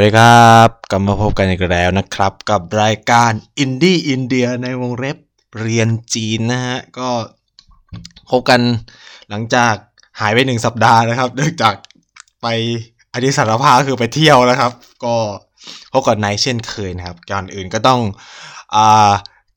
[0.00, 5.16] สวัสดีครับกลับมาพบกันอีกแล้วนะครับ กับรายการ Indie India ในวงเล็บ
[5.60, 7.08] เรียนจีนนะฮะ ก็
[8.30, 8.60] พบกัน
[9.30, 9.74] หลังจาก
[10.20, 11.74] หายไปหนึ่งสัปดาห์นะครับเนื่องจาก
[12.42, 12.46] ไป
[13.12, 14.72] อดีตสารภาพคือไปเที่ยวนะครับ
[15.04, 15.16] ก็
[15.92, 18.00] พบกับนายเช่นเคยนะครับก่อนอื่นก็ต้อง
[18.74, 19.12] อ่า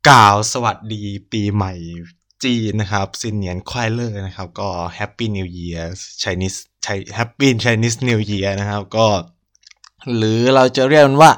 [0.09, 1.73] กล่าวสวัสดีปีใหม่
[2.43, 9.07] จีนนะครับ新年快乐 นะครับ ก็ Happy New Yearไชนีสไชแฮปปี้ไชนีสนิวเยียร์นะครับ ก็
[10.17, 11.31] หรือเราจะเรียกมันว่า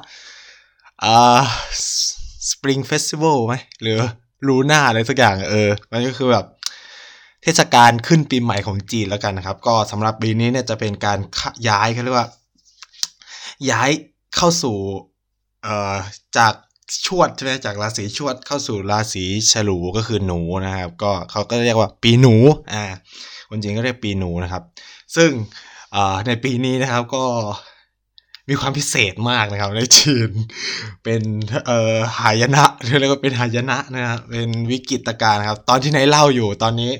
[1.03, 1.41] อ่า
[2.51, 3.97] Spring Festival ไหมหรือ
[4.47, 6.45] ลูน่าอะไรสักอย่างเออ มันก็คือแบบ
[7.43, 11.19] เทศกาลขึ้นปีใหม่ของจีนแล้วกันนะครับ ก็สำหรับปีนี้เนี่ยจะเป็นการ
[11.69, 12.27] ย้ายเขาเรียกว่า
[13.71, 13.89] ย้าย
[14.35, 14.77] เข้าสู่
[15.63, 15.95] เอ่อ
[16.37, 16.53] จาก
[17.05, 22.35] ชวดใช่ไหมจากราศีชวดเข้าสู่ราศีฉลูก็คือหนูนะครับ ก็เขาก็เรียกว่าปีหนู
[22.73, 22.83] อ่า
[23.49, 24.63] คนจีนก็เรียกปีหนูนะครับ
[25.15, 25.31] ซึ่ง
[25.95, 27.23] อ่าในปีนี้นะครับก็
[28.49, 30.29] มีความพิเศษมากนะครับ ในจีน
[31.03, 31.21] เป็น
[31.67, 32.63] เอ่อหายนะ
[32.99, 36.91] เรียกว่าเป็นหายนะนะครับเป็นวิกฤตการณ์ครับ ตอนที่ไหนเล่าอยู่ตอนนี้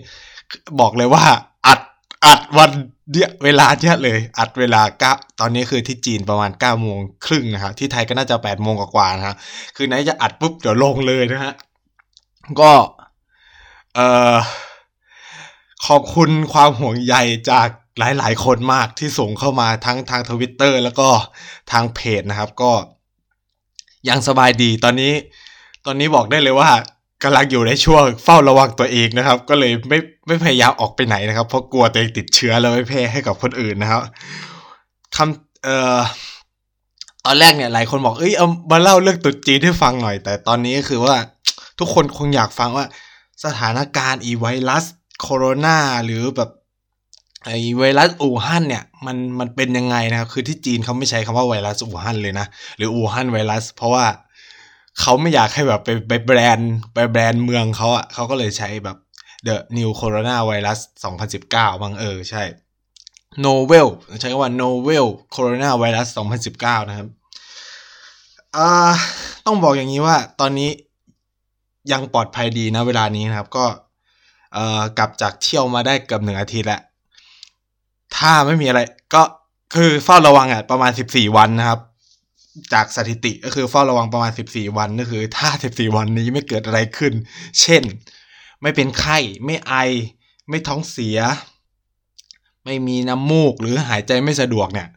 [0.79, 1.23] บอกเลยว่า
[1.67, 1.79] อัด
[2.25, 2.71] อัดวัน
[3.11, 9.35] เดียเวลาเนี้ยเลย อัดเวลาเก้าตอนนี้คือที่จีนประมาณ9ก้าโมงครึ่งนะครับที่ไทยก็น่าจะ8ปดโมงกว่าๆนะครับ
[9.75, 11.53] คือไหนจะอัดปุ๊บเดี๋ยวลงเลยนะฮะ
[12.61, 12.71] ก็
[13.95, 14.35] เอ่อ
[15.87, 17.15] ขอบคุณความห่วงใย
[17.51, 17.69] จาก
[17.99, 21.09] หลายๆคนมากที่ส่งเข้ามาทั้งทางทวิตเตอร์แล้วก็
[21.71, 22.71] ทางเพจนะครับ ก็
[24.09, 25.13] ยังสบายดีตอนนี้
[25.85, 26.69] ตอนนี้บอกได้เลยว่า
[27.23, 34.01] กำลังอยู่ในช่วงเฝ้าระวังตัวเองนะครับ ก็เลยไม่ไม่พยายามออกไปไหนนะครับ เพราะกลัวตัวเองติดเชื้อแล้วไม่แพร่ให้กับคนอื่นนะครับ
[35.15, 35.99] คำเอ่อ
[37.25, 41.15] ตอนแรกเนี่ยหลายคนบอกเอ้ยเอามาเล่าเรื่องตุ๊จีนให้ฟังหน่อย แต่ตอนนี้ก็คือว่า
[41.79, 42.85] ทุกคนคงอยากฟังว่า
[43.45, 44.85] สถานการณ์อีไวรัส
[45.21, 46.49] โคโรนาหรือแบบ
[47.45, 52.47] ไอไวรัสอู่ฮั่นเนี่ยมันมันเป็นยังไงนะครับ คือที่จีนเขาไม่ใช้คำว่าไวรัสอู่ฮั่นเลยนะ
[52.77, 54.05] หรืออู่ฮั่นไวรัส เพราะว่า
[54.99, 58.97] เขาไม่อยากให้แบบไปไปแบรนด์ไปแบรนด์เมืองเขาอะ่ะเขาก็เลยใช้แบบ
[59.47, 60.79] The New Corona Virus
[61.31, 62.43] 2019บางเออ ใช่
[63.45, 63.87] Novel
[64.19, 66.07] ใช้คำว่า Novel Corona Virus
[66.49, 67.07] 2019 นะครับ
[68.57, 68.69] อ่า
[69.45, 70.69] ต้องบอกอย่างนี้ว่าตอนนี้
[71.91, 73.65] ยังปลอดภัยดีนะเวลานี้นะครับ ก็
[74.53, 76.81] เอ่อกลับจากเที่ยวมาได้เกือบหนึ่งอาทิตย์แล้ว
[78.17, 78.79] ถ้าไม่มีอะไร
[79.13, 79.23] ก็
[79.75, 81.79] คือเฝ้าระวังอะประมาณ14วันนะครับ
[82.73, 87.13] จากสถิติก็คือเฝ้าระวังประมาณ14วันก็คือ ถ้า14วันนี้ไม่เกิดอะไรขึ้น
[87.61, 87.83] เช่น
[88.61, 89.73] ไม่เป็นไข้ไม่ไอ
[90.49, 91.19] ไม่ท้องเสีย
[92.65, 94.87] ไม่มีน้ำมูกหรือหายใจไม่สะดวกเนี่ย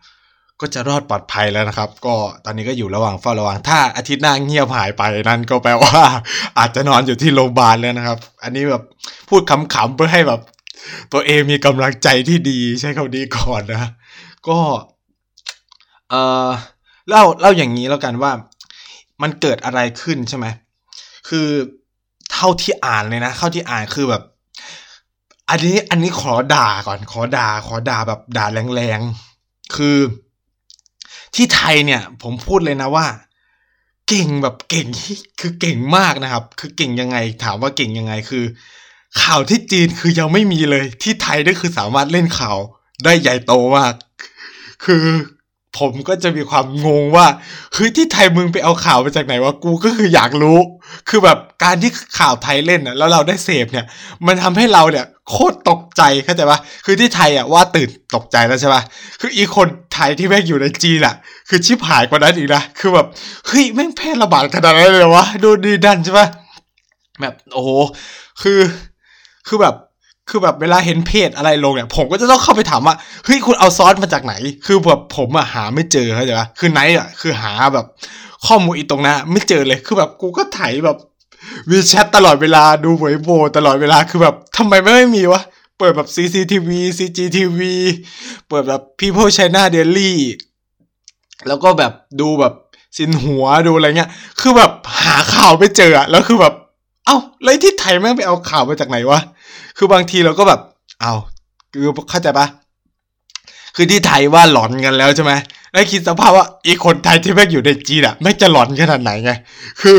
[0.61, 2.15] ก็จะรอดปลอดภัยแล้วนะครับ ก็
[2.45, 6.03] ตอนนี้ก็อยู่ระหว่างเฝ้าระวัง ถ้าอาทิตย์หน้าเงียบหายไปนั่นก็แปลว่า
[6.59, 8.83] อาจจะนอนอยู่ที่โรงพยาบาลแล้วนะครับ อันนี้แบบ
[9.29, 10.41] พูดขำๆเพื่อให้แบบ
[11.13, 13.91] ตัวเองมีกำลังใจที่ดีใช้คำนี้ก่อนนะ
[14.49, 14.59] ก็
[16.11, 16.15] เอ
[16.47, 16.51] อ
[17.09, 18.33] เล่าเล่าอย่างนี้แล้วกันว่า
[19.23, 20.47] มันเกิดอะไรขึ้นใช่ไหม
[21.29, 21.49] คือ
[22.33, 24.23] เท่าที่อ่านเลยนะเท่าที่อ่านคือแบบ
[25.49, 29.97] อันนี้อันนี้ขอด่าก่อน ขอด่า ขอด่าแบบด่าแรงๆคือ
[31.35, 33.07] ที่ไทยเนี่ย ผมพูดเลยนะว่า
[34.09, 34.87] เก่งแบบเก่ง
[35.41, 38.45] คือเก่งมากนะครับ คือเก่งยังไง ถามว่าเก่งยังไงคือ
[39.23, 42.57] ข่าวที่จีนคือยังไม่มีเลย ที่ไทยนี่คือสามารถเล่นข่าว
[43.05, 43.93] ได้ใหญ่โตมาก
[44.85, 45.05] คือ
[45.79, 47.27] ผมก็จะมีความงงว่า
[47.73, 50.59] เฮ้ยที่ไทยมึงไปเอาข่าวมาจากไหนวะกูก็คืออยากรู้
[51.09, 53.87] คือแบบการที่ข่าวไทยเล่นอะแล้วเราได้เสพเนี่ย
[54.27, 58.83] มันทำให้เราเนี่ย โคตรตกใจเข้าใจปะคือที่ไทยอะว่าตื่นตกใจแล้วใช่ปะ
[59.21, 61.15] คืออีคนไทยที่แม่งอยู่ในจีนอะ
[61.49, 63.07] คือชิบหายกว่านั้นอีกนะคือแบบ
[63.47, 66.29] เฮ้ยแม่งแพร่ระบาดขนาดนั้นเลยวะดูดีดันใช่ปะ
[67.21, 67.71] แบบโอ้โห
[68.43, 68.59] คือ
[69.49, 69.75] คือแบบ
[70.29, 74.35] คือแบบเวลาเห็นเพจอะไรลงเนี่ยผมก็จะต้องเข้าไปถามว่าเฮ้ยคุณเอาซอสมาจากไหน
[74.67, 77.87] คือแบบผมอะหาไม่เจอเข้าใจปะคือไนท์อะคือหาแบบ
[78.47, 80.97] ข้อมูลอีตรงนั้นไม่เจอเลยคือแบบกูก็ไถแบบ
[81.71, 85.43] วีแชทตลอดเวลาดูเวโบตลอดเวลาคือแบบทำไมไม่มีวะ
[85.79, 87.61] เปิดแบบ CCTV CGTV
[88.49, 90.13] เปิดแบบ People China Daily
[91.49, 92.55] แล้วก็แบบดูแบบ
[92.97, 94.11] สินหัวดูอะไรเงี้ย
[94.41, 94.73] คือแบบ
[95.03, 96.55] หาข่าวไม่เจอแล้วคือแบบ
[97.07, 99.21] เอ้าแล้วที่ไทยแม่งไปเอาข่าวมาจากไหนวะ
[99.79, 100.61] คือบางทีเราก็แบบ
[101.01, 101.15] เอา
[101.73, 102.47] คือเข้าใจปะ
[103.77, 105.33] คือที่ไทยว่าหลอนกันแล้วใช่ไหม
[105.73, 109.33] แล้วคิดสภาพว่าอีคนไทยที่แม่งอยู่ในจีนอะแม่งจะหลอนขนาดไหนไง
[109.81, 109.99] คือ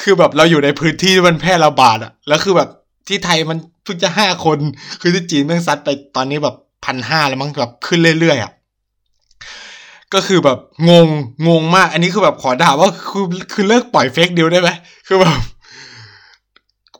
[0.00, 2.68] คือแบบเราอยู่ในพื้นที่ที่มันแพร่ระบาดอะแล้วคือแบบ
[3.08, 4.58] ที่ไทยมันเพิ่งจะห้าคน
[5.00, 8.52] คือที่จีนแม่งซัดไปตอนนี้แบบพันห้าแล้วมั้งแบบขึ้นเรื่อยๆอะ
[10.14, 11.08] ก็คือแบบงง
[11.48, 14.70] งงมาก อันนี้คือแบบขอด่าว่าคือคือเลิกปล่อยเฟกเดียวได้ไหม
[15.06, 15.34] คือแบบ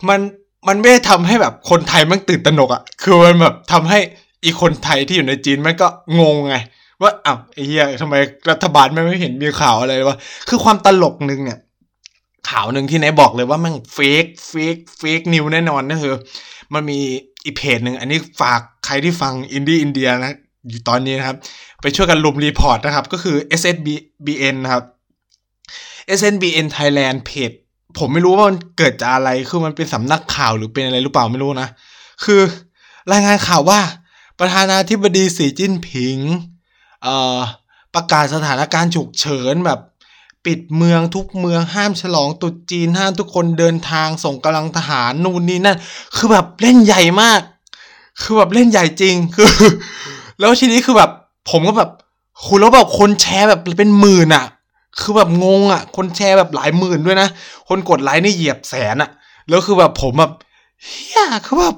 [0.09, 0.21] มัน
[0.69, 3.99] มันไม่ได้ทำให้แบบคนไทยมันตื่นตระหนกอะ่ะ คือมันแบบทำให้
[4.45, 5.87] อีคนไทยที่อยู่ในจีนมันก็
[6.21, 6.57] งงไง
[7.03, 8.15] ว่าอ้าวไอ้เหี้ยทำไม
[8.51, 10.17] รัฐบาลไม่ไม่เห็นมีข่าวอะไรวะ
[10.49, 11.59] คือความตลกหนึ่งเนี่ย
[12.51, 16.15] ข่าวหนึ่งที่ไหนบอกเลยว่าม่งเฟกเฟกเฟกนิวแน่นอนนะคือ
[16.75, 16.99] มันมี
[17.45, 20.35] อีเพจหนึ่งอันนี้ฝากใครที่ฟังอินดี้อินเดียนะ
[20.69, 21.37] อยู่ตอนนี้นะครับ
[21.83, 24.85] ไปช่วยกันลุมรีพอร์ตนะครับ ก็คือ SSBN นะครับ
[26.19, 27.51] SNBN Thailand เพจ
[27.99, 31.69] ผมไม่รู้ว่ามันเกิดจากอะไร คือมันเป็นสำนักข่าวหรือเป็นอะไรหรือเปล่าไม่รู้นะ
[32.25, 32.41] คือ
[33.13, 33.81] รายงานข่าวว่า
[34.39, 36.19] ประธานาธิบดีสีจิ้นผิง
[37.03, 37.39] เอ่อ
[37.95, 39.81] ประกาศสถานการณ์ฉุกเฉินแบบ
[40.47, 45.79] ปิดเมืองทุกเมืองห้ามฉลองตรุษจีนห้ามทุกคนเดินทางส่งกำลังทหารนู่นนี่นั่น
[46.17, 47.41] คือแบบเล่นใหญ่มาก
[48.23, 49.49] คือแบบเล่นใหญ่จริง คือ
[50.41, 51.11] แล้วทีนี้คือแบบ
[51.51, 51.91] ผมก็แบบ
[52.47, 54.45] คุณแล้วแบบคนแชร์แบบเป็นหมื่นอะ
[55.01, 57.29] คือแบบงงอะ่ะ คนแชร์แบบหลายหมื่นด้วยนะ
[57.69, 59.11] คนกดไลค์นี่เหยียบแสนอะ่ะ
[59.49, 60.33] แล้วคือแบบผมแบบ
[60.85, 61.77] เฮียคือแบบ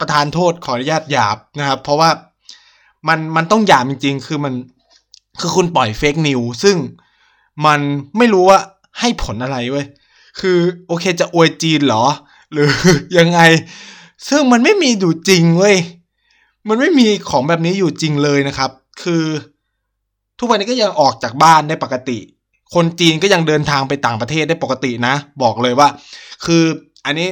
[0.00, 2.10] ประธานโทษขออนุญาตหยาบนะครับ เพราะว่า
[3.08, 4.54] มันมันต้องหยาบจริง ๆ คือมัน
[5.40, 6.76] คือคุณปล่อยเฟกนิวซึ่ง
[7.66, 7.80] มัน
[8.18, 8.58] ไม่รู้ว่า
[9.00, 9.86] ให้ผลอะไรเว้ย
[10.40, 12.04] คือโอเคจะอวยจีนเหรอ
[12.52, 12.70] หรือ
[13.18, 13.40] ยังไง
[14.28, 15.76] ซึ่งมันไม่มีอยู่จริงเว้ย
[16.68, 18.70] มันไม่มีของแบบนี้อยู่จริงเลยนะครับ
[19.02, 19.24] คือ
[20.40, 22.18] ทุกวันนี้ก็ยังออกจากบ้านได้ปกติ
[22.74, 25.88] คนจีนก็ยังเดินทางไปต่างประเทศได้ปกตินะ บอกเลยว่า
[26.44, 26.62] คือ
[27.04, 27.28] อันนี้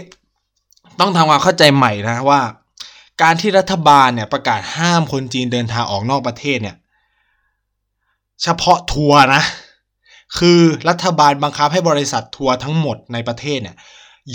[1.01, 2.41] ต้องทำความเข้าใจใหม่นะว่า
[3.23, 6.77] การที่รัฐบาลเนี่ยประกาศห้ามคนจีนเดินทางออกนอกประเทศเนี่ย
[8.43, 9.43] เฉพาะทัวร์นะ
[10.39, 13.77] คือรัฐบาลบังคับให้บริษัททัวร์ทั้งหมดในประเทศเนี่ย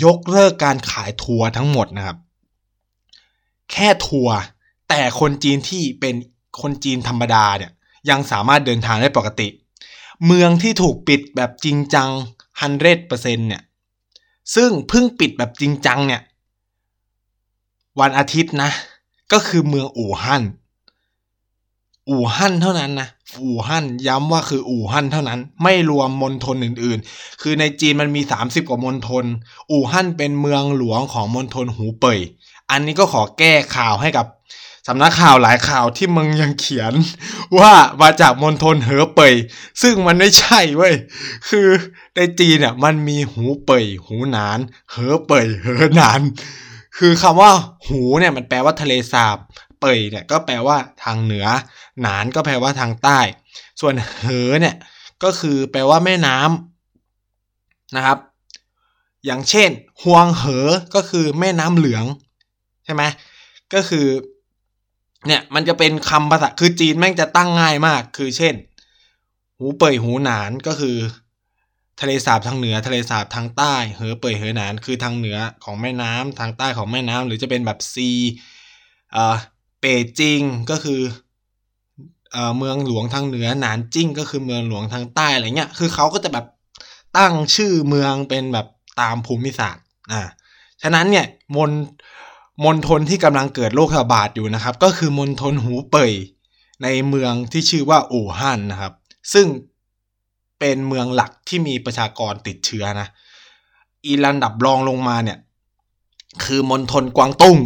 [0.04, 2.18] ยกเลิกการขายทัวร์ทั้งหมดนะครับ
[3.72, 4.36] แค่ทัวร์
[4.88, 6.14] แต่คนจีนที่เป็น
[6.60, 7.72] คนจีนธรรมดาเนี่ย
[8.10, 9.48] ยังสามารถเดินทางได้ปกติ
[10.26, 12.10] เมืองที่ถูกปิดแบบจริงจัง
[12.74, 13.62] 100%เนี่ย
[14.54, 16.22] ซึ่งเพิ่งปิดแบบจริงจังเนี่ย
[18.00, 18.70] วันอาทิตย์นะ
[19.32, 20.42] ก็คือเมืองอู่ฮั่น
[22.10, 23.08] อู่ฮั่นเท่านั้นนะ
[23.42, 29.24] อู่ฮั่นย้ำว่าคืออู่ฮั่นเท่านั้น ไม่รวมมณฑลอื่นๆ คือในจีนมันมี 30 กว่ามณฑล
[29.70, 32.18] อู่ฮั่นเป็นเมืองหลวงของมณฑลหูเป่ย
[32.70, 34.26] อันนี้ก็ขอแก้ข่าวให้กับ
[34.88, 36.94] สำนักข่าวหลายข่าวที่มึงยังเขียน
[37.58, 37.72] ว่า
[38.02, 39.34] มาจากมณฑลเหอเป่ย
[39.82, 40.94] ซึ่งมันไม่ใช่เว้ย
[41.48, 41.68] คือ
[42.16, 44.58] ในจีนเนี่ยมันมีหูเป่ยหูหนาน
[44.90, 46.20] เหอเป่ยเหอหนาน
[46.98, 47.50] คือคำว่า
[47.86, 49.38] หูเนี่ยมันแปลว่าทะเลสาบ
[49.80, 51.46] เป่ยเนี่ยก็แปลว่าทางเหนือ
[52.02, 53.20] หนานก็แปลว่าทางใต้
[53.80, 54.76] ส่วนเหอเนี่ย
[55.22, 58.18] ก็คือแปลว่าแม่น้ำนะครับ
[59.24, 59.70] อย่างเช่น
[60.02, 62.04] ฮวงเหอก็คือแม่น้ำเหลือง
[62.84, 63.02] ใช่ไหม
[63.74, 64.06] ก็คือ
[65.26, 68.54] เนี่ยมันจะเป็นคำภาษาคือจีนแม่งจะตั้งง่ายมาก คือเช่น
[69.58, 70.96] หูเป่ยหูหนานก็คือ
[72.00, 78.10] ทะเลสาบทางเหนือทะเลสาบทางใต้เหอเป่ยเหอหนานคือทางเหนือของแม่น้ำทางใต้ของแม่น้ำหรือจะเป็นแบบซี
[79.12, 79.36] เอ่อ
[79.80, 80.40] เป่ยจิง
[80.70, 81.00] ก็คือ
[82.32, 86.46] เอ่อเมืองหลวงทางเหนือหนานจิ้งก็คือเมืองหลวงทางใต้อะไรเงี้ยคือเขาก็จะแบบ
[87.18, 88.66] ตั้งชื่อเมืองเป็นแบบ
[89.00, 90.22] ตามภูมิศาสตร์อ่า
[90.82, 91.26] ฉะนั้นเนี่ย
[91.56, 91.70] มน
[92.64, 96.12] มณฑลที่กำลังเกิดโรคระบาดอยู่นะครับ ก็คือมณฑลหูเป่ย
[96.82, 98.92] ในเมืองที่ชื่อว่าอู่ฮั่นนะครับ
[99.32, 99.46] ซึ่ง
[100.58, 103.08] เป็นเมืองหลักที่มีประชากรติดเชื้อนะ
[104.04, 105.38] อีลันดับรองลงมาเนี่ย
[106.44, 107.58] คือมณฑลกวางตุ้ง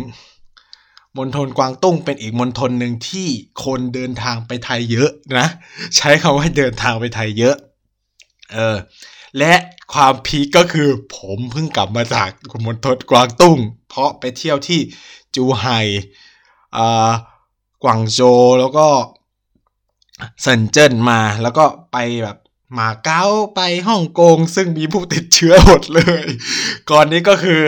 [1.18, 3.28] มณฑลกวางตุ้งเป็นอีกมณฑลหนึ่งที่
[3.64, 5.48] คนเดินทางไปไทยเยอะนะ
[5.96, 7.56] ใช้คำว่าเดินทางไปไทยเยอะ
[8.52, 8.76] เออ
[9.38, 9.52] และ
[9.92, 12.28] ความพีก็คือผมเพิ่งกลับมาจาก
[12.66, 14.80] มณฑลกวางตุ้ง เพราะไปเที่ยวที่
[15.34, 15.80] จูไห่
[17.82, 18.20] กวางโจ
[18.60, 18.86] แล้วก็
[20.42, 22.36] เซินเจิ้นมาแล้วก็ไปแบบ
[22.78, 26.24] มาเก๊าไปฮ่องกง ซึ่งมีผู้ติดเชื้อหมดเลย
[26.90, 27.60] ก่อนนี้ก็คือ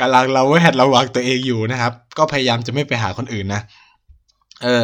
[0.00, 3.62] กำลังเราแวดระวังตัวเองอยู่นะครับ ก็พยายามจะไม่ไปหาคนอื่นนะ
[4.62, 4.82] เออ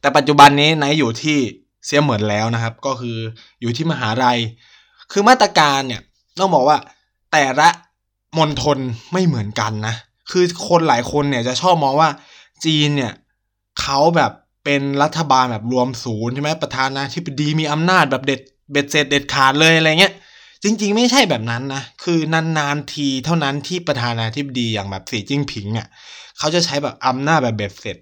[0.00, 1.38] แต่ปัจจุบันนี้ไนอยู่ที่
[1.86, 3.18] เสียเหมือนแล้วนะครับ ก็คือ
[3.60, 4.38] อยู่ที่มหาลัย
[5.12, 6.02] คือมาตรการเนี่ย
[6.38, 6.78] ต้องบอกว่า
[7.32, 7.68] แต่ละ
[8.38, 8.78] มณฑล
[9.12, 9.94] ไม่เหมือนกันนะ
[10.30, 12.10] คือคนหลายคนเนี่ยจะชอบมองว่า
[12.64, 13.12] จีนเนี่ย
[13.80, 14.32] เขาแบบ
[14.64, 18.40] เป็นรัฐบาลแบบรวมศูนย์ใช่ไหมประธานาธิบดีมีอำนาจแบบเด็ด
[18.72, 20.14] เบ็ดเสร็จเด็ดขาดเลยอะไรเงี้ย
[20.64, 22.18] จริง ๆ ไม่ใช่แบบนั้นนะ คือ
[22.58, 25.88] นานๆทีเท่านั้นที่ประธานาธิบดีอย่างแบบสีจิ้งผิงเนี่ย
[26.38, 27.96] เขาจะใช้แบบอำนาจแบบเบ็ดเสร็จ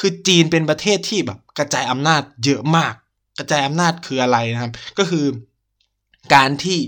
[0.00, 2.94] คือจีนเป็นประเทศที่แบบกระจายอำนาจเยอะมาก
[3.38, 5.24] กระจายอำนาจคืออะไรนะครับ ก็คือ
[6.34, 6.78] การที่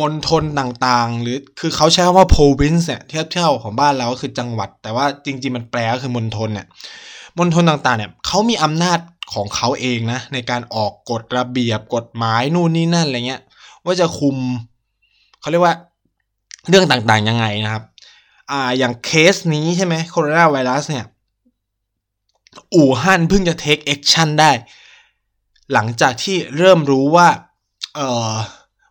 [0.00, 6.66] มณฑลต่างๆ หรือคือเขาใช้คำว่า province เนี่ยเทียบเท่าของบ้านเราก็คือจังหวัด แต่ว่าจริง ๆ มันแปลก็คือมณฑลเนี่ย
[7.38, 8.98] มณฑลต่างๆเนี่ยเขามีอำนาจ
[9.34, 13.42] ของเขาเองนะ ในการออกกฎระเบียบกฎหมายนู่นนี่นั่นอะไรเงี้ย
[13.84, 14.36] ว่าจะคุม
[15.40, 15.74] เขาเรียกว่า
[16.68, 17.84] เรื่องต่างๆยังไงนะครับ
[18.50, 21.04] อ่าอย่างเคสนี้ใช่ไหมโคโรนาไวรัสเนี่ย
[22.74, 24.50] อู่ฮั่นเพิ่งจะ take action ได้
[25.72, 27.28] หลังจากที่เริ่มรู้ว่า
[27.94, 28.32] เอ่อ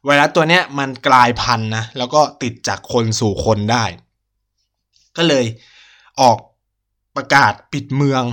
[0.05, 3.83] ไวรัสตัวเนี้ยมันกลายพันธุ์นะแล้วก็ติดจากคนสู่คนได้
[5.17, 5.45] ก็เลย
[6.21, 6.37] ออก
[7.15, 8.23] ประกาศปิดเมือง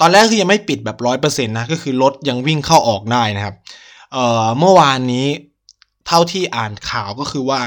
[0.00, 3.54] ตอนแรกคือยังไม่ปิดแบบร้อยเปอร์เซ็นต์นะก็คือรถยังวิ่งเข้าออกได้นะครับ
[4.12, 5.26] เอ่อเมื่อวานนี้
[6.06, 7.60] เท่าที่อ่านข่าวก็คือว่า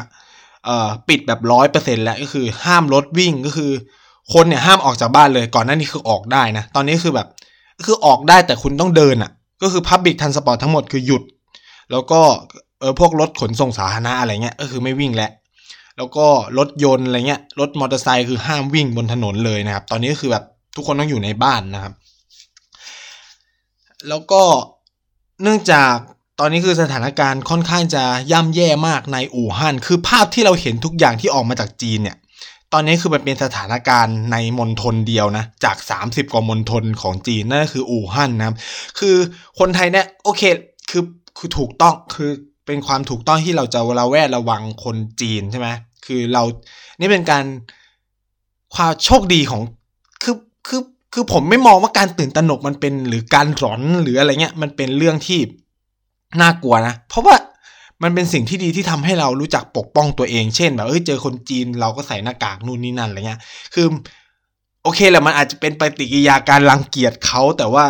[0.65, 3.71] เอ่อปิดแบบร้อยเปอร์เซ็นต์แล้วก็คือห้ามรถวิ่งก็คือ
[4.33, 7.27] คนเนี่ยห้ามออกจากบ้านเลยก่อนหน้านี้คือออกได้นะ ตอนนี้คือแบบ
[7.85, 11.23] คือออกได้แต่คุณต้องเดินอะ่ะ ก็คือ public transport ทั้งหมดคือหยุด
[11.91, 12.21] แล้วก็
[12.79, 15.31] เออพวกรถขนส่งสาธารณะอะไรเงี้ยก็คือไม่วิ่งแล้ว
[15.97, 20.43] แล้วก็รถยนต์อะไรเงี้ยรถมอเตอร์ไซค์คือห้ามวิ่งบนถนนเลยนะครับ ตอนนี้ก็คือแบบ
[20.75, 21.93] ทุกคนต้องอยู่ในบ้านนะครับ
[24.09, 24.41] แล้วก็
[25.43, 25.93] เนื่องจาก
[26.39, 32.17] ตอนนี้คือสถานการณ์ค่อนข้างจะย่ำแย่มากในอู่ฮั่นคือภาพที่เราเห็นทุกอย่างที่ออกมาจากจีนเนี่ย
[32.73, 38.55] ตอนนี้คือมันเป็นสถานการณ์ในมณฑลเดียวนะ จาก 30 กว่ามณฑลของจีนนั่นคืออู่ฮั่นนะครับ
[38.99, 39.15] คือ
[39.59, 40.41] คนไทยเนี่ยโอเค
[40.89, 41.03] คือ
[41.37, 42.31] คือถูกต้องคือ
[42.69, 45.67] เป็นความถูกต้องที่เราจะระแวดระวังคนจีนใช่ไหม
[46.05, 46.43] คือเรา
[46.99, 47.45] นี่เป็นการ
[48.75, 49.61] ความโชคดีของ
[50.23, 50.35] คือ
[50.67, 50.81] คือ
[51.13, 55.39] คือผมไม่มองว่าการตื่นตระหนกมันเป็นหรือการหลอนหรืออะไรเงี้ย มันเป็นเรื่องที่
[56.41, 57.35] น่ากลัวนะ เพราะว่า
[58.03, 63.39] มันเป็นสิ่งที่ดีที่ทำให้เรารู้จักปกป้องตัวเอง เช่นแบบเอ้ยเจอคนจีนเราก็ใส่หน้ากากนู่นนี่นั่นอะไรเงี้ย
[63.73, 63.87] คือ
[64.83, 67.85] โอเคแหละมันอาจจะเป็นปฏิกิริยาการรังเกียจเขาแต่ว่า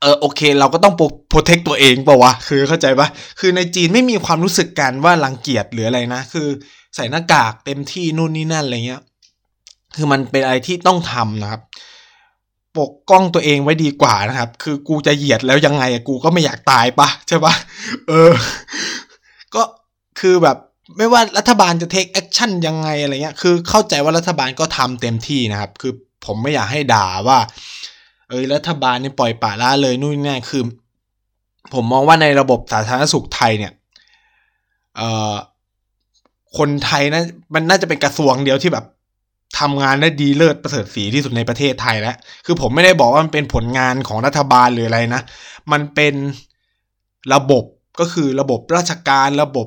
[0.00, 0.94] เออโอเค เราก็ต้อง
[1.28, 3.08] โปรเทคตัวเองป่าวะคือเข้าใจปะ
[3.40, 6.48] คือในจีนไม่มีความรู้สึกกันว่ารังเกียจหรืออะไรนะ คือ
[6.96, 9.02] ใส่หน้ากากเต็มที่นู่นนี่นั่นอะไรเงี้ย
[9.96, 11.62] คือมันเป็นอะไรที่ต้องทำนะครับ
[12.78, 17.54] ปกป้องตัวเองไว้ดีกว่านะครับ คือกูจะเหยียดแล้วยังไงกูก็ไม่อยากตายปะใช่ปะ
[18.08, 18.32] เออ
[19.54, 19.62] ก็
[20.20, 20.56] คือแบบ
[20.96, 25.92] ไม่ว่ารัฐบาลจะ take action ยังไงอะไรเงี้ย คือเข้าใจว่ารัฐบาลก็ทำเต็มที่นะครับ คือ
[26.26, 27.38] ผมไม่อยากให้ด่าว่า
[28.30, 30.62] เอ้ยรัฐบาลเนี่ยปล่อยปละละเลยนู่นนี่คือ
[31.74, 33.72] ผมมองว่าในระบบสาธารณสุขไทยเนี่ย
[34.96, 35.34] เอ่อ
[36.58, 37.22] คนไทยนะ
[37.54, 38.84] มันน่าจะเป็นกระทรวงเดียวที่แบบ
[39.60, 45.22] ทำงานได้ดีเลิศประเสริฐศรีที่สุดในประเทศไทยแล้ว คือผมไม่ได้บอกว่ามันเป็นผลงานของรัฐบาลหรืออะไรนะ
[45.72, 46.14] มันเป็น
[47.34, 47.64] ระบบ
[48.00, 49.66] ก็คือระบบราชการระบบ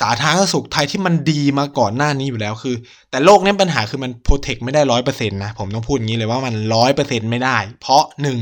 [0.00, 2.76] สาธารณสุขไทยที่มันดีมาก่อนหน้านี้อยู่แล้วคือ
[3.10, 8.38] แต่โลกนี้ปัญหาคือมันโปรเทคไม่ได้ร้อยเปอร์เซ็นต์นะ ผมต้องพูดอย่างนี้เลยว่ามันร้อยเปอร์เซ็นต์ไม่ได้ เพราะหนึ่ง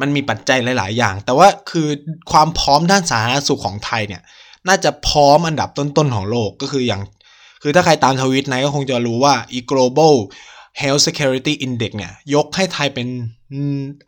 [0.00, 1.88] มันมีปัจจัยหลาย ๆ อย่าง แต่ว่าคือ
[2.32, 4.22] ความพร้อมด้านสาธารณสุขของไทยเนี่ย
[4.68, 7.02] น่าจะพร้อมอันดับต้น ๆ ของโลกก็คืออย่าง
[7.62, 10.14] คือถ้าใครตามทวิตนายก็คงจะรู้ว่า e global
[10.80, 13.08] health security index เนี่ย ยกให้ไทยเป็น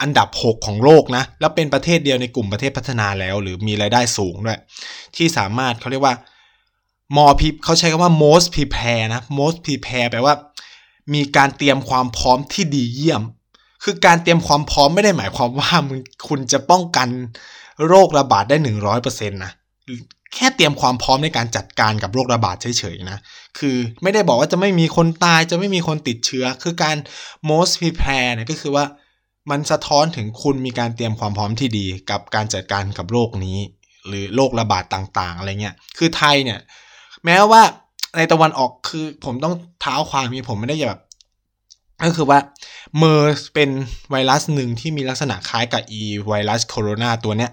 [0.03, 4.61] อันดับ 6 ของโลกนะ แล้วเป็นประเทศเดียวในกลุ่มประเทศพัฒนาแล้ว หรือมีรายได้สูงด้วย
[5.17, 6.15] ที่สามารถเขาเรียกว่า
[7.17, 10.35] more p เขาใช้คำว่า most prepare นะ most prepare แปลว่า
[11.15, 13.23] มีการเตรียมความพร้อมที่ดีเยี่ยม
[13.85, 17.09] คือการเตรียมความพร้อมไม่ได้หมายความว่ามึงคุณจะป้องกัน
[17.87, 19.53] โรคระบาดได้หนึ่งร้อยเปอร์เซ็นต์นะ
[20.35, 23.19] แค่เตรียมความพร้อมในการจัดการกับโรคระบาดเฉยๆนะ
[23.59, 26.97] คือไม่ได้บอกว่าจะไม่มีคนตายจะไม่มีคนติดเชื้อ คือการ
[27.51, 28.85] most prepare เนี่ยก็คือว่า
[29.51, 33.59] มันสะท้อนถึงคุณมีการเตรียมความพร้อมที่ดีกับการจัดการกับโรคนี้
[34.07, 36.61] หรือโรคระบาดต่างๆ อะไรเงี้ย คือไทยเนี่ย
[37.25, 37.63] แม้ว่า
[38.17, 41.01] ในตะวันออกคือผมต้องเท้าความมีผมไม่ได้แบบ
[42.05, 42.39] ก็คือว่า
[42.99, 43.71] เมอร์เป็น
[44.11, 47.51] ไวรัสหนึ่งที่มีลักษณะคล้ายกับอีไวรัสโคโรนาตัวเนี้ย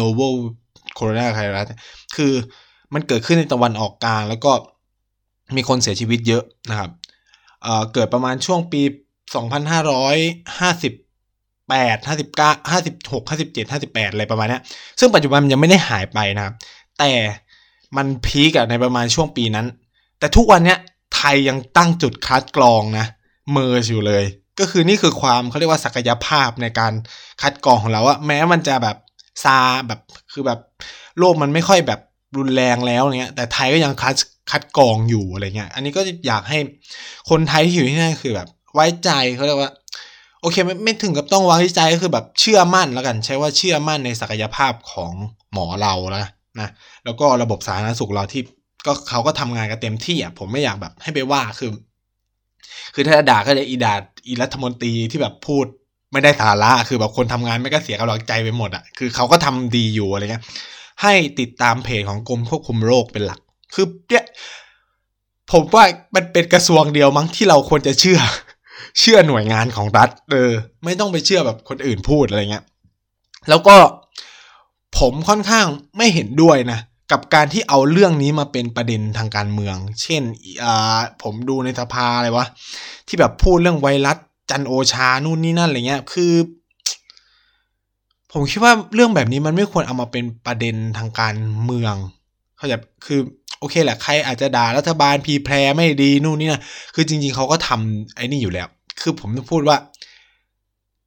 [0.00, 0.34] novel
[0.94, 1.66] โคโรนาไวรัส
[2.16, 2.32] คือ
[2.94, 4.52] มันเกิดขึ้นในตะวันออกกลาง แล้วก็
[5.56, 6.90] มีคนเสียชีวิตเยอะนะครับ
[7.62, 8.82] เเกิดประมาณช่วงปี
[11.70, 14.58] 2558 59 56 57 58อะไรประมาณนี้
[15.00, 16.54] ซึ่งปัจจุบันมันยังไม่ได้หายไปนะครับ
[16.98, 17.12] แต่
[17.96, 19.66] มันพีกในประมาณช่วงปีนั้น
[20.18, 20.78] แต่ทุกวันเนี้ย
[21.14, 23.06] ไทยยังตั้งจุดคัดกรองนะ
[23.52, 24.24] เมอร์อยู่เลย
[24.60, 26.92] ก็คือนี่คือความเขาเรียกว่าศักยภาพในการ
[27.42, 28.96] คัดกรองของเราอะแม้มันจะแบบ
[29.44, 30.00] ซาแบบ
[30.32, 30.60] คือแบบ
[31.18, 32.00] โลกมันไม่ค่อยแบบ
[32.36, 34.14] รุนแรงแล้วเนี้ยแต่ไทยก็ยังคัด
[34.50, 36.58] คัดกรองอยู่อะไรเงี้ย อันนี้ก็อยากให้
[37.30, 39.70] คนไทยที่อยู่ที่นั่นคือแบบ ไว้ใจเขาเรียกว่า
[40.40, 45.12] โอเคไม่ไม่ถึงกับต้องไว้ใจก็คือแบบเชื่อมั่นแล้วกัน ใช้ว่าเชื่อมั่นในศักยภาพของ
[45.52, 46.22] หมอเราแล้ว
[46.60, 46.68] นะ
[47.04, 48.42] แล้วก็ระบบสาธารณสุขเราที่
[48.86, 51.70] ก็เขาก็ทำงานกันเต็มที่อะผมไม่อยากแบบให้ไปว่าคือ
[52.94, 53.94] คือถ้าด่าก็จะอีดา
[54.26, 55.64] อีรัฐมนตรีที่แบบพูด
[56.12, 60.44] ไม่ได้สาระคือแบบคนทำงานไม่ก็เสียกำลังใจไปหมดอะคือเขาก็ทำดีอยู่อะไรเงี้ย
[61.02, 63.40] ให้ติดตามเพจของกรมควบคุมโรคเป็นหลัก
[63.74, 64.24] คือเนี่ย
[65.52, 68.20] ผมว่ามันเป็นกระทรวงเดียวมั้งที่เราควรจะเชื่อ
[69.00, 70.52] เชื่อหน่วยงานของรัฐ เออ
[70.84, 72.64] ไม่ต้องไปเชื่อแบบคนอื่นพูดอะไรเงี้ย
[73.48, 73.76] แล้วก็
[74.98, 75.66] ผมค่อนข้าง
[75.96, 76.80] ไม่เห็นด้วยนะ
[77.12, 80.22] กับการที่เอาเรื่องนี้มาเป็นประเด็นทางการเมือง เช่น
[80.64, 82.46] อ่าผมดูในสภาอะไรวะ
[83.08, 84.16] ที่แบบพูดเรื่องไวรัส
[84.50, 86.32] จันโอชา นู่นนี่นั่นอะไรเงี้ย คือ
[88.32, 91.94] ผมคิดว่าเรื่องแบบนี้มันไม่ควรเอามาเป็นประเด็นทางการเมือง
[92.56, 93.20] เขาจะคือ
[93.58, 96.62] โอเคแหละ ใครอาจจะด่ารัฐบาลพีแพรไม่ดีนู่นนี่นะ
[96.94, 98.68] คือจริง ๆเขาก็ทำไอ้นี่อยู่แล้ว
[99.00, 99.76] คือผมจะพูดว่า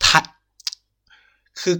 [0.05, 0.23] ทัด
[1.61, 1.75] คือ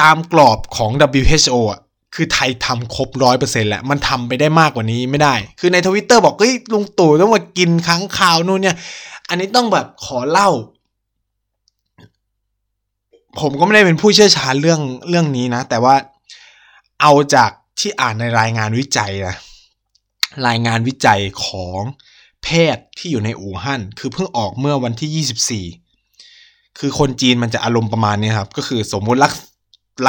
[0.00, 1.80] ตามกรอบของ WHO อะ
[2.14, 8.76] คือไทยทำครบร้อยเปอร์เซ็นต์แหละ มันทำไปได้มากกว่านี้ไม่ได้ คือในทวิตเตอร์บอกเฮ้ยลุงตู่ต้องมากินค้างคาวนู่นเนี่ย
[9.28, 10.50] อันนี้ต้องแบบขอเล่า
[13.40, 15.94] ผมก็ไม่ได้เป็นผู้เชี่ยวชาญเรื่องเรื่องนี้นะ แต่ว่า
[17.00, 19.36] เอาจากที่อ่านในรายงานวิจัยนะ
[20.46, 21.80] รายงานวิจัยของ
[22.44, 29.32] แพทย์ที่อยู่ในอู่ฮั่นคือเพิ่งออกเมื่อวันที่ 24 คือคนจีนมันจะอารมณ์ประมาณนี้ครับ ก็คือสมมุติรัก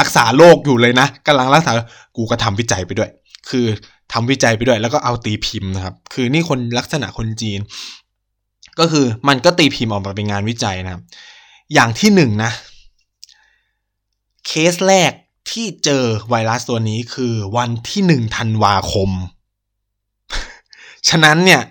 [0.00, 1.72] รักษาโรคอยู่เลยนะกำลังรักษา
[2.16, 3.10] กูก็ทำวิจัยไปด้วย
[3.50, 3.66] คือ
[4.12, 7.60] ทำวิจัยไปด้วย แล้วก็เอาตีพิมพ์นะครับ คือนี่คนลักษณะคนจีน
[8.78, 11.02] ก็คือมันก็ตีพิมพ์ออกมาเป็นงานวิจัยนะครับ
[11.74, 12.50] อย่างที่หนึ่งนะ
[14.46, 15.12] เคสแรก
[15.50, 19.10] ที่เจอไวรัสตัวนี้คือวันที่หนึ่งธันวาคม
[21.08, 21.64] ฉะนั้นเนี่ย อ่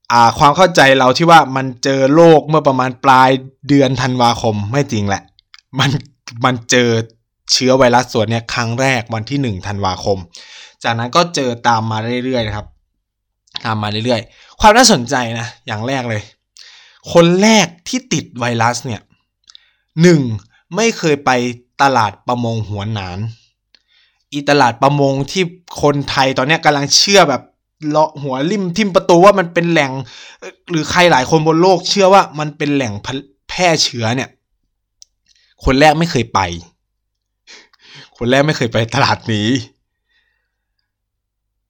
[0.39, 3.29] ความเข้าใจเราที่ว่ามันเจอโรคเมื่อประมาณปลาย
[3.67, 5.23] เดือนธันวาคมไม่จริงแหละ
[5.79, 5.89] มัน
[6.45, 6.89] มันเจอ
[7.51, 10.17] เชื้อไวรัสส่วนนี้ครั้งแรกวันที่หนึ่งธันวาคม
[10.83, 12.67] จากนั้นก็เจอตามมาเรื่อยๆนะครับ
[13.65, 16.21] ตามมาเรื่อยๆ ความน่าสนใจนะ อย่างแรกเลย
[17.13, 19.01] คนแรกที่ติดไวรัสเนี่ย
[20.01, 20.21] หนึ่ง
[20.75, 21.31] ไม่เคยไป
[21.81, 23.19] ตลาดประมงหัวหนาน
[24.33, 25.43] อีตลาดประมงที่
[25.81, 27.41] คนไทยตอนนี้กำลังเชื่อแบบ
[27.87, 29.91] เลาะหัวริมทิมประตูว่ามันเป็นแหล่ง
[30.69, 32.93] หรือใครหลายคนบนโลกเชื่อว่ามันเป็นแหล่ง
[33.49, 34.29] แพร่เชื้อเนี่ย
[35.65, 36.39] คนแรกไม่เคยไป
[38.17, 39.47] คนแรกไม่เคยไปตลาดนี้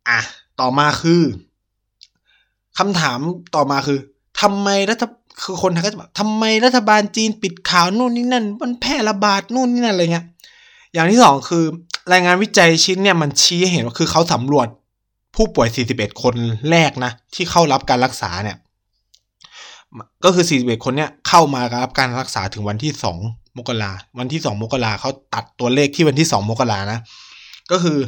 [0.09, 0.19] อะ
[0.59, 1.21] ต่อมาคือ
[2.77, 3.19] คำถาม
[3.55, 3.99] ต่อมาคือ
[4.41, 5.03] ทำไมรัฐ
[5.43, 10.25] คือคนไทยก็จะแบอกทำไมรัฐบาลจีนปิดข่าวนู่นนี่นั่น มันแพร่ระบาดนู่นนี่นั่นอะไรเงี้ย
[10.93, 11.63] อย่างที่สองคือ
[12.11, 14.67] รายงานวิจัยชิ้นเนี่ยมันชี้ให้เห็นว่าคือเขาสำรวจ
[15.35, 16.35] ผู้ป่วย 41 คน
[16.69, 18.57] แรกนะ ที่เข้ารับการรักษาเนี่ย
[20.23, 22.91] ก็คือ 41 คนเนี่ยเข้ามารับการรักษาถึงวันที่
[23.25, 26.99] 2 มกราวันที่ 2 มกราเขาตัดตัวเลขที่วันที่ 2 มกรานะ
[27.71, 27.99] ก็คือ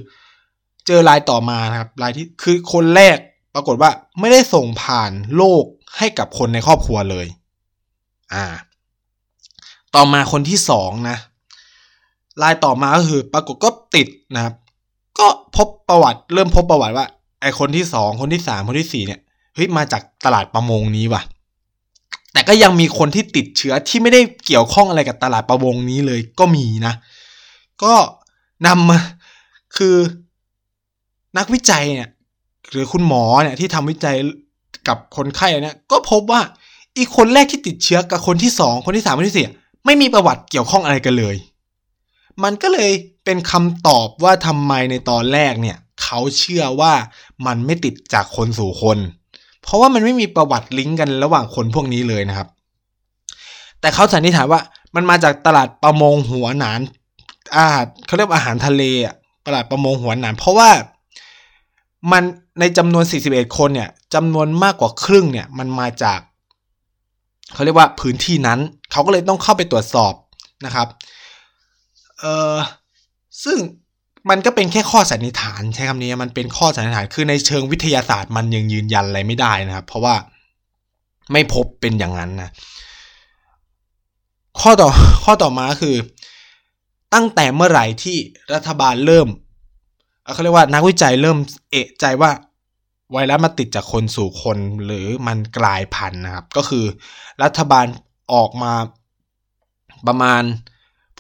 [0.87, 3.17] เจอรายต่อมานะครับรายที่คือคนแรก
[3.55, 5.63] ปรากฏว่าไม่ได้ส่งผ่านโรค
[5.97, 7.27] ให้กับคนในครอบครัวเลย
[8.33, 8.45] อ่า
[9.95, 11.17] ต่อมาคนที่สองนะ
[12.43, 14.53] รายต่อมาก็คือปรากฏก็ติดนะครับ
[15.23, 17.05] ก็พบประวัติเริ่มพบประวัติว่า
[17.41, 19.19] ไอคนที่สองคนที่สามคนที่สี่เนี่ย
[19.55, 21.21] เฮ้ยมาจากตลาดประมงนี้ว่ะ
[22.33, 26.93] แต่ก็ยังมีคนที่ติดเชื้อที่ไม่ได้เกี่ยวข้องอะไรกับตลาดประมงนี้เลยก็มีนะ
[27.83, 27.93] ก็
[28.67, 28.99] นำมา
[29.77, 29.95] คือ
[31.37, 32.09] นักวิจัยเนี่ย
[32.69, 34.15] หรือคุณหมอเนี่ยที่ทำวิจัย
[34.87, 36.41] กับคนไข้เนี่ยก็พบว่า
[36.97, 39.47] อีกคนแรกที่ติดเชื้อกับคนที่สองคนที่สามคนที่สี่
[39.85, 41.35] ไม่มีประวัติเกี่ยวข้องอะไรกันเลย
[42.43, 42.91] มันก็เลย
[43.25, 46.93] เป็นคำตอบว่าทำไมในตอนแรกเนี่ยเขาเชื่อว่า
[47.45, 48.97] มันไม่ติดจากคนสู่คน
[49.61, 52.47] เพราะว่ามันไม่มีประวัติลิงก์กันระหว่างคนพวกนี้เลยนะครับ
[53.79, 54.61] แต่เขาสันนิษฐานว่า
[54.95, 56.79] มันมาจากตลาดประมงหัวหนาน
[57.57, 60.69] อาหารเขาเรียกอาหารทะเลอะตลาดประมงหัวหนาน เพราะว่า
[62.11, 62.23] มัน
[62.59, 66.19] ในจำนวน 41 คนเนี่ยจำนวนมากกว่าครึ่งเนี่ยมันมาจาก
[67.53, 68.59] เขาเรียกว่าพื้นที่นั้น
[68.91, 70.13] เขาก็เลยต้องเข้าไปตรวจสอบ
[70.65, 70.87] นะครับ
[72.19, 72.55] เออ
[73.43, 73.57] ซึ่ง
[74.29, 80.15] มันก็เป็นแค่ข้อสันนิษฐานใช้คำนี้มันเป็นข้อสันนิษฐานคือในเชิงวิทยาศาสตร์มันยังยืนยันอะไรไม่ได้นะครับ เพราะว่า
[81.31, 82.49] ไม่พบเป็นอย่างนั้นนะ
[84.61, 84.89] ข้อต่อ
[85.23, 85.95] ข้อต่อมาคือ
[87.13, 88.17] ตั้งแต่เมื่อไหร่ที่
[88.53, 89.27] รัฐบาลเริ่ม
[90.33, 91.37] เขาเรียกว่านักวิจัยเริ่ม
[91.71, 92.31] เอะใจว่า
[93.11, 96.85] ไวรัสมาติดจากคนสู่คนหรือมันกลายพันธุ์นะครับ ก็คือ
[97.43, 97.85] รัฐบาล
[98.33, 98.73] ออกมา
[100.07, 100.43] ประมาณ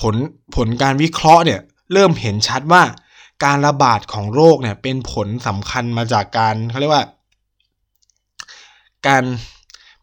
[0.01, 0.15] ผล
[0.55, 1.61] ผลการวิเคราะห์เนี่ย
[1.93, 2.83] เริ่มเห็นชัดว่า
[3.43, 7.05] การระบาดของโรคเนี่ยเป็นผลสำคัญมาจากการเขาเรียกว่า
[9.07, 9.23] การ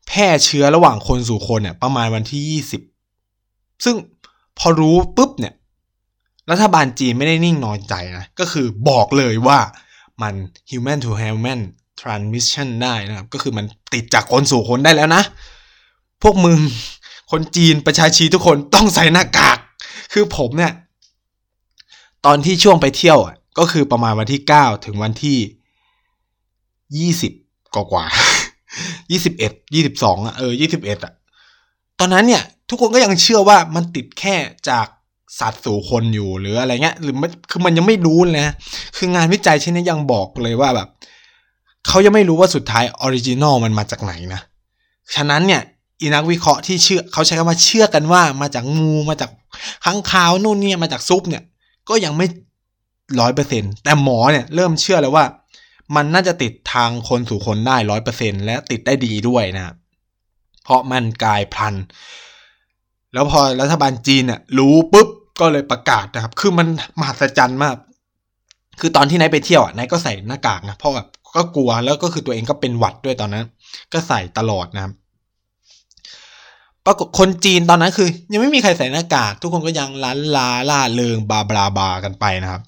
[0.06, 2.80] แพร่เชื้อระหว่างคนสู่คนเนี่ยประมาณวันที่ยี่สิบ
[3.84, 3.96] ซึ่ง
[4.58, 5.54] พอรู้ปุ๊บเนี่ย
[6.50, 9.58] รัฐบาลจีนไม่ได้นิ่งนอนใจนะ ก็คือบอกเลยว่า
[10.22, 10.34] มัน
[10.70, 11.60] human to human
[12.00, 15.22] transmission ได้นะครับ ก็คือมันติดจากคนสู่คนได้แล้วนะ
[16.22, 16.58] พวกมึง
[17.30, 19.58] คนจีนประชาชีทุกคนต้องใส่หน้ากาก
[20.12, 20.72] คือผมเนี่ย
[22.26, 25.38] ตอนที่ช่วงไปเที่ยวอะก็คือประมาณวันที่เก้าถึงวันที่
[26.98, 27.32] ยี่สิบ
[27.74, 28.04] กว่ากว่า
[29.10, 31.12] ยี่สิบเอ็ดยี่สิบสองอะเออยี่สิบเอ็ดอะ
[31.98, 34.36] ตอนนั้นเนี่ย ทุกคนก็ยังเชื่อว่ามันติดแค่
[34.68, 34.86] จาก
[35.40, 38.54] สัตว์สู่คนอยู่หรืออะไรเงี้ย หรือมันคือมันยังไม่รู้เลยนะ
[38.96, 40.88] คืองานวิจัยชิ้นนี้ยังบอกเลยว่าแบบ
[41.86, 44.40] เขายังไม่รู้ว่าสุดท้าย original มันมาจากไหนนะ
[45.14, 45.62] ฉะนั้นเนี่ย
[46.00, 49.30] อีนักวิเคราะห์ที่เชื่อเขาใช้คำว่าเชื่อกันว่ามาจากงูมาจาก
[49.84, 51.42] ข้างคาวนู่นเนี่ยมาจากซุปเนี่ย
[51.90, 52.26] ก็ยังไม่
[53.20, 55.24] ร้อยเปอร์เซ็นต์แต่หมอเนี่ยเริ่มเชื่อแล้วว่า
[55.96, 59.74] มันน่าจะติดทางคนสู่คนได้ร้อยเปอร์เซ็นและติดได้ดีด้วยนะ
[60.64, 61.84] เพราะมันกลายพันธุ์
[63.12, 65.08] แล้วพอรัฐบาลจีนเนี่ยรู้ปุ๊บ
[65.40, 66.66] ก็เลยประกาศนะครับ คือมัน
[66.98, 67.76] มหัศจรรย์มาก
[68.80, 73.44] คือตอนที่นายไปเที่ยวอะนายก็ใส่หน้ากากนะเพราะแบบก็กลัวแล้วก็คือตัวเองก็เป็นหวัดด้วยตอนนั้น
[73.92, 74.92] ก็ใส่ตลอดนะครับ
[76.86, 82.62] ปรากฏคนจีนตอนนั้นคือ ยังไม่มีใครใส่หน้ากาก ทุกคนก็ยังล้านลาล่าเริงบาบลาบากันไปนะครับ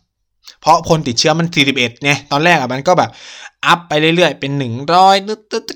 [0.61, 3.11] เพราะคนติดเชื้อมัน 41เนี่ยตอนแรกอะมันก็แบบ
[3.66, 5.16] อัพไปเรื่อยๆ เป็นหนึ่งร้อย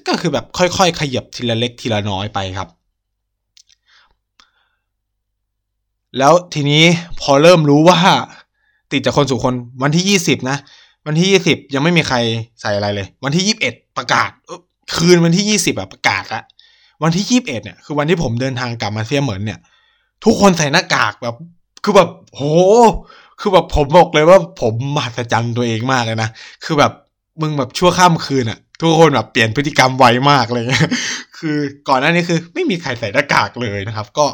[0.08, 2.68] ก็คือแบบค่อยๆ ขยับทีละเล็กทีละน้อยไปครับ
[6.18, 6.84] แล้วทีนี้
[7.20, 7.98] พอเริ่มรู้ว่า
[8.92, 10.58] ติดจากคนสู่คนวันที่ 20 นะ
[11.06, 12.16] วันที่ 20 ยังไม่มีใคร
[12.60, 14.30] ใส่อะไรเลย วันที่ 21 ประกาศ
[14.94, 16.42] คืนวันที่ 20อะประกาศละ
[17.02, 19.58] วันที่21เนี่ยคือวันที่ผมเดินทางกลับมาเซียเหมือนเนี่ย
[20.24, 21.36] ทุกคนใส่หน้ากากแบบ
[21.84, 22.42] คือแบบโห
[23.40, 26.28] คือแบบผมบอกเลยว่าผมมหัศจรรย์ตัวเองมากเลยนะ
[26.64, 26.92] คือแบบ
[27.40, 30.64] มึงแบบชั่วข้ามคืนอะทุกคนแบบเปลี่ยนพฤติกรรมไวมากเลย
[31.38, 34.26] คือก่อนหน้านี้คือ ไม่มีใครใส่หน้ากากเลยนะครับ ก็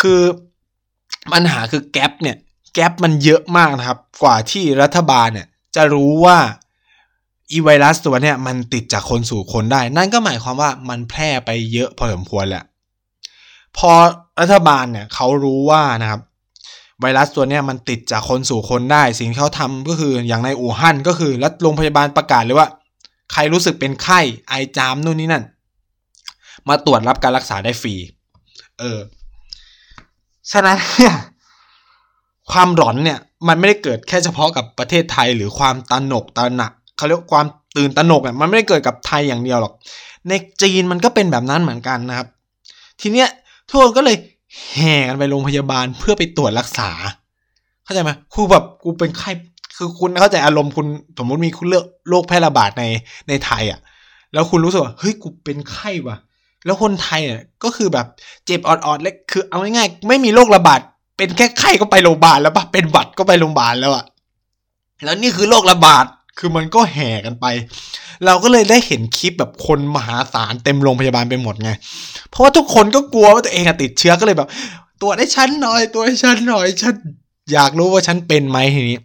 [0.00, 0.20] คือ
[1.32, 2.36] ปัญหาคือแกลบเนี่ย
[2.74, 6.38] แกลบมันเยอะมากนะครับ กว่าที่รัฐบาลเนี่ย จะรู้ว่า
[7.52, 12.64] อีไวรัสตัวเนี้ยมันติดจากคนสู่คนได้ นั่นก็หมายความว่ามันแพร่ไปเยอะพอสมควรแหละ
[13.76, 13.90] พอ
[14.40, 16.20] รัฐบาลเนี่ยเขารู้ว่านะครับ
[17.00, 22.68] ไวรัสตัวเนี้ยมันติดจากคนสู่คนได้ สิ่งที่เขาทำก็คืออย่างในอู่ฮั่นก็คือรัฐโรงพยาบาลประกาศเลยว่า
[23.32, 25.44] ใครรู้สึกเป็นไข้ไอจามนู่นนี่นั่น
[26.68, 27.94] มาตรวจรับการรักษาได้ฟรี
[28.80, 28.98] เออ
[30.52, 31.14] ฉะนั้นเนี่ย
[32.52, 39.72] ความหลอนเนี่ย มันไม่ได้เกิดแค่เฉพาะกับประเทศไทยหรือความตระหนกตระหนัก เขาเรียกความตื่นตระหนกเนี่ยมันไม่ได้เกิดกับไทยอย่างเดียวหรอก
[40.28, 42.28] ในจีนมันก็เป็นแบบนั้นเหมือนกันนะครับ
[43.00, 43.28] ทีเนี้ย
[43.68, 44.16] ทุกคนก็เลย
[44.74, 46.90] แห่กันไปโรงพยาบาลเพื่อไปตรวจรักษา
[47.84, 49.30] เข้าใจไหมครูแบบกูเป็นไข้
[49.76, 50.86] คือคุณเข้าใจอารมณ์คุณ
[51.18, 52.84] สมมติมีคุณเลือกโรคแพร่ระบาดใน
[53.28, 53.80] ในไทยอะ
[54.32, 56.16] แล้วคุณรู้สึกว่าเฮ้ยกูเป็นไข้ว่ะ
[56.64, 58.06] แล้วคนไทยอะก็คือแบบ
[58.46, 60.80] เจ็บออดๆเล็กคือเอาง่ายๆไม่มีโรคระบาด
[61.16, 64.04] เป็นแค่ไข้ก็ไปโรงพยาบาลแล้วปะเป็นหวัดก็ไปโรงพยาบาลแล้วอะ
[65.04, 66.04] แล้วนี่คือโรคระบาด
[66.38, 67.46] คือมันก็แห่กันไป
[68.26, 71.70] เราก็เลยได้เห็นคลิปแบบคนมหาศาลเต็มโรงพยาบาลไปหมดไง
[72.30, 74.48] เพราะว่าทุกคนก็กลัวว่าตัวเองติดเชื้อก็เลยแบบ
[75.02, 76.94] ตัวให้ฉันหน่อย ตัวให้ฉันหน่อย ฉัน
[77.52, 78.98] อยากรู้ว่าฉันเป็นไหมทีนี้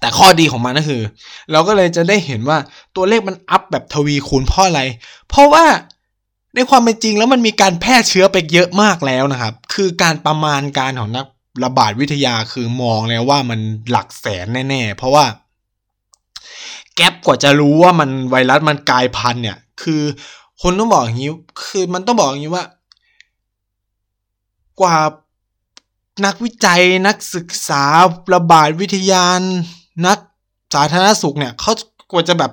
[0.00, 1.02] แต่ข้อดีของมันก็คือ
[1.52, 2.58] เราก็เลยจะได้เห็นว่า
[2.96, 4.82] ตัวเลขมันอัพแบบทวีคูณเพราะอะไร
[5.28, 5.64] เพราะว่า
[6.54, 11.26] ในความเป็นจริงแล้วมันมีการแพร่เชื้อไปเยอะมากแล้วนะครับ คือการประมาณการของนัก
[11.64, 15.24] ระบาดวิทยาคือมองแล้วว่ามันหลักแสนแน่ ๆ เพราะว่า
[16.96, 20.02] แก๊ปกว่าจะรู้ว่ามันไวรัสมันกลายพันธุ์เนี่ย คือ
[20.62, 21.30] คนต้องบอกอย่างนี้
[21.66, 22.64] คือมันต้องบอกอย่างนี้ว่า
[24.80, 24.96] กว่า
[26.26, 27.84] นักวิจัยนักศึกษา
[28.34, 29.26] ระบาดวิทยา
[30.06, 30.18] นัก
[30.74, 31.72] สาธารณสุขเนี่ยเขา
[32.12, 32.52] กว่าจะแบบ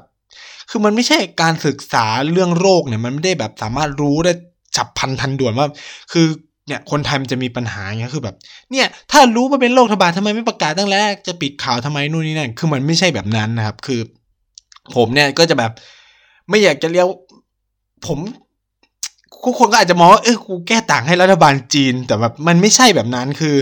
[0.69, 4.33] คือมันไม่ใช่การศึกษาเรื่องโรคเนี่ยมันไม่ได้แบบสามารถรู้ได้
[4.75, 5.67] ฉับพันทันด่วนว่า
[6.11, 6.25] คือ
[6.67, 8.35] เนี่ยคนไทยมันจะมีปัญหาเงี้ยคือแบบ
[8.71, 13.99] เนี่ย ถ้ารู้ว่าเป็นโรคระบาดทำไมไม่ประกาศตั้งแรกจะปิดข่าวทำไมนู่นนี่นั่นคือมันไม่ใช่แบบนั้นนะครับ คือ
[14.95, 15.71] ผมเนี่ยก็จะแบบ
[16.49, 17.07] ไม่อยากจะเรียก
[18.07, 18.19] ผม
[19.45, 23.55] ทุกคนก็อาจจะมองว่าเออกูแก้ต่างให้รัฐบาลจีน แต่แบบมันไม่ใช่แบบนั้นคือ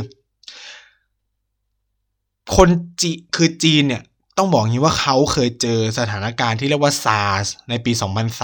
[2.55, 2.69] คน
[3.01, 4.03] จีคือจีนเนี่ย
[4.37, 7.91] ต้องบอกงี้ว่าเขาเคยเจอสถานการณ์ที่เรียกว่าซาร์สในปี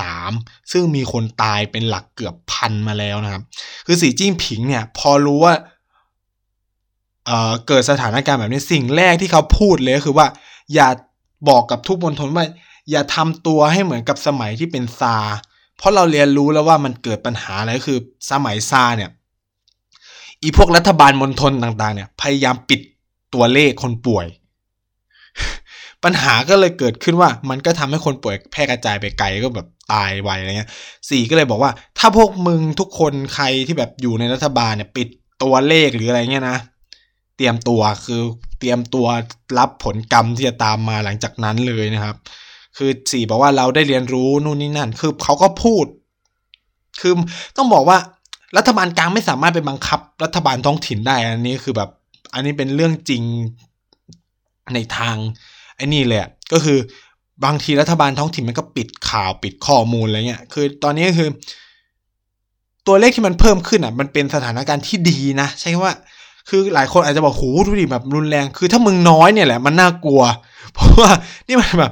[0.09, 3.43] 2003 ซึ่งมีคนตายเป็นหลักเกือบพันมาแล้วนะครับ
[3.85, 5.53] คือสีจิ้งผิงเนี่ย พอรู้ว่า
[7.25, 10.27] เออเกิดสถานการณ์แบบนี้สิ่งแรกที่เขาพูดเลยก็คือว่า
[10.73, 10.89] อย่า
[11.49, 12.45] บอกกับทุกมณฑลว่า
[12.91, 15.17] อย่าทำตัวให้เหมือนกับสมัยที่เป็นซา
[15.77, 17.99] เพราะเราเรียนรู้แล้วว่ามันเกิดปัญหาอะไรคือ
[18.31, 19.09] สมัยซาเนี่ย
[20.41, 22.81] อีพวกรัฐบาลมณฑลต่างๆเนี่ยพยายามปิด
[23.33, 24.27] ตัวเลขคนป่วย
[26.03, 30.69] ปัญหาก็เลยเกิดขึ้นว่า มันก็ทำให้คนป่วยแพร่กระจายไปไกลก็แบบตายไวอะไรเงี้ย
[31.09, 35.07] สี่ก็เลยบอกว่า ถ้าพวกมึงทุกคนใครที่แบบอยู่ในรัฐบาลเนี่ย ปิด
[35.43, 36.57] ตัวเลขหรืออะไรเงี้ยนะ
[37.37, 38.21] เตรียมตัวคือ
[38.65, 39.07] รียมตัว
[39.57, 42.15] รับผลกรรมที่จะตามมาหลังจากนั้นเลยนะครับ
[42.77, 45.85] คือสี่บอกว่าเราได้เรียนรู้นู่นนี่นั่น คือเขาก็พูด
[47.01, 47.13] คือ
[47.57, 47.97] ต้องบอกว่า
[48.57, 51.89] รัฐบาลกลางไม่สามารถไปบังคับ รัฐบาลท้องถิ่นได้อันนี้คือแบบ
[52.33, 53.23] อันนี้เป็นเรื่องจริง
[54.73, 55.15] ในทาง
[55.75, 56.19] ไอ้นี่เลย
[56.51, 56.77] ก็คือ
[57.45, 61.29] บางทีรัฐบาลท้องถิ่นมันก็ปิดข่าวปิดข้อมูลอะไรเงี้ย คือตอนนี้คือ
[62.87, 65.93] ตัวเลขที่มันเพิ่มขึ้นอะ มันเป็นสถานการณ์ที่ดีนะ ใช่ว่า
[66.49, 70.21] คือหลายคนอาจจะบอกโหดูดิแบบรุนแรง คือถ้ามึงน้อยเนี่ยแหละมันน่ากลัว
[70.73, 71.11] เพราะว่า
[71.47, 71.91] นี่มันแบบ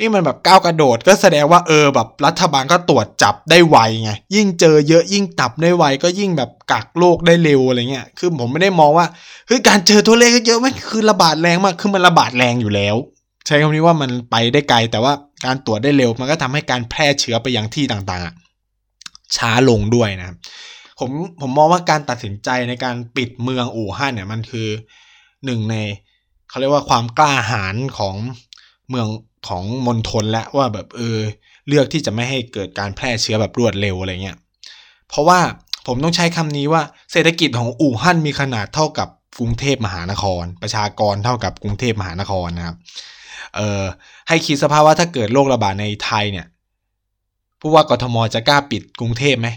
[0.00, 9.06] นี่มันแบบก้าวกระโดดก็แสดงว่าเออแบบรัฐบาลก็ตรวจจับได้ไวไง ยิ่งเจอเยอะยิ่งตับได้ไวก็ยิ่งแบบกักโรคได้เร็วอะไรเงี้ย คือผมไม่ได้มองว่า
[9.46, 12.96] เฮ้ยการเจอตัวเลขเยอะมันคือระบาดแรงมาก คือมันระบาดแรงอยู่แล้ว
[13.46, 15.12] ใช้คำนี้ว่ามันไปได้ไกล แต่ว่า
[15.44, 20.34] การตรวจได้เร็วมันก็ทำให้การแพร่เชื้อไปยังที่ต่างๆช้าลงด้วยนะ
[20.98, 24.68] ผมผมมองว่าการตัดสินใจในการปิดเมืองอู่ฮั่นเนี่ยมันคือ
[25.44, 25.76] หนึ่งใน
[26.48, 28.14] เขาเรียกว่าความกล้าหาญของ
[28.90, 29.08] เมือง
[29.48, 31.18] ของมณฑลและว่าแบบเออ
[31.68, 34.36] เลือกที่จะไม่ให้เกิดการแพร่เชื้อแบบรวดเร็วอะไรเงี้ย
[35.08, 35.40] เพราะว่า
[35.86, 36.82] ผมต้องใช้คำนี้ว่า
[37.12, 42.76] เศรษฐกิจของอู่ฮั่นมีขนาดเท่ากับกรุงเทพมหานคร ประชากรเท่ากับกรุงเทพมหานครนะครับ
[43.56, 43.82] เอ่อ
[44.28, 46.46] ให้คิดสภาพว่าถ้าเกิดโรคระบาดในไทยเนี่ย
[47.60, 49.48] ผู้ว่ากทมจะกล้าปิดกรุงเทพไหม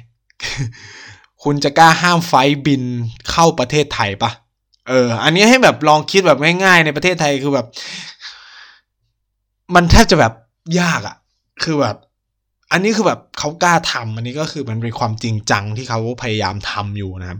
[1.43, 2.33] คุณจะกล้าห้ามไฟ
[2.65, 2.83] บิน
[3.29, 4.31] เข้าประเทศไทยปะ
[4.87, 7.67] เออ อันนี้ให้แบบลองคิดแบบง่ายๆ ในประเทศไทยคือแบบ
[9.75, 10.33] มันแทบจะแบบ
[10.79, 11.15] ยากอะ่ะ
[11.63, 11.95] คือแบบ
[12.71, 17.39] อันนี้คือแบบเขากล้าทำอันนี้ก็คือมันเป็นความจริงจังที่เขาพยายามทำอยู่นะครับ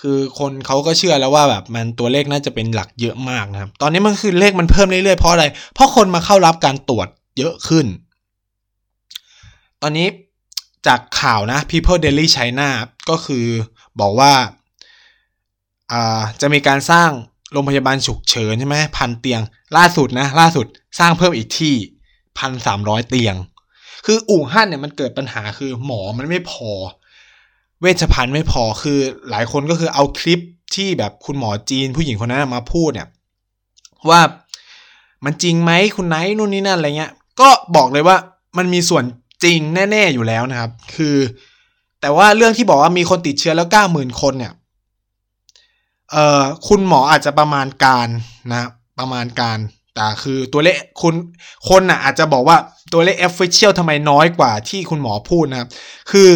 [0.00, 7.08] คือคนเขาก็เชื่อแล้วว่าแบบมันตัวเลขน่าจะเป็นหลักเยอะมากนะครับ ตอนนี้มันคือเลขมันเพิ่มเรื่อยๆเพราะอะไร เพราะคนมาเข้ารับการตรวจ
[7.38, 7.86] เยอะขึ้น
[9.82, 10.06] ตอนนี้
[10.86, 12.68] จากข่าวนะ People Daily China
[13.08, 13.46] ก็คือ
[14.00, 14.32] บอกว่า
[16.40, 17.10] จะมีการสร้าง
[17.52, 19.40] โรงพยาบาลฉุกเฉินใช่ไหมพันเตียง
[19.76, 20.66] ล่าสุดนะ ล่าสุด
[20.98, 21.74] สร้างเพิ่มอีกที่
[22.38, 23.36] พันสามร้อยเตียง
[24.06, 26.70] คืออู่ฮั่นเนี่ยมันเกิดปัญหาคือหมอมันไม่พอ
[27.80, 28.98] เวชภัณฑ์ไม่พอคือ
[29.30, 30.40] หลายคนก็คือเอาคลิป
[30.74, 33.08] ที่แบบคุณหมอจีนผู้หญิงคนนั้นมาพูดเนี่ย
[34.10, 34.20] ว่า
[35.24, 38.16] มันจริงไหมคุณไนท์นู่นนี่นั่นอะไรเงี้ย ก็บอกเลยว่า
[38.58, 39.04] มันมีส่วน
[39.44, 39.58] จริง
[39.90, 41.16] แน่ ๆ อยู่แล้วนะครับ คือ
[42.00, 44.52] แต่ว่าเรื่องที่บอกว่ามีคนติดเชื้อแล้วเก้าหมื่นคนเนี่ย
[46.12, 48.08] เอ่อคุณหมออาจจะประมาณการ
[48.50, 49.58] นะประมาณการ
[49.94, 51.14] แต่คือตัวเลขคุณ
[51.68, 52.56] คนน่ะอาจจะบอกว่า
[52.92, 55.68] ตัวเลข official ทำไมน้อยกว่าที่คุณหมอพูดนะครับ
[56.10, 56.28] คือ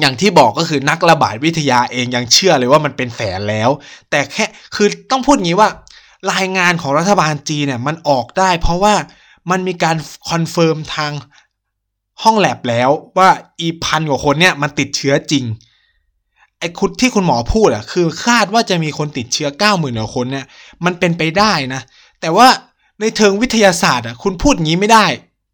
[0.00, 3.70] อย่างที่บอกก็คือนักระบาดวิทยาเองยังเชื่อเลยว่ามันเป็นแสนแล้ว
[4.10, 4.44] แต่แค่
[4.76, 5.68] คือต้องพูดงี้ว่า
[6.32, 8.94] รายงานของรัฐบาลจีนเนี่ยมันออกได้ เพราะว่า
[9.50, 9.96] มันมีการ
[10.30, 11.12] confirm ทาง
[12.22, 13.28] ห้องแล็บแล้วว่า
[13.60, 15.44] อีพันกว่าคนเนี่ยมันติดเชื้อจริง
[16.58, 20.46] ไอ้คุณที่คุณหมอพูดอะคือคาดว่าจะมีคนติดเชื้อเก้าหมื่นกว่าคนเนี่ย
[20.84, 21.80] มันเป็นไปได้นะ
[22.20, 22.48] แต่ว่า
[23.00, 25.06] ในเชิงวิทยาศาสตร์อะคุณพูดงี้ไม่ได้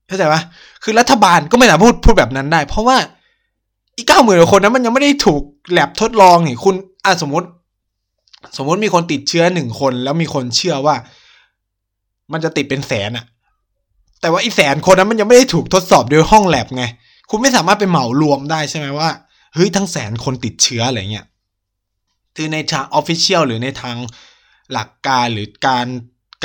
[0.06, 0.42] เข้าใจปะ
[0.82, 2.96] คือรัฐบาลก็ไม่สามารถพูดพูดแบบนั้นได้ เพราะว่า
[3.96, 6.74] อีเก้าหมื่นกว่าคนนั้นมันยังไม่ได้ถูกแลบทดลองนี่คุณ
[7.04, 7.46] อะสมมติ
[8.56, 10.96] สมมติมีคนติดเชื้อหนึ่งคน แล้วมีคนเชื่อว่า
[12.32, 13.24] มันจะติดเป็นแสนอะ
[14.24, 16.84] แต่ว่าอีแสนคนนั้นมันยังไม่ได้ถูกทดสอบโดยห้องแลบไง
[17.30, 19.08] คุณไม่สามารถไปเหมารวมได้ใช่ไหมว่า
[19.54, 21.26] เฮ้ยทั้งแสนคนติดเชื้ออะไรเงี้ย
[22.36, 23.96] คือในทางออฟฟิเชียลหรือในทาง
[24.72, 25.86] หลักการหรือการ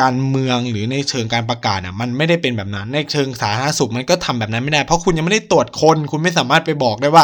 [0.02, 7.24] การเมืองหรือในเชิงการประกาศอะมันไม่ได้เป็นแบบนั้น ในเชิงสาธารณสุขมันก็ทำแบบนั้นไม่ได้ เพราะคุณยังไม่ได้ตรวจคน คุณไม่สามารถไปบอกได้ว่า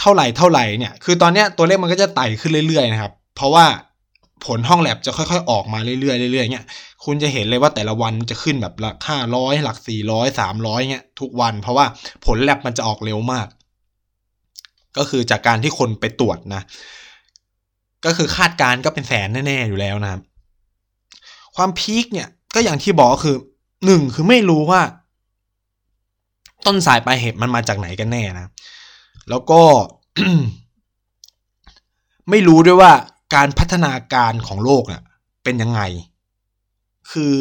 [0.00, 3.66] เท่าไหร่เท่าไหร่เนี่ย คือตอนเนี้ยตัวเลขมันก็จะไต่ขึ้นเรื่อยๆนะครับ เพราะว่า
[4.46, 5.96] ผลห้องแลบจะค่อยๆ ออกมาเรื่อ
[6.28, 6.64] ยๆเรื่อยๆเนี่ย
[7.04, 11.86] คุณจะเห็นเลยว่าแต่ละวันจะขึ้นแบบหลักห้าร้อยหลักสี่ร้อยสามร้อยเนี่ยทุกวันเพราะว่า
[12.24, 13.46] ผลแลบมันจะออกเร็วมาก
[14.96, 16.62] ก็คือจากการที่คนไปตรวจนะ
[18.04, 20.22] ก็คือคาดการก็เป็นแสนแน่ ๆ อยู่แล้วนะครับ
[21.56, 23.36] ความพีคเนี่ยก็อย่างที่บอกคือ
[23.86, 24.82] หนึ่งคือไม่รู้ว่า
[26.66, 28.46] ต้นสายปลายเหตุมันมาจากไหนกันแน่นะ
[29.30, 29.62] แล้วก็
[32.30, 32.92] ไม่รู้ด้วยว่า
[33.34, 35.02] การพัฒนาการของโลกเนี่ย
[35.44, 35.80] เป็นยังไง
[37.10, 37.34] คือ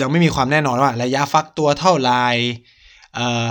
[0.00, 2.12] ยังไม่มีความแน่นอนว่า ระยะฟักตัวเท่าไร
[3.14, 3.46] เอ่อ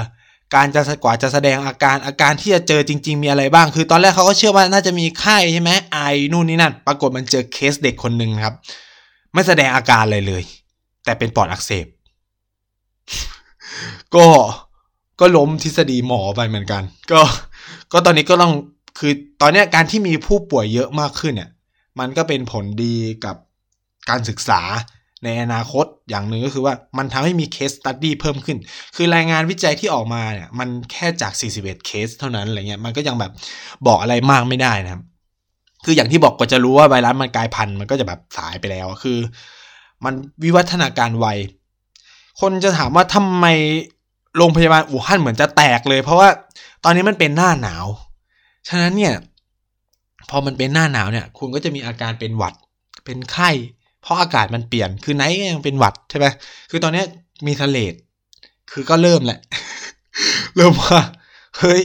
[0.55, 5.97] การจะกว่าจะแสดงอาการอาการที่จะเจอจริง ๆ มีอะไรบ้าง คือตอนแรกเขาก็เชื่อว่าน่าจะมีไข้ใช่ไหมไอ
[6.31, 8.55] นู่นนี่นั่น ปรากฏมันเจอเคสเด็กคนหนึ่งครับ
[9.33, 10.43] ไม่แสดงอาการอะไรเลย
[11.05, 11.85] แต่เป็นปอดอักเสบ
[14.15, 14.25] ก็
[15.19, 17.21] ก็ล้มทฤษฎีหมอไปเหมือนกัน ก็
[17.91, 18.53] ก็ตอนนี้ก็ต้อง
[18.99, 19.11] คือ
[19.41, 21.49] ตอนนี้การที่มีผู้ป่วยเยอะมากขึ้นเนี่ย
[21.99, 23.35] มันก็เป็นผลดีกับ
[24.09, 24.61] การศึกษา
[25.23, 28.57] ในอนาคตอย่างหนึ่งก็คือว่ามันทำให้มี case study เพิ่มขึ้น
[28.95, 33.31] คือรายงานวิจัยที่ออกมาเนี่ยมันแค่จาก 41 เคสเท่านั้นอะไรเงี้ยมันก็ยังแบบ
[33.87, 35.01] บอกอะไรมากไม่ได้นะครับ
[35.85, 39.17] คืออย่างที่บอกก็จะรู้ว่าไวรัสมันกลายพันธุ์มันก็จะแบบสายไปแล้วคือ
[40.05, 41.27] มันวิวัฒนาการไว
[42.41, 43.45] คนจะถามว่าทำไม
[44.37, 46.29] โรงพยาบาลอู่ฮั่นเหมือนจะแตกเลย เพราะว่า
[46.83, 47.85] ตอนนี้มันเป็นหน้าหนาว
[48.67, 49.13] ฉะนั้นเนี่ย
[50.29, 52.53] พอมันเป็นหน้าหนาวเนี่ย คุณก็จะมีอาการเป็นหวัด
[53.05, 53.49] เป็นไข้
[54.07, 56.27] เพราะอากาศมันเปลี่ยนคือไนท์ยังเป็นหวัดใช่ไหม
[56.69, 57.03] คือตอนนี้
[57.47, 57.77] มีทะเล
[58.71, 59.39] คือก็เริ่มแหละ
[60.55, 61.01] เริ่มว่า
[61.59, 61.81] เฮ้ย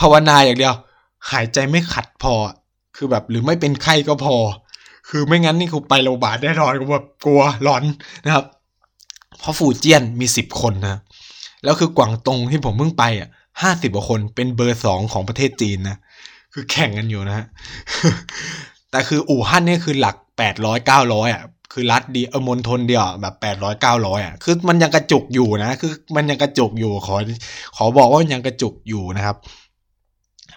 [0.00, 0.74] ภาวนาอย่างเดียว
[1.30, 2.34] หายใจไม่ขัดพอ
[2.96, 4.36] คือแบบหรือไม่เป็นไข้ก็พอ
[5.08, 7.82] คือไม่งั้นนี่กูไปโรงพยาบาลแน่นอนกูแบบกลัวร้อน
[8.24, 8.44] นะครับ
[9.38, 11.00] เพราะฟูเจียนมีสิบคนนะ
[11.64, 13.28] แล้วคือกวางตงที่ผมเพิ่งไปอะ
[13.62, 15.96] ห้าสิบกว่าคนเป็นเบอร์สองของประเทศจีนนะ
[16.54, 17.46] คือแข่งกันอยู่นะฮะ
[18.90, 27.16] แต่คืออู่ฮั่นนี่คือหลัก แปดร้อยเก้าร้อยอะคือรัฐเดียวเออมณฑลเดียวแบบแปดร้อยเก้าร้อยอะคือมันยังกระจุกอยู่นะ คือมันยังกระจุกอยู่ขอ
[27.76, 29.36] ขอบอกว่ายังกระจุกอยู่นะครับ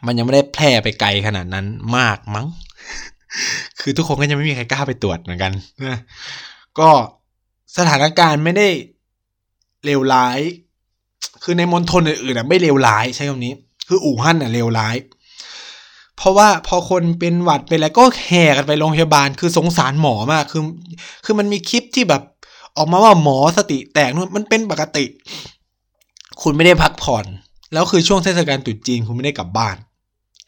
[0.06, 1.66] มันยังไม่ได้แพร่ไปไกลขนาดนั้น
[1.98, 2.48] มากมั้ง
[3.80, 5.52] คือทุกคนก็ยังไม่มีใครกล้าไปตรวจเหมือนกัน
[5.86, 6.00] นะ
[6.80, 6.90] ก็
[7.78, 8.68] สถานการณ์ไม่ได้
[9.86, 10.40] เลวร้าย
[11.44, 13.54] คือในมณฑลอื่นๆอะไม่เลวร้ายใช้คำนี้
[13.88, 14.96] คืออู่ฮั่นอะเลวร้าย
[16.20, 20.64] เพราะว่าพอคนเป็นหวัดเป็นอะไรก็แห่กันไปโรงพยาบาล คือสงสารหมอมาก คือ
[21.26, 22.22] คือมันมีคลิปที่แบบ
[22.78, 25.06] ออกมาว่าหมอสติแตกนู่นมันเป็นปกติ
[26.42, 27.26] คุณไม่ได้พักผ่อน
[27.74, 29.76] แล้วคือช่วงเทศกาลตรุษจีนคุณไม่ได้กลับบ้าน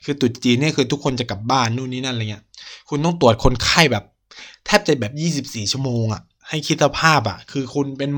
[0.05, 2.43] คือตรุษจีนเนี่ยคือทุกคนจะกลับบ้านนู่นนี่นั่นอะไรเงี้ย
[2.89, 4.03] คุณต้องตรวจคนไข้แบบ
[4.65, 8.11] แทบจะแบบยี่สิบสี่ชั่วโมงอะ่ะ ให้คิดสภาพอะ่ะ คือคุณเป็น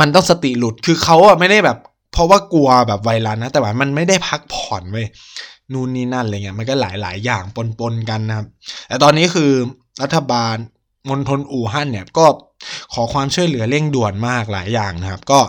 [0.00, 1.78] มันต้องสติหลุด คือเขาอะไม่ได้แบบ
[2.18, 5.06] เพราะว่ากลัวแบบไวรัสนะ แต่ว่ามันไม่ได้พักผ่อนเว้ย
[5.72, 7.44] นู่นนี่นั่นอะไรเงี้ยมันก็หลายหลายอย่าง
[7.80, 8.46] ปนๆกันนะครับ
[8.88, 9.52] แต่ตอนนี้คือ
[10.02, 10.56] รัฐบาล
[11.08, 12.26] มณฑลอู่ฮั่นเนี่ยก็
[12.94, 15.40] ขอความช่วยเหลือเร่งด่วนมากหลายอย่างนะครับ ก็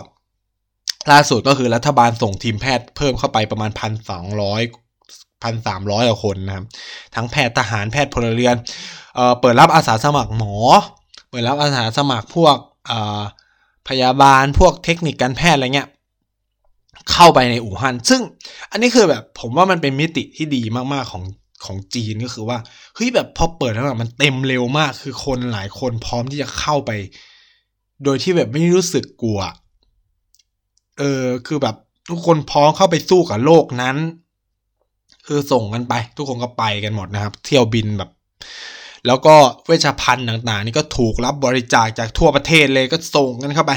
[1.10, 4.62] ล่าสุดก็คือรัฐบาลส่งทีมแพทย์เพิ่มเข้าไปประมาณพันสองร้อย
[5.42, 6.64] พันสามร้อยกว่าคนนะครับ
[7.14, 8.56] ทั้งแพทย์ทหารแพทย์พลเรือน
[9.14, 10.54] เอ่อเปิดรับอาสาสมัครหมอ
[11.30, 12.56] เปิดรับอาสาสมัครพวก
[12.86, 13.20] เอ่อ
[13.88, 15.88] พยาบาลพวกเทคนิคการแพทย์อะไรเงี้ย
[17.12, 18.20] เข้าไปในอู่ฮั่นซึ่ง
[18.70, 21.24] อันนี้คือแบบผมว่ามันเป็นมิติที่ดีมากๆของ
[21.64, 22.58] ของจีนก็คือว่า
[22.94, 26.90] เฮ้ยแบบพอเปิดแล้วมันเต็มเร็วมากคือคนหลายคนพร้อมที่จะเข้าไป
[28.04, 29.40] โดยที่แบบไม่รู้สึกกลัว
[30.98, 31.76] เออคือแบบ
[32.10, 33.96] ทุกคนพร้อมเข้าไปสู้กับโลกนั้น
[35.26, 38.10] คือส่งกันไป ทุกคนก็ไปกันหมดนะครับ เที่ยวบินแบบ
[39.06, 39.34] แล้วก็
[39.66, 43.72] เวชภัณฑ์ต่าง ๆ นี่ก็ถูกรับบริจาคจากทั่วประเทศเลยก็ส่งกันเข้าไป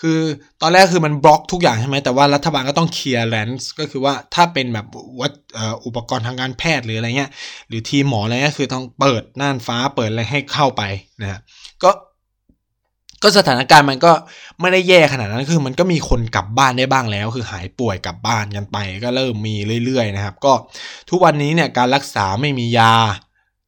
[0.00, 0.20] คือ
[0.62, 4.86] ตอนแรกคือมันบล็อกทุกอย่างใช่ไหมแต่ว่ารัฐบาลก็ต้องเคลียร์แลนซ์ก็คือว่าถ้าเป็นแบบ
[5.20, 5.32] วัด
[5.84, 7.30] อุปกรณ์ทางการแพทย์หรืออะไรเงี้ย
[7.68, 10.82] หรือทีหมออะไรเงี้ยคือต้องเปิดน่านฟ้าเปิดอะไรให้เข้าไป
[11.20, 11.40] นะฮะ
[11.82, 11.90] ก็
[13.22, 14.12] ก็สถานการณ์มันก็
[14.60, 20.52] ไม่ได้แย่ขนาดนั้นคือมันก็มีคนกลับบ้านได้บ้างแล้ว คือหายป่วยกลับบ้านกันไป ก็เริ่มมีเรื่อยๆนะครับ ก็
[21.10, 22.94] ทุกวันนี้เนี่ยการรักษาไม่มียา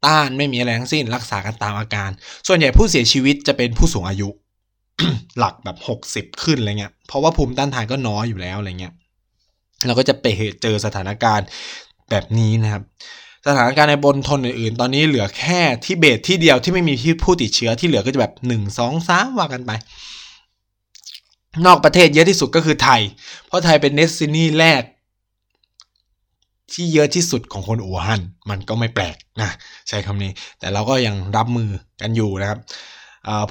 [0.07, 2.11] ต้านไม่มีอะไรทั้งสิ้นรักษากันตามอาการ
[2.47, 4.29] ส่วนใหญ่ผู้เสียชีวิตจะเป็นผู้สูงอายุ
[5.39, 8.93] หลักแบบหกสิบขึ้นอะไรเงี้ย เพราะว่าภูมิต้านทานก็น้อยอยู่แล้วอะไรเงี้ย
[9.87, 10.27] เราก็จะไป
[10.63, 11.47] เจอสถานการณ์
[12.11, 12.83] แบบนี้นะครับ
[13.47, 19.71] สถานการณ์ในมณฑลอื่นๆ ตอนนี้เหลือแค่ทิเบตที่เดียวที่ไม่มีผู้ติดเชื้อที่เหลือก็จะแบบหนึ่งสองสามว่ากันไป
[21.67, 23.01] นอกประเทศเยอะที่สุดก็คือไทย
[23.47, 24.83] เพราะไทยเป็น destination แรก
[26.73, 29.51] ที่เยอะที่สุดของคนอู่ฮั่นมันก็ไม่แปลกนะ
[29.89, 32.59] ใช้คำนี้ แต่เราก็ยังรับมือกันอยู่นะครับ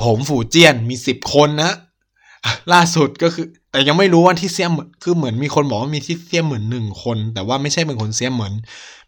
[0.04, 1.74] ผมฝูเจี้ยนมีสิบคนนะ
[2.74, 4.72] ล่าสุดก็คือ แต่ยังไม่รู้ว่าที่เซี่ย
[5.04, 8.54] คือเหมือนมีคนบอกว่ามีที่เซี่ยเหมินหนึ่งคน แต่ว่าไม่ใช่เป็นคนเซี่ยเหมิน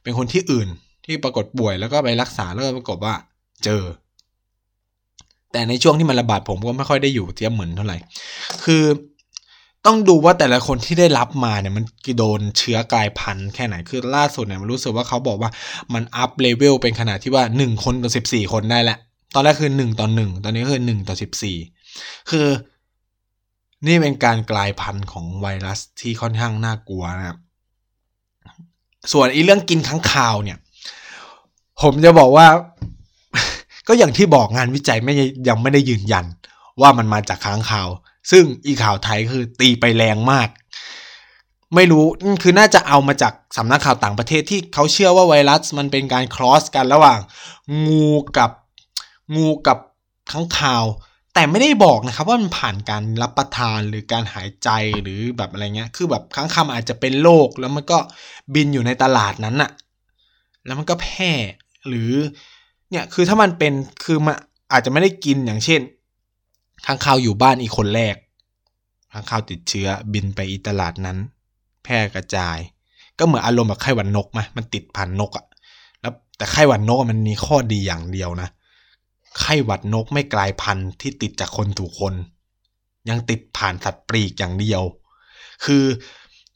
[0.03, 0.67] เป็นคนที่อื่น
[1.05, 3.13] ที่ปรากฏป่วยแล้วก็ไปรักษาแล้วก็ปรากฏว่า
[3.63, 3.83] เจอ
[5.51, 7.97] แต่ในช่วงที่มันระบาดผมก็ไม่ค่อยได้อยู่เซี่ยเหมินเท่าไหร่
[8.63, 8.83] คือ
[9.85, 11.83] ต้องดูว่าแต่ละคนที่ได้รับมาเนี่ยมัน
[12.17, 15.51] โดนเชื้อกลายพันธุ์แค่ไหน คือล่าสุดเนี่ยมันรู้สึกว่าเขาบอกว่า
[15.93, 18.97] มัน up level เป็นขนาดที่ว่าหนึ่งคนต่อสิบสี่คนได้แหละ
[19.33, 21.57] ตอนแรกคือหนึ่งต่อหนึ่งตอนนี้คือหนึ่งต่อสิบสี่
[22.29, 22.47] คือ
[23.87, 27.39] นี่เป็นการกลายพันธุ์ของไวรัสที่ค่อนข้างน่ากลัวนะครับ
[29.11, 30.57] ส่วนอีเรื่องกินค้างคาวเนี่ย
[31.81, 32.47] ผมจะบอกว่า
[33.87, 35.13] ก็อย่างที่บอกงานวิจัยไม่
[35.47, 36.25] ยังไม่ได้ยืนยัน
[36.81, 37.89] ว่ามันมาจากค้างคาว
[38.31, 40.49] ซึ่งอีข่าวไทยคือตีไปแรงมาก
[41.75, 42.05] ไม่รู้
[42.43, 47.19] คือน่าจะเอามาจากสำนักข่าวต่างประเทศที่เขาเชื่อว่าไวรัสมันเป็นการครอสกันระหว่าง
[47.87, 48.51] งูกับ
[49.35, 49.77] งูกับ
[50.31, 50.85] ค้างคาว
[51.33, 54.69] แต่ไม่ได้บอกนะครับว่ามันผ่านการรับประทานหรือการหายใจ
[55.03, 57.97] หรือแบบอะไรเงี้ย คือแบบค้างคาวอาจจะเป็นโรคแล้วมันก็
[58.53, 59.71] บินอยู่ในตลาดนั้นอะ
[60.65, 61.31] แล้วมันก็แพร่
[61.87, 62.11] หรือ
[62.89, 64.35] เนี่ยคือถ้ามันเป็นคือมัน
[64.71, 65.81] อาจจะไม่ได้กินอย่างเช่น
[66.85, 68.15] ค้างคาวอยู่บ้านอีกคนแรก
[69.11, 71.17] ค้างคาวติดเชื้อบินไปอีตลาดนั้น
[71.83, 72.57] แพร่กระจาย
[73.19, 75.45] ก็เหมือนอารมณ์แบบไข้หวัดนกไหมมันติดผ่านนกอะ
[76.01, 78.49] แล้วแต่ไข้หวัดนกมันมีข้อดีอย่างเดียวนะ
[79.39, 82.13] ไข้หวัดนกไม่กลายพันธุ์ที่ติดจากคนถูกคน
[83.09, 84.81] ยังติดผ่านสัตว์ปลีกอย่างเดียว
[85.65, 85.83] คือ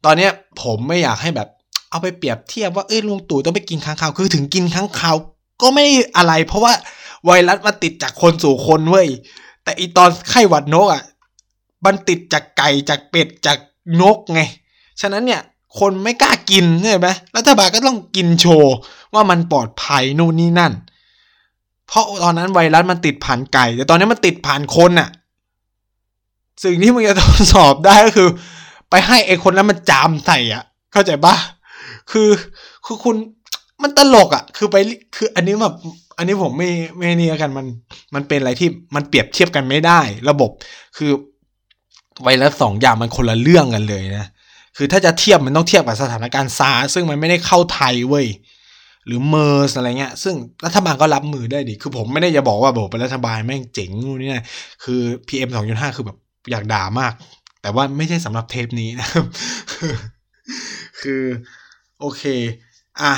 [0.06, 1.50] ตอนเนี้ยผมไม่อยากให้แบบ
[1.90, 5.16] เอาไปเปรียบเทียบว่าเอ้ยลุงตู่ต้องไปกินค้างคาวคือถึงกินค้างคาว
[5.62, 5.86] ก็ไม่
[6.18, 6.74] อะไร เพราะว่า
[7.26, 9.08] ไวรัสมันติดจากคนสู่คนเว้ย
[9.64, 11.04] แต่อีตอนไข้หวัดนกอะ
[11.86, 13.58] มันติดจากไก่จากเป็ดจาก
[14.02, 14.42] นกไง
[15.02, 15.42] ฉะนั้นเนี่ย
[15.80, 18.74] คนไม่กล้ากินใช่ไหมรัฐบาลก็ต้องกินโชว์
[19.14, 20.74] ว่ามันปลอดภัยนู่นนี่นั่น
[21.88, 25.10] เพราะตอนนั้นไวรัสมันติดผ่านไก่ แต่ตอนนี้มันติดผ่านคนอะ
[26.64, 28.30] สิ่งที่มึงจะทดสอบได้ก็คือ
[28.90, 31.36] ไปให้ไอ้คนนั้นมันจามใส่อะ เข้าใจปะ
[32.12, 32.30] คือ
[32.86, 33.16] คือคุณ
[33.84, 34.76] มันตลกอะ คือไป
[35.16, 35.76] คืออันนี้แบบ
[36.18, 37.66] อันนี้ผมไม่ไม่นี่กันมัน
[38.16, 40.52] มันเป็นอะไรที่มันเปรียบเทียบกันไม่ได้ ระบบ
[40.98, 41.12] คือ
[42.24, 44.26] ไวรัสสองอย่างมันคนละเรื่องกันเลยนะ
[44.78, 48.26] คือถ้าจะเทียบมันต้องเทียบกับสถานการณ์ซาซึ่งมันไม่ได้เข้าไทยเว้ย
[49.08, 50.36] หรือเมอร์สอะไรเงี้ย ซึ่ง
[50.66, 54.46] รัฐบาลก็รับมือได้ดีคือผมไม่ได้จะบอกว่าบอกเป็นรัฐบาลแม่งเจ๋งนู่นนี่นะ
[54.84, 56.18] คือ PM 2.5 คือแบบ
[56.52, 57.14] อยากด่ามาก
[57.62, 59.26] แต่ว่าไม่ใช่สำหรับเทปนี้นะครับ
[61.02, 61.24] คือ
[62.00, 62.24] โอเค
[63.02, 63.14] อะ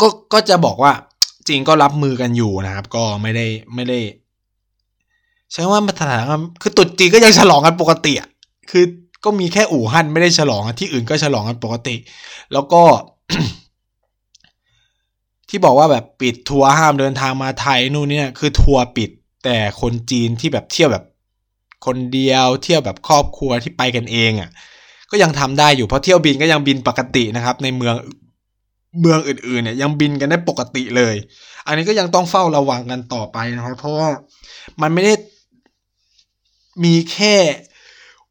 [0.00, 0.92] ก็ ก็จะบอกว่า
[1.48, 3.98] จริงก็รับมือกันอยู่นะครับ ก็ไม่ได้ไม่ได้
[5.52, 6.20] ใช่ว่ามาตรฐาน
[6.62, 8.28] คือตุดจีก็ยังฉลองกันปกติอะ
[8.70, 8.84] คือ
[9.24, 11.96] ก็มีแค่อู่ฮั่นไม่ได้ฉลองที่อื่นก็ฉลองกันปกติ
[12.52, 12.82] แล้วก็
[15.48, 19.10] ที่บอกว่าแบบปิดทัวร์ห้ามเดินทางมาไทยนู่นนี่คือทัวร์ปิด
[19.44, 21.04] แต่คนจีนที่แบบเที่ยวแบบ
[21.86, 24.50] คนเดียวเที่ยวแบบครอบครัวที่ไปกันเองอะ่ะ
[25.10, 27.94] ก็ยังทำได้อยู่เพราะเที่ยวบินก็ยังบินปกตินะครับ ในเมือง
[29.00, 31.14] เมืองอื่นๆเนี่ยยังบินกันได้ปกติเลย
[31.66, 34.08] อันนี้ก็ยังต้องเฝ้าระวังกันต่อไปนะครับ เพราะว่า
[34.80, 35.14] มันไม่ได้
[36.84, 37.36] มีแค่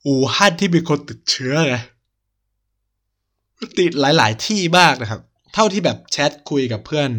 [0.06, 1.76] อู่ฮั่นที่มีคนติดเชื้อไง
[3.80, 5.22] ติดหลาย ๆ ที่มากนะครับ
[5.54, 7.10] เท่าที่แบบแชทคุยกับเพื่อน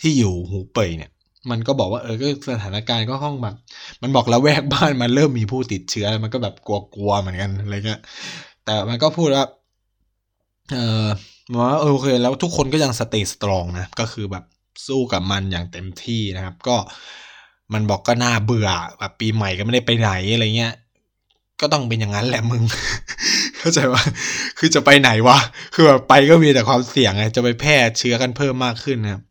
[0.00, 1.10] ที่อยู่หูเป่ยเนี่ย
[1.50, 3.56] มันก็บอกว่าเออก็สถานการณ์ก็ห้องแบบ
[4.02, 8.00] มันบอกแล้วแวกบ้านมันเริ่มมีผู้ติดเชื้อแล้วมันก็แบบกลัวๆเหมือนกันอะไรเงี้ย
[8.64, 9.44] แต่มันก็พูดว่า
[10.72, 11.06] เออ
[11.60, 14.44] ว่าโอเคแล้วทุกคนก็ยังสเตย์สตรองนะก็คือแบบ
[14.86, 16.76] สู้กับมันอย่างเต็มที่นะครับ ก็
[17.72, 20.74] มันบอกก็น่าเบื่อแบบปีใหม่ก็ไม่ได้ไปไหนอะไรเงี้ย
[21.60, 22.62] ก็ต้องเป็นอย่างนั้นแหละมึง
[23.58, 24.02] เข้าใจว่า
[24.58, 25.38] คือจะไปไหนวะ
[25.74, 29.22] คือแบบไปก็มีแต่ความเสี่ยงไง จะไปแพร่เชื้อกันเพิ่มมากขึ้นนะครับ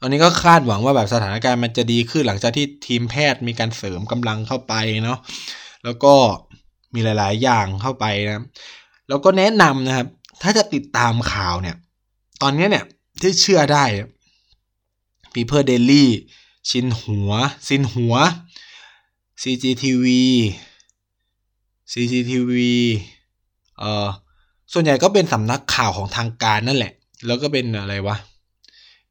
[0.00, 4.74] ตอนนี้ก็คาดหวังว่าแบบสถานการณ์มันจะดีขึ้นหลังจากที่ทีมแพทย์มีการเสริมกำลังเข้าไป
[5.04, 5.18] เนาะ
[5.84, 6.14] แล้วก็
[6.94, 8.44] มีหลาย ๆ อย่างเข้าไปนะ
[9.08, 10.06] แล้วก็แนะนำนะครับ
[10.42, 11.76] ถ้าจะติดตามข่าวเนี่ย
[12.42, 12.84] ตอนนี้เนี่ย
[13.22, 13.84] ที่เชื่อได้
[15.32, 16.10] People's Daily
[16.70, 17.30] ชินหัว
[17.68, 18.14] ซินหัว
[19.42, 20.06] CGTN
[21.92, 22.52] CCTV
[23.78, 24.08] เอ่อ
[24.72, 26.92] ส่วนใหญ่ก็เป็นสำนักข่าวของทางการนั่นแหละ
[27.26, 28.16] แล้วก็เป็นอะไรวะ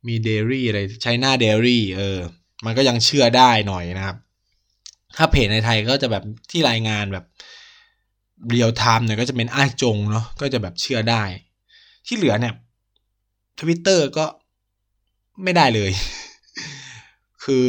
[0.07, 2.19] มี Daily อะไร China Daily เออ
[2.65, 4.17] มันก็ยังเชื่อได้หน่อยนะครับ
[5.17, 7.25] ถ้าเพจในไทยก็จะแบบที่รายงานแบบ
[8.49, 11.23] real-time เนี่ยก็จะเป็นอ้ายจงเนาะก็จะแบบเชื่อได้
[12.07, 12.53] ที่เหลือเนี่ย
[13.59, 14.25] ทวิตเตอร์ก็
[15.43, 15.91] ไม่ได้เลย
[17.43, 17.65] คือ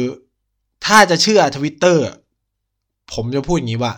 [0.85, 2.03] ถ้าจะเชื่อทวิตเตอร์
[3.13, 3.93] ผมจะพูดอย่างนี้ว่า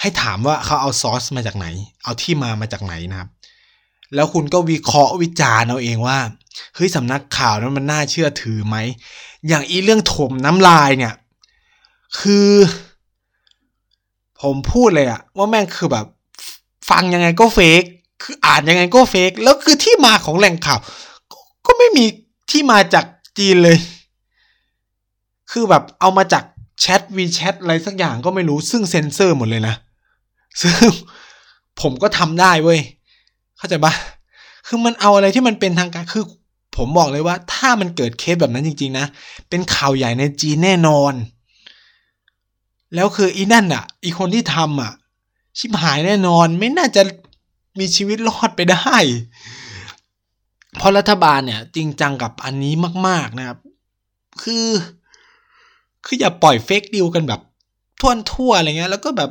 [0.00, 1.66] ให้ถามว่าเขาเอาซอสมาจากไหน
[2.04, 3.28] เอาที่มามาจากไหนนะครับ
[4.14, 6.18] แล้วคุณก็วิเคราะห์วิจารณ์เอาเองว่า
[6.74, 8.76] เฮ้ยสำนักข่าวนั้นมันน่าเชื่อถือไหม
[9.48, 11.14] อย่างอีเรื่องถมน้ำลายเนี่ย
[12.20, 12.50] คือ
[14.42, 16.06] ผมพูดเลยอะว่าแม่งคือแบบ
[16.90, 17.82] ฟังยังไงก็เฟก
[18.22, 20.80] คืออ่านยังไงก็เฟกแล้วคือที่มาของแหล่งข่าว
[21.66, 22.04] ก็ไม่มี
[22.50, 23.04] ที่มาจาก
[23.38, 23.78] จีนเลย
[25.50, 26.44] คือแบบเอามาจาก
[26.82, 29.74] แชทวีแชทอะไรสักอย่างก็ไม่รู้ซึ่งเซ็นเซอร์หมดเลยนะ
[30.60, 30.74] ซึ่ง
[31.80, 32.80] ผมก็ทำได้เว้ย
[33.58, 33.92] เข้าใจปะ
[34.66, 36.24] คือมันเอาอะไรที่มันเป็นทางการคือ
[36.76, 39.06] ผมบอกเลยว่า ถ้ามันเกิดเคสแบบนั้นจริง ๆ นะ
[39.48, 41.12] เป็นข่าวใหญ่ในจีนแน่นอน
[42.94, 44.92] แล้วคืออีนั่นอะ อีคนที่ทำอะ
[45.58, 47.02] ชิบหายแน่นอนไม่น่าจะ
[47.78, 48.96] มีชีวิตรอดไปได้
[50.76, 52.74] เพราะรัฐบาลเนี่ย จริงจังกับอันนี้
[53.08, 53.58] มาก ๆนะครับ
[54.42, 54.66] คือ
[56.06, 57.40] คืออย่าปล่อยเฟกดิวกันแบบ
[58.00, 59.30] ทั่วทั่วอะไรเงี้ย แล้วก็แบบ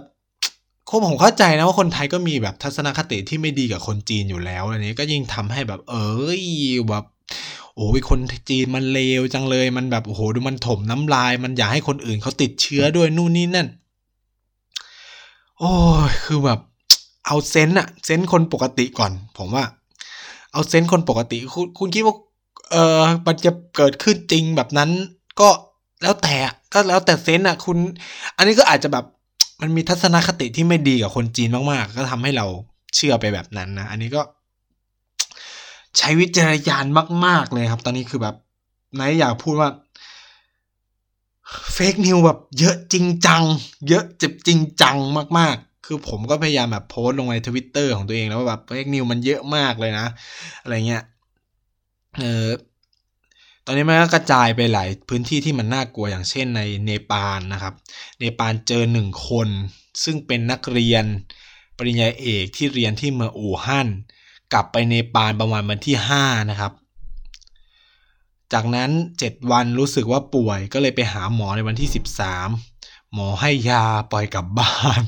[0.89, 6.43] คงผมเข้าใจนะว่าคนไทยก็มีแบบทัศนคติที่ไม่ดีกับคนจีนอยู่แล้วอันนี้ก็ยิ่งทำให้แบบ เอ้ย
[6.89, 7.05] แบบ
[7.76, 8.19] โอ้ยคน
[8.49, 13.67] จีนมันเลวจังเลยมันแบบโอ้โหดูมันถมน้ำลาย มันอยากให้คนอื่นเขาติดเชื้อด้วยนู่นนี่นั่น
[15.59, 15.74] โอ้
[16.09, 16.59] ยคือแบบ
[17.26, 19.65] เอาเซนอะเซนคนปกติก่อน ผมว่า
[20.53, 22.15] เอาเซนคนปกติ คุณคุณคิดว่า
[22.72, 24.89] เออมันจะเกิดขึ้นจริงแบบนั้น
[25.39, 25.49] ก็
[26.02, 26.36] แล้วแต่
[26.74, 27.78] ก็แล้วแต่เซนอะคุณ
[28.38, 29.06] อันนี้ก็อาจจะแบบ
[29.62, 32.45] มันมีทัศนคติที่ไม่ดีกับคนจีนมากๆ ก็ทำให้เรา
[32.95, 34.22] เชื่อไปแบบนั้นนะ อันนี้ก็
[35.97, 36.86] ใช้วิจารณญาณ
[37.26, 38.36] มาก ๆ เลยครับ ตอนนี้คือแบบ
[38.93, 39.70] ไหนอยากพูดว่า
[41.74, 43.43] เฟกนิวแบบเยอะจริงจัง
[43.89, 44.97] เยอะเจ็บจริงจัง
[45.38, 50.08] มากๆ คือผมก็พยายามแบบโพสต์ลงในทวิตเตอร์ของตัวเองแล้วว่าแบบเฟกนิวมันเยอะมากเลยนะ
[50.62, 51.04] อะไรเงี้ย
[52.20, 52.47] เออ
[53.66, 57.74] ตอนนี้มันก็กระจายไปหลายพื้นที่ที่มันน่ากลัวอย่างเช่นในเนปาลนะครับ
[58.20, 59.47] เนปาลเจอหนึ่งคน
[60.03, 61.05] ซึ่งเป็นนักเรียน
[61.78, 63.88] ปริญญาเอกที่เรียนที่เมืองอู่ฮั่น
[64.53, 66.74] กลับไปเนปาลประมาณวันที่ห้านะครับ
[68.53, 72.49] จากนั้นเจ็ดวันรู้สึกว่าป่วยก็เลยไปหาหมอในวันที่สิบสาม
[73.14, 75.01] หมอให้ยาปล่อยกลับบ้าน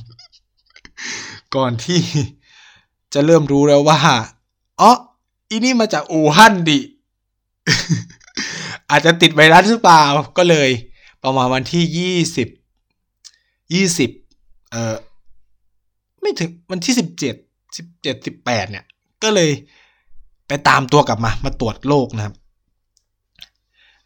[1.55, 2.01] ก่อนที่
[3.13, 3.99] จะเริ่มรู้แล้วว่า
[4.81, 4.91] อ๋อ
[5.49, 6.79] อีนี่มาจากอู่ฮั่นดิ
[8.93, 10.03] อาจจะติดไวรัสหรือเปล่า
[10.37, 10.69] ก็เลย
[11.23, 12.47] ประมาณวันที่ยี่สิบ
[13.73, 14.11] ยี่สิบ
[14.71, 14.95] เออ
[16.21, 17.35] ไม่ถึงวันที่สิบเจ็ด
[17.77, 18.85] สิบเจ็ดสิบแปดเนี่ย
[19.23, 19.51] ก็เลย
[20.47, 22.35] ไปตามตัวกลับมา มาตรวจโรคนะครับ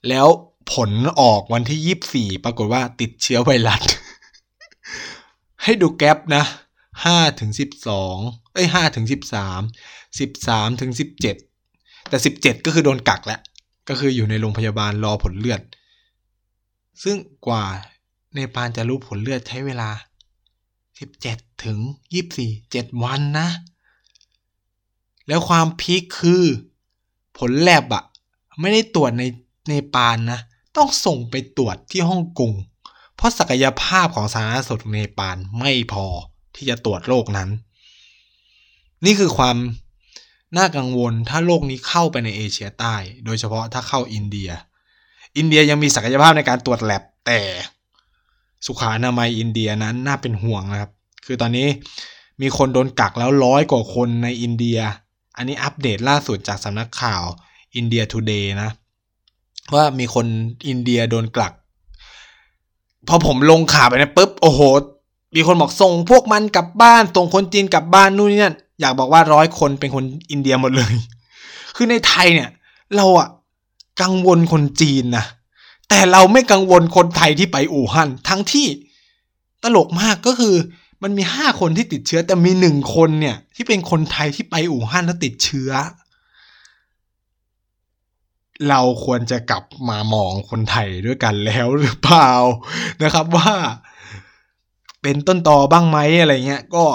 [0.09, 0.27] แล้ว
[0.73, 3.81] ผลออกวันที่ยี่สี่ปรากฏว่าติดเชื้อไวรัส
[5.63, 6.43] ให้ดูแกลบนะ
[7.05, 8.17] ห้าถึงสิบสอง
[8.53, 9.61] เอ้ยห้าถึงสิบสาม
[10.19, 11.35] สิบสามถึงสิบเจ็ด
[12.09, 13.39] แต่สิบเจ็ดก็คือโดนกักแล้ว
[13.87, 15.61] ก็คืออยู่ในโรงพยาบาลรอผลเลือด
[17.03, 17.17] ซึ่ง
[17.47, 17.65] กว่า
[18.35, 19.89] ในปานจะรู้ผลเลือดใช้เวลา
[20.99, 21.79] สิบเจ็ดถึง
[22.13, 23.49] ยี่บสี่เจ็ดวันนะ
[25.27, 26.43] แล้วความพีคคือ
[27.37, 28.03] ผลแลบอะ
[28.59, 29.23] ไม่ได้ตรวจใน
[29.69, 30.39] ในปานนะ
[30.77, 32.51] ต้องส่งไปตรวจที่ฮ่องกง
[33.15, 36.05] เพราะศักยภาพของสาธารณสุขในปานไม่พอ
[36.55, 37.49] ที่จะตรวจโรคนั้น
[39.05, 39.57] นี่คือความ
[40.57, 42.95] น่ากังวลถ้าโรคนี้เข้าไปในเอเชียใต้
[43.25, 44.49] โดยเฉพาะถ้าเข้าอินเดีย
[45.37, 47.39] อินเดียยังมีศักยภาพในการตรวจแลบแต่
[48.65, 50.91] สุขานามัยอินเดียนั้นน่าเป็นห่วงนะครับ
[51.25, 51.67] คือตอนนี้
[52.41, 54.79] มีคนโดนกักแล้วร้อยกว่าคนในอินเดีย
[55.37, 57.23] อันนี้อัปเดตล่าสุดจากสำนักข่าว
[57.75, 58.69] India Today นะ
[59.73, 60.25] ว่ามีคน
[60.67, 61.53] อินเดียโดนกัก
[63.07, 64.61] พอผมลงข่าวไปนะปุ๊บ โอ้โห
[65.35, 70.93] มีคนบอกส่งพวกมันกลับบ้าน ส่งคนจีนกลับบ้านนู่นนี่นั่น อยากบอกว่าร้อยคนเป็นคนอินเดียหมดเลย
[71.75, 72.49] คือในไทยเนี่ย
[72.95, 73.29] เราอะ
[74.01, 75.25] กังวลคนจีนนะ
[75.89, 78.67] แต่เราไม่กังวลคนไทยที่ไปอู่ฮั่นทั้งที่
[79.63, 80.55] ตลกมากก็คือ
[81.03, 85.71] มันมีห้าคนที่ติดเชื้อ แต่มีหนึ่งคนเนี่ย ที่เป็นคนไทยที่ไปอู่ฮั่นแล้วติดเชื้อ
[88.69, 92.31] เราควรจะกลับมามองคนไทยด้วยกันแล้วหรือเปล่า
[93.03, 93.53] นะครับว่า
[95.01, 96.85] เป็นต้นตอบ้างไหมอะไรเงี้ย ก็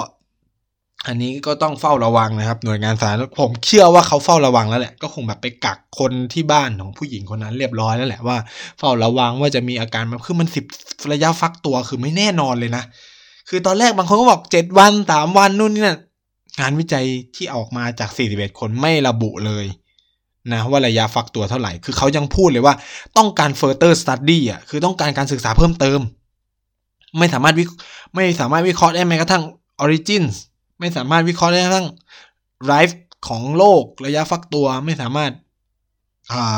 [1.07, 8.37] อันนี้ก็ต้องเฝ้าระวังนะครับ หน่วยงานสาธารณผมเชื่อว่าเขาเฝ้าระวังแล้วแหละ ก็คงแบบไปกักคนที่บ้านของผู้หญิงคนนั้นเรียบร้อยแล้วแหละว่า
[8.77, 10.65] เฝ้าระวังว่าจะมีอาการมันคือมันสิบ
[11.11, 12.83] ระยะฟักตัวคือไม่แน่นอนเลยนะ
[13.49, 15.97] คือตอนแรกบางคนก็บอกเจ็ดวันสามวันนู่นนี่นั่น
[16.59, 19.65] งานวิจัยที่ออกมาจากสี่สิบเอ็ดคนไม่ระบุเลย
[20.51, 22.75] นะว่าระยะฟักตัวเท่าไหร่ คือเขายังพูดเลยว่า
[23.17, 25.99] ต้องการ further study อะ คือต้องการการศึกษาเพิ่มเติม
[27.17, 27.63] ไม่สามารถวิ
[28.13, 29.43] ไม่สามารถวิเคราะห์ได้แม้กระทั่ง
[29.83, 30.35] origins
[30.79, 31.87] ไม่สามารถวิเคราะห์ได้ทั่ง
[32.71, 32.93] life
[33.27, 35.31] ของโลกระยะฟักตัวไม่สามารถ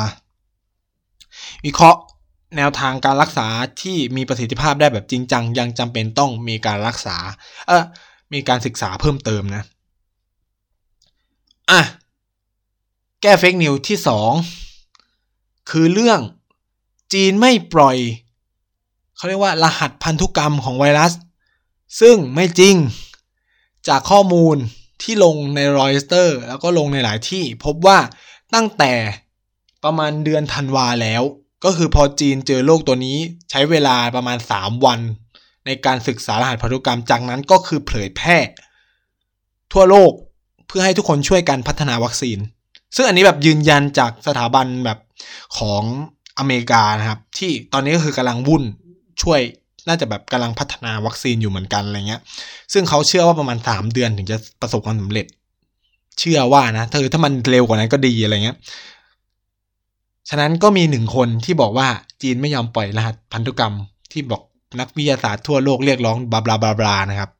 [0.02, 0.04] า
[1.64, 2.00] วิเคราะห์
[2.56, 3.48] แนวทางการรักษา
[3.82, 7.16] ที่มีประสิทธิภาพได้แบบจริงจัง ยังจำเป็นต้องมีการรักษา
[7.68, 7.84] เออ
[8.32, 9.62] มีการศึกษาเพิ่มเติมนะ
[11.70, 11.80] อะ
[13.22, 14.32] แก้เฟกนิวที่สอง
[15.70, 16.20] คือเรื่อง
[17.12, 17.96] จีนไม่ปล่อย
[19.16, 21.12] เขาเรียกว่ารหัสพันธุกรรมของไวรัส
[22.00, 22.74] ซึ่งไม่จริง
[23.88, 24.56] จากข้อมูล
[25.02, 27.98] ที่ลงในรอยสเตอร์แล้วก็ลงในหลายที่ พบว่า
[28.54, 28.92] ตั้งแต่
[29.84, 31.22] ประมาณเดือนธันวาแล้ว
[31.64, 33.18] ก็คือพอจีนเจอโรคตัวนี้
[33.50, 35.00] ใช้เวลาประมาณ 3 วัน
[35.66, 38.38] ในการศึกษารหัสพันธุกรรมจากนั้นก็คือเผยแพร่
[39.72, 40.12] ทั่วโลก
[40.66, 42.38] เพื่อให้ทุกคนช่วยกันพัฒนาวัคซีน
[42.96, 44.98] ซึ่งอันนี้แบบยืนยันจากสถาบันแบบ
[45.58, 45.82] ของ
[46.38, 48.64] อเมริกานะครับ ที่ตอนนี้ก็คือกำลังวุ่น
[49.22, 49.40] ช่วย
[49.88, 52.20] น่าจะแบบกำลังพัฒนาวัคซีนอยู่เหมือนกันอะไรเงี้ย
[52.72, 55.26] ซึ่งเขาเชื่อว่าประมาณสามเดือนถึงจะประสบความสำเร็จ
[56.18, 58.56] เชื่อว่านะเธอถ้ามันเร็วกว่านั้นก็ดีอะไรเงี้ย
[60.28, 61.88] ฉะนั้นก็มีหนึ่งคนที่บอกว่า
[62.22, 63.74] จีนไม่ยอมปล่อยรหัสพันธุกรรม
[64.12, 64.42] ที่บอก
[64.80, 67.30] นักวิทยาศาสตร์ทั่วโลกเรียกร้องบลาบลาบลาบลานะครับ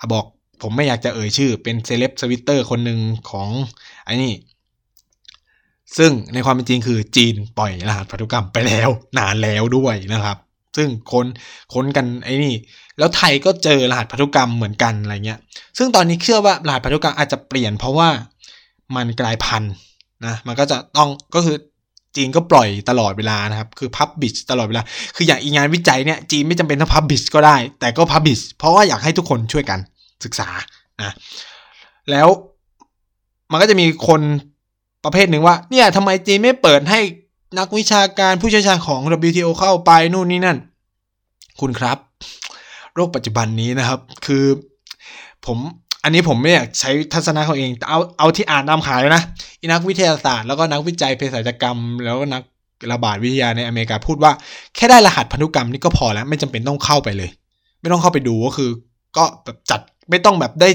[0.00, 0.24] อบอก
[0.62, 3.48] ผมไม่อยากจะเอ่ยชื่อ เป็นเซเลบสวิตเตอร์คนหนึ่งของ
[4.04, 4.32] ไอ้นี่
[5.98, 10.36] ซึ่งในความเป็นจริงคือจีนปล่อยรหัสพันธุกรรมไปแล้ว นานแล้วด้วยนะครับ
[10.78, 11.26] ซึ่งคน
[11.74, 12.54] ค้นกันไอ้นี่
[12.98, 15.38] แล้วไทยก็เจอรหัสพันธุกรรมเหมือนกันอะไรเงี้ย
[15.78, 18.08] ซึ่งตอนนี้เชื่อว่ารหัสพันธุกรรมอาจจะเปลี่ยนเพราะว่า
[18.96, 19.72] มันกลายพันธุ์
[20.26, 21.56] นะมันก็จะต้องก็คือ
[22.16, 24.82] จีนก็ปล่อยตลอดเวลานะครับ คือพับบิชตลอดเวลา
[25.16, 29.78] คืออย่างอีงานวิจัยเนี่ยจีนไม่จำเป็นต้องพับบิชก็ได้ แต่ก็พับบิชเพราะว่าอยากให้ทุกคนช่วยกัน
[30.24, 30.48] ศึกษา
[31.02, 31.12] นะ
[32.10, 32.28] แล้ว
[33.50, 34.20] มันก็จะมีคน
[35.04, 37.00] ประเภทหนึ่งว่า เนี่ยทำไมจีนไม่เปิดให้
[37.58, 40.58] นักวิชาการผู้เชี่ยวชาญของ WTO เข้าไปนู่นนี่นั่น
[41.60, 41.98] คุณครับ
[42.94, 44.44] โรคปัจจุบันนี้นะครับ คือ
[45.46, 45.58] ผม
[46.04, 49.22] อันนี้ผมไม่อยากใช้ทัศนะของเองเอาเอาที่อ่านตามข่าวเลยนะ
[49.72, 52.42] นักวิทยาศาสตร์แล้วก็นักวิจัยเภสัชกรรม แล้วก็นัก
[52.92, 54.32] ระบาดวิทยาในอเมริกาพูดว่า
[54.74, 57.30] แค่ได้รหัสพันธุกรรมนี่ก็พอแล้ว ไม่จำเป็นต้องเข้าไปเลย
[57.80, 58.70] ไม่ต้องเข้าไปดูก็คือ
[59.16, 59.80] ก็แบบจัด
[60.10, 60.68] ไม่ต้องแบบได้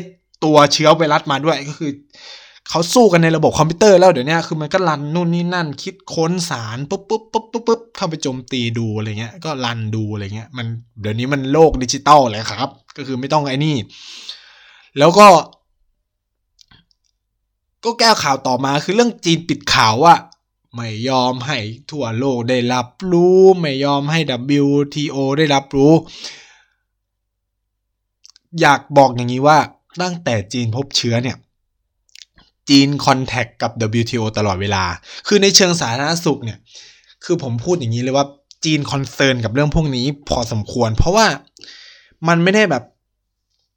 [0.44, 1.92] ตัวเชื้อไวรัสมาด้วยก็คือ
[2.70, 10.68] เขาสู้กันในระบบคอมพิวเตอร์แล้วเดี๋ยวนี้คือมันก็รันนู่นนี่นั่น คิดค้นสารปุ๊บปุ๊บปุ๊บปุ๊บปุ๊บเข้าไปโจมตีดูอะไรเงี้ย ก็รันดูอะไรเงี้ย มัน
[11.02, 13.76] เดี๋ยวนี้มันโลกดิจิตอลเลยครับ ก็คือไม่ต้องไอ้นี่
[14.98, 15.28] แล้วก็
[17.84, 20.16] ก็แก้ข่าวต่อมาคือเรื่องจีนปิดข่าวว่า
[20.76, 21.58] ไม่ยอมให้
[21.92, 24.20] ทั่วโลกได้รับรู้ ไม่ยอมให้
[24.64, 25.94] WTO ได้รับรู้
[28.62, 29.58] อยากบอกอย่างนี้ว่า
[30.02, 31.38] ตั้งแต่จีนพบเชื้อเนี่ย
[32.70, 34.84] จีนคอนแทคกับ WTO ตลอดเวลา
[35.28, 36.58] คือในเชิงสาธารณสุขเนี่ย
[37.26, 38.26] คือผมพูดอย่างนี้เลยว่า
[38.66, 41.28] จีน concern กับเรื่องพวกนี้พอสมควร เพราะว่า
[42.28, 42.84] มันไม่ได้แบบ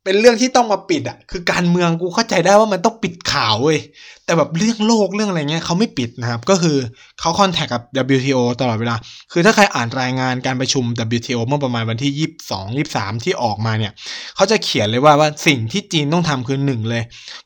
[0.06, 3.78] เป็นเรื่องที่ต้องมาปิดอะ คือการเมืองกูเข้าใจได้ว่ามันต้องปิดข่าวเว้ย
[4.24, 6.76] แต่แบบเรื่องโรคเรื่องอะไรเงี้ยเขาไม่ปิดนะครับ ก็คือ
[7.20, 7.82] เขา contact กับ
[8.16, 8.96] WHO ตลอดเวลา
[9.32, 10.84] คือถ้าใครอ่านรายงานการประชุม
[11.16, 13.92] WHO เมื่อประมาณวันที่ 22 23 ที่ออกมาเนี่ย
[14.36, 17.02] เขาจะเขียนเลยว่าว่าสิ่งที่จีนต้องทำคือหนึ่งเลย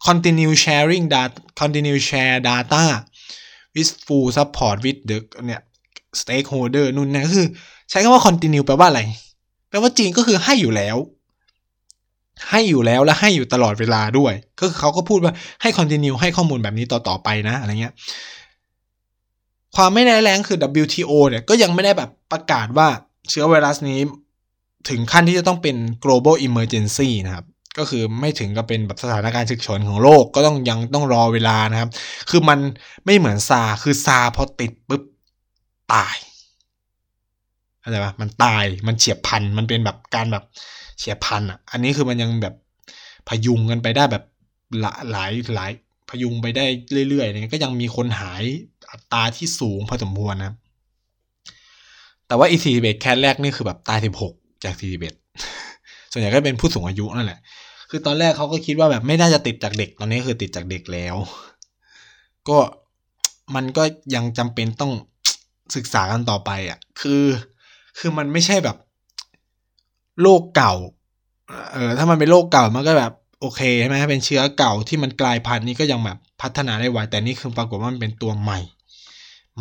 [0.06, 2.84] continue sharing data continue share data
[3.74, 5.60] with full support with the เนี่ย
[6.20, 7.46] stakeholder นู่นนี่คือ
[7.90, 9.00] ใช้คำว่า continue แปลว่าอะไร
[9.68, 10.98] แปลว่าจีนก็คือให้อยู่แล้ว
[12.50, 15.32] ให้อยู่แล้วและให้อยู่ตลอดเวลาด้วย ก็คือเขาก็พูดว่า
[15.62, 17.94] ให้คอนติเนียให้ข้อมูลแบบนี้ต่อๆไปนะอะไรเงี้ย
[19.76, 22.88] ความไม่แน่แรงคือ WTO เนี่ยก็ยังไม่ได้แบบประกาศว่า
[23.30, 24.00] เชื้อไวรัสนี้
[24.88, 27.44] ถึงขั้นที่จะต้องเป็น global emergency นะครับ
[27.78, 31.90] ก็คือไม่ถึงกับเป็นแบบสถานการณ์ฉุกเฉินของโลกก็ต้องยังต้องรอเวลานะครับ
[32.30, 32.58] คือมัน
[33.04, 35.02] ไม่เหมือนซาคือซาพอติดปุ๊บ
[35.92, 36.16] ตาย
[37.82, 40.44] อะไรปะมันตายมันเฉียบพันมันเป็นแบบการแบบ
[41.00, 42.54] เฉียบพันอะ อันนี้คือมันยังแบบ
[43.28, 44.24] พยุงกันไปได้แบบ
[44.80, 45.70] หลายหลายหลาย
[46.10, 46.64] พยุงไปได้
[47.08, 48.42] เรื่อยๆเนี่ยก็ยังมีคนหาย
[48.90, 50.52] อัตราที่สูงพอสมควรนะ
[52.26, 54.32] แต่ว่าอีสี่สิบเอ็ดแคสแรกนี่คือแบบตายสิบหก
[54.64, 55.14] จากสี่สิบเอ็ด
[56.12, 57.40] ส่วนใหญ่ก็เป็นผู้สูงอายุนั่นแหละ
[57.90, 61.16] คือตอนแรกเขาก็คิดว่าแบบไม่น่าจะติดจากเด็ก ตอนนี้คือติดจากเด็กแล้ว
[62.48, 62.58] ก็
[63.54, 63.84] มันก็
[64.14, 64.92] ยังจำเป็นต้อง
[65.76, 67.24] ศึกษากันต่อไปอะ คือ
[67.98, 68.76] คือมันไม่ใช่แบบ
[70.22, 70.74] โรคเก่า
[71.72, 78.60] เออถ้ามันเป็นโรคเก่ามันก็แบบโอเคใช่ไหมเป็นเชื้อเก่าที่มันกลายพันธุ์นี้ก็ยังแบบพัฒนาได้ไวแต่นี่คือปรากฏว่ามันเป็นตัวใหม่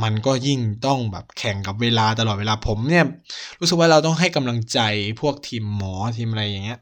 [0.04, 3.06] มันก็ยิ่งต้องแบบแข่งกับเวลาตลอดเวลาผมเนี่ย
[3.60, 4.80] รู้สึกว่าเราต้องให้กำลังใจ
[5.22, 6.80] พวกทีมหมอทีมอะไรอย่างเงี้ย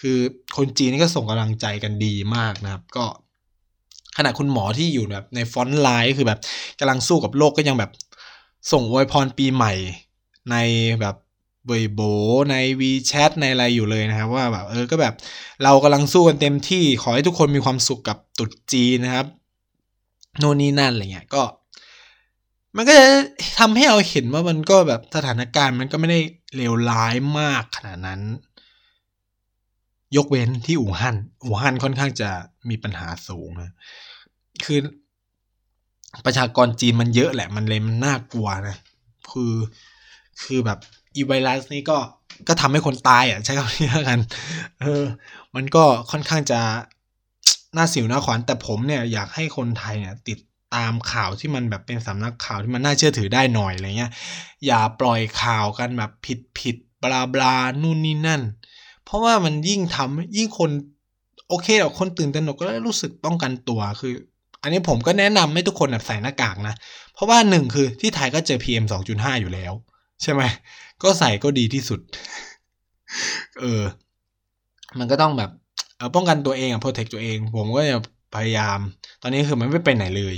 [0.00, 0.18] คือ
[0.56, 3.04] คนจีนนี่ก็ส่งกำลังใจกันดีมากนะครับ ก็
[4.16, 6.40] ขนาดคุณหมอที่อยู่แบบใน frontline คือแบบ
[6.80, 7.90] กำลังสู้กับโรคก็ยังแบบ
[8.72, 9.72] ส่งอวยพรปีใหม่
[10.50, 10.56] ใน
[11.00, 11.16] แบบ
[11.66, 12.00] เบยโบ
[12.50, 15.14] ใน WeChat ในอะไรอยู่เลยนะครับ ว่าแบบเออก็แบบ
[15.64, 19.26] เรากำลังสู้กันเต็มที่ขอให้ทุกคนมีความสุขกับตรุษจีนนะครับ
[20.38, 21.42] โน่นนี่นั่นอะไรเงี้ยก็
[22.76, 23.06] มันก็จะ
[23.58, 26.20] ทำให้เราเห็นว่ามันก็แบบสถานการณ์มันก็ไม่ได้
[26.56, 28.20] เลวร้ายมากขนาดนั้น
[30.16, 32.30] ยกเว้นที่อู่ฮั่นอู่ฮั่นค่อนข้างจะ
[32.68, 33.72] มีปัญหาสูงนะ
[34.64, 34.78] คือ
[36.24, 38.76] ประชากรจีนมันเยอะแหละ มันเลยมันน่ากลัวนะ
[39.30, 39.54] คือ
[40.42, 40.78] คือแบบ
[41.16, 41.98] อีไวรัสนี่ก็
[42.48, 44.20] ก็ทำให้คนตายอะใช้คำนี้แล้วกัน
[44.80, 45.04] เออ
[45.54, 46.60] มันก็ค่อนข้างจะ
[47.76, 50.38] น่าสิวน่าขวัญแต่ผมเนี่ยอยากให้คนไทยเนี่ยติด
[50.74, 54.12] ตามข่าวที่มันแบบเป็นสำนักข่าวที่มันน่าเชื่อถือได้หน่อยอะไรเงี้ย
[54.66, 58.42] อย่าปล่อยข่าวกันแบบผิดผิดบลาบลานู่นนี่นั่น
[59.04, 60.70] เพราะว่ามันยิ่งทำยิ่งคน
[61.48, 64.14] โอเคหรอกคนตื่นตระหนกก็รู้สึกป้องกันตัวคือ
[64.62, 66.74] อันนี้ผมก็แนะนำให้ทุกคนแบบใส่หน้ากากนะ
[67.14, 69.72] เพราะว่าหนึ่งคือที่ไทยก็เจอ PM 2.5 อยู่แล้ว
[70.22, 70.42] ใช่ไหม
[71.02, 72.00] ก็ใส่ก็ดีที่สุด
[73.60, 73.82] เออ
[74.98, 75.50] มันก็ต้องแบบ
[76.14, 77.96] ป้องกันตัวเองอะโปรเทคตัวเอง ผมก็จะ
[78.34, 78.78] พยายาม
[79.22, 80.36] ตอนนี้คือมันไม่ไปไหนเลย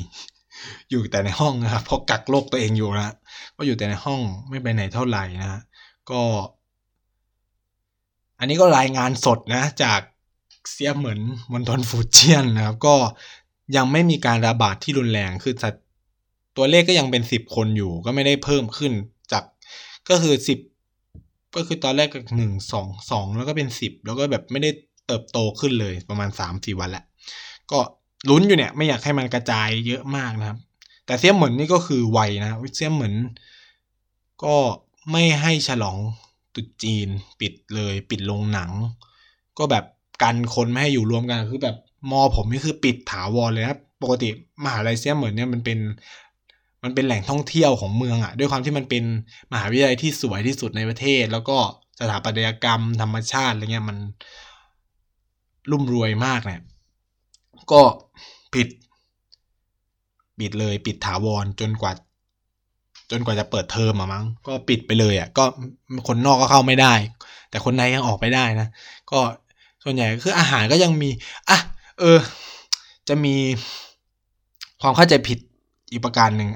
[0.90, 3.14] อยู่แต่ในห้องนะครับเพราะกักโรคตัวเองอยู่นะ
[3.56, 5.60] ก็อยู่แต่ในห้องไม่ไปไหนเท่าไหร่นะ
[6.10, 6.20] ก็
[8.38, 10.00] อันนี้ก็รายงานสดนะ จาก
[10.72, 11.20] เสียเหมือน
[11.52, 12.94] มณฑลฟูเจียนนะครับ ก็
[13.76, 15.54] ยังไม่มีการระบาดที่รุนแรงคือ
[16.56, 18.92] ตัวเลขก็ยังเป็นสิบคนอยู่ ก็ไม่ได้เพิ่มขึ้น
[20.10, 20.58] ก็คือสิบ
[21.56, 24.70] ก็คือตอนแรกก็หนึ่งสองสองแล้วก็เป็นสิบแล้วก็แบบไม่ได้
[25.06, 27.04] เติบโตขึ้นเลยประมาณสามสี่วันแหละ
[27.70, 27.78] ก็
[28.28, 30.58] ลุ้นอยู่เนี่ยไม่อยากให้มันกระจายเยอะมากนะครับ
[31.06, 33.14] แต่เสียมเหมือนนี่ก็คือไวนะเสียมเหมือน
[34.44, 34.56] ก็
[35.12, 35.98] ไม่ให้ฉลอง
[36.54, 37.08] ตุจีน
[37.40, 38.70] ปิดเลย ปิดโรงหนัง
[39.58, 39.84] ก็แบบ
[40.22, 41.76] กันคนไม่ให้อยู่รวมกันคือแบบ
[42.10, 44.28] มอผมนี่คือปิดถาวรเลยครับปกติ
[44.64, 45.78] มหาลัยเสียเหมือนเนี่ยมันเป็น
[46.84, 49.04] มันเป็นแหล่งท่องเที่ยวของเมืองอะ่ะ ด้วยความที่มันเป็น
[49.52, 51.56] มหาวิทยาลัยที่สวยที่สุดในประเทศ แล้วก็
[52.00, 53.98] สถาปัตยกรรม ธรรมชาติอะไรเงี้ยมัน
[55.70, 56.60] รุ่มรวยมากเนี่ย
[57.72, 57.82] ก็
[58.54, 58.68] ปิด
[60.38, 61.92] ปิดเลยปิดถาวรจนกว่า
[63.10, 65.44] จนกว่าจะเปิดเทอมอะมั้งก็ปิดไปเลยอะ่ะ ก็
[66.08, 66.92] คนนอกก็เข้าไม่ได้
[67.50, 68.68] แต่คนในยังออกไปได้นะ
[69.10, 69.20] ก็
[69.84, 71.10] ส่วนใหญ่คืออาหารก็ยังมี
[71.48, 71.58] อะ
[72.00, 72.18] เออ
[73.08, 73.34] จะมี
[74.82, 75.38] ความเข้าใจผิด
[75.92, 76.48] อีกประการหนึ่ง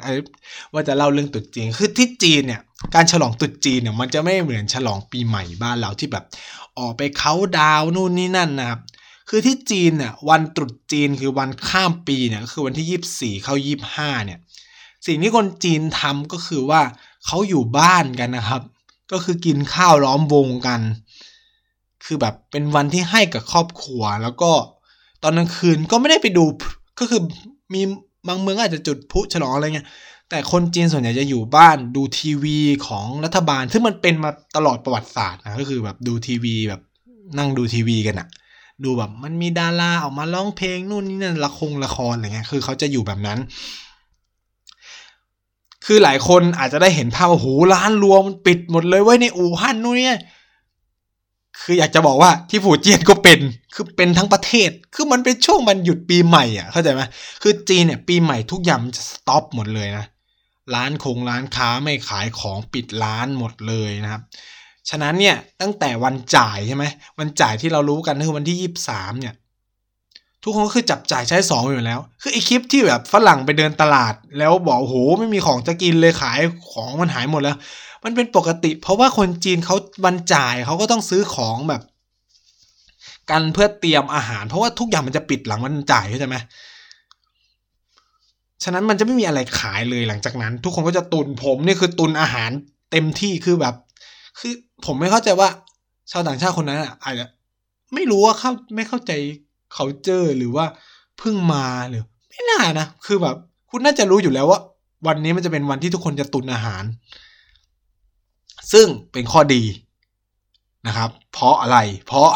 [0.73, 2.61] ว่าจะเล่าเรื่องตรุษจีนคือที่จีนเนี่ย
[2.95, 6.25] การฉลองตรุษจีนเนี่ยมันจะไม่เหมือนฉลองปีใหม่บ้านเราที่แบบ
[6.79, 8.81] ออกไปเขาดาวนู่นนี่นั่นนะครับ
[9.29, 14.39] คือที่จีนเนี่ยวันตรุษจีนคือวันข้ามปีเนี่ยคือวันที่ยี่สี่เข้ายี่ห้าเนี่ย
[15.07, 16.83] สิ่งที่คนจีนทำก็คือว่า
[17.27, 18.63] เขาอยู่บ้านกันนะครับ
[19.13, 20.81] ก็คือกินข้าวล้อมวงกัน
[22.05, 24.53] คือแบบเป็นวันที่ให้กับครอบครัว แล้วก็
[25.23, 26.45] ตอนกลางคืนก็ไม่ได้ไปดู
[26.99, 27.23] ก็คือ
[27.75, 27.83] มี
[28.29, 29.89] บางเมืองอาจจะจุดพุฉลองอะไรเงี้ย
[30.31, 36.81] แต่คนจีนส่วนใหญ่จะอยู่บ้านดูทีวีของรัฐบาล ซึ่งมันเป็นมาตลอดประวัติศาสตร์นะก็คือแบบดูทีวีแบบ
[37.39, 38.29] นั่งดูทีวีกันอะ
[38.85, 43.39] ดูแบบมันมีดาราออกมาร้องเพลงนู่นนี่นั่นละครละครอะไรเงี้ยคือเขาจะอยู่แบบนั้น
[45.87, 50.21] คือหลายคนอาจจะได้เห็นภาพว่าโหร้านรวมปิดหมดเลยไว้ในอู่ฮั่นนู่นเนี่ย
[51.61, 53.41] คืออยากจะบอกว่าที่ฝูเจียนก็เป็น
[53.75, 57.03] คือเป็นทั้งประเทศ คือมันเป็นช่วงมันหยุดปีใหม่อะเข้าใจไหม
[57.43, 60.05] คือจีนเนี่ยปีใหม่ทุกอย่างมันจะสต็อปหมดเลยนะ
[60.75, 64.23] ร้านคงร้านค้าไม่ขายของปิดร้านหมดเลยนะครับ
[64.91, 66.85] ฉะนั้นเนี่ยตั้งแต่วันจ่ายใช่ไหม
[67.19, 69.35] วันจ่ายที่เรารู้กันคือวันที่ยี่สามเนี่ย
[70.45, 76.41] ทุกคนก็คือจับจ่ายใช้สองอยู่แล้ว คือไอคลิปที่แบบฝรั่งไปเดินตลาด แล้วบอกโหไม่มีของจะกินเลยขาย
[76.73, 77.57] ของมันหายหมดแล้ว
[78.05, 81.83] มันเป็นปกติ เพราะว่าคนจีนเขาวันจ่ายเขาก็ต้องซื้อของแบบ
[83.31, 86.37] กันเพื่อเตรียมอาหาร เพราะว่าทุกอย่างมันจะปิดหลังวันจ่ายเข้าใจไหม
[88.65, 92.51] ฉะนั้นมันจะไม่มีอะไรขายเลยหลังจากนั้น ทุกคนก็จะตุนผมนี่คือตุนอาหาร
[92.91, 93.75] เต็มที่คือแบบ
[94.39, 94.53] คือ
[94.87, 95.49] ผมไม่เข้าใจว่า
[96.11, 97.27] ชาวต่างชาติคนนั้นอะอาจจะ
[97.95, 99.13] ไม่รู้ว่าเข้าไม่เข้าใจ
[99.75, 100.65] เขาเจอหรือว่า
[101.19, 103.37] เพิ่งมาหรือ ไม่น่านะคือแบบ
[103.71, 104.61] คุณน่าจะรู้อยู่แล้วว่า
[105.07, 106.85] วันนี้มันจะเป็นวันที่ทุกคนจะตุนอาหาร
[108.73, 109.63] ซึ่งเป็นข้อดี
[110.87, 112.31] นะครับ เพราะอะไร เพราะ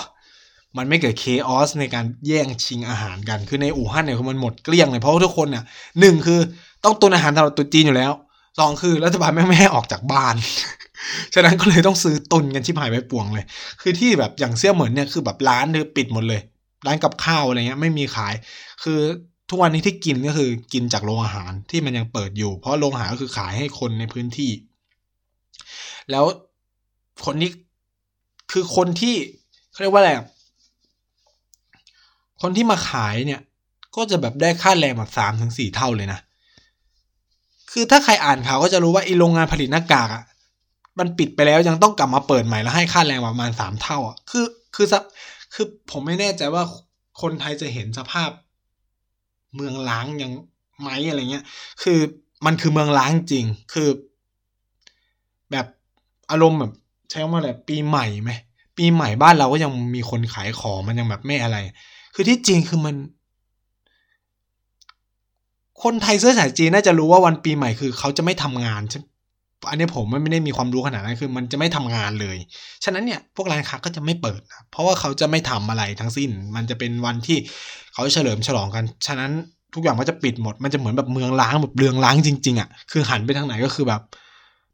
[0.76, 5.64] มันไม่เกิดเคออสในการแย่งชิงอาหารกัน คือในอู่ฮั่นเนี่ยคือมันหมดเกลี้ยงเลย เพราะว่าทุกคนเนี่ย
[6.01, 6.41] หนึ่งคือ
[6.84, 8.12] ต้องตุนอาหารสำหรับตุจีนอยู่แล้ว
[8.59, 10.34] สองคือรัฐบาลไม่ให้ออกจากบ้าน
[11.34, 13.45] ฉะนั้นก็เลยต้องซื้อตุนกันชิบหายไปป่วงเลย
[13.80, 16.41] คือที่แบบอย่างเสี่ยเหมือนเนี่ยคือแบบร้านคือปิดหมดเลย
[16.87, 18.34] ร้านกับข้าวอะไรเงี้ยไม่มีขาย
[18.84, 19.01] คือ
[19.51, 24.51] ทุกวันนี้ที่กินก็คือกินจากโรงอาหารที่มันยังเปิดอยู่ เพราะโรงอาหารก็คือขายให้คนในพื้นที่
[26.11, 26.24] แล้ว
[27.24, 27.50] คนนี้
[28.52, 29.14] คือคนที่
[29.70, 30.12] เขาเรียกว่าอะไร
[32.42, 33.40] คนที่มาขายเนี่ย
[33.96, 36.20] ก็จะแบบได้ค่าแรงแบบสามถึงสี่เท่าเลยนะ
[37.72, 40.22] คือถ้าใครอ่านข่าวก็จะรู้ว่าไอโรงงานผลิตหน้ากากอะ่ะ
[40.98, 44.86] มันปิดไปแล้วยังต้องกลับมาเปิดใหม่แล้วให้ค่าแรงประมาณสามเท่าอะคือคือ
[45.54, 46.62] คือผมไม่แน่ใจว่า
[47.22, 48.30] คนไทยจะเห็นสภาพ
[49.54, 50.32] เมืองล้างยัง
[50.80, 51.44] ไหมอะไรเงี้ย
[51.82, 51.98] คือ
[52.46, 53.88] มันคือเมืองล้างจริง คือ
[55.50, 55.66] แบบ
[56.31, 56.72] อารมณ์แบบ
[57.11, 58.31] ใช้คำว่าอะไรปีใหม่ไหม
[58.77, 61.57] ปีใหม่บ้านเราก็ยังมีคนขายของมันยังแบบไม่อะไร
[62.14, 62.95] คือที่จริงคือมัน
[65.83, 69.01] คนไทยเสื้อสายจีนน่าจะรู้ว่าวันปีใหม่คือเขาจะไม่ทำงานใช่
[69.70, 72.37] อันนี้ผมไม่ได้มีความรู้ขนาดนั้นคือ มันจะไม่ทำงานเลย
[72.85, 77.39] ฉะนั้นเนี่ยพวกร้านค้าก็จะไม่เปิดนะเพราะว่าเขาจะไม่ทำอะไรทั้งสิ้น มันจะเป็นวันที่
[77.95, 79.31] เขาเฉลิมฉลองกัน ฉะนั้น
[79.74, 84.01] ทุกอย่างก็จะปิดหมด มันจะเหมือนแบบเมืองล้างแบบเรืองล้างจริง ๆอะ่ะ คือหันไปทางไหนก็คือแบบ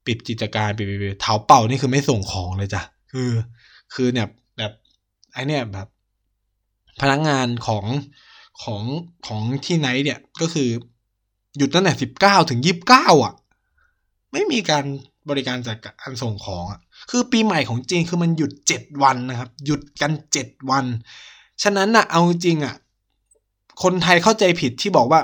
[0.06, 2.82] ปิดกิจการปิดปิดเท้าเป่านี่คือไม่ส่งของเลยจ้ะ
[3.12, 3.30] คือ
[3.94, 4.28] คือเนี่ย
[4.58, 4.72] แบบ
[5.32, 5.88] ไอเนี่ยแบบ
[7.00, 7.84] พนักงานของ
[8.62, 8.82] ของ
[9.26, 10.68] ของที่ไหนเนี่ยก็คือ
[11.56, 13.34] หยุดตั้งแต่สิบเก้าถึงยี่บเก้าอะ
[14.32, 14.84] ไม่มีการ
[15.30, 16.80] บริการจัดการส่งของอะ
[17.10, 20.84] คือปีใหม่ของจีนคือมันหยุดเจ็ดวันนะครับ หยุดกันเจ็ดวัน
[21.62, 22.74] ฉะนั้นอะเอาจริงอะ
[23.82, 25.20] คนไทยเข้าใจผิดที่บอกว่า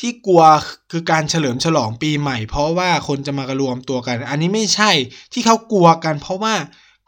[0.00, 0.42] ที่กลัว
[0.90, 4.90] คือการเฉลิมฉลองปีใหม่ เพราะว่าคนจะมารวมตัวกัน อันนี้ไม่ใช่
[5.32, 6.54] ที่เขากลัวกัน เพราะว่า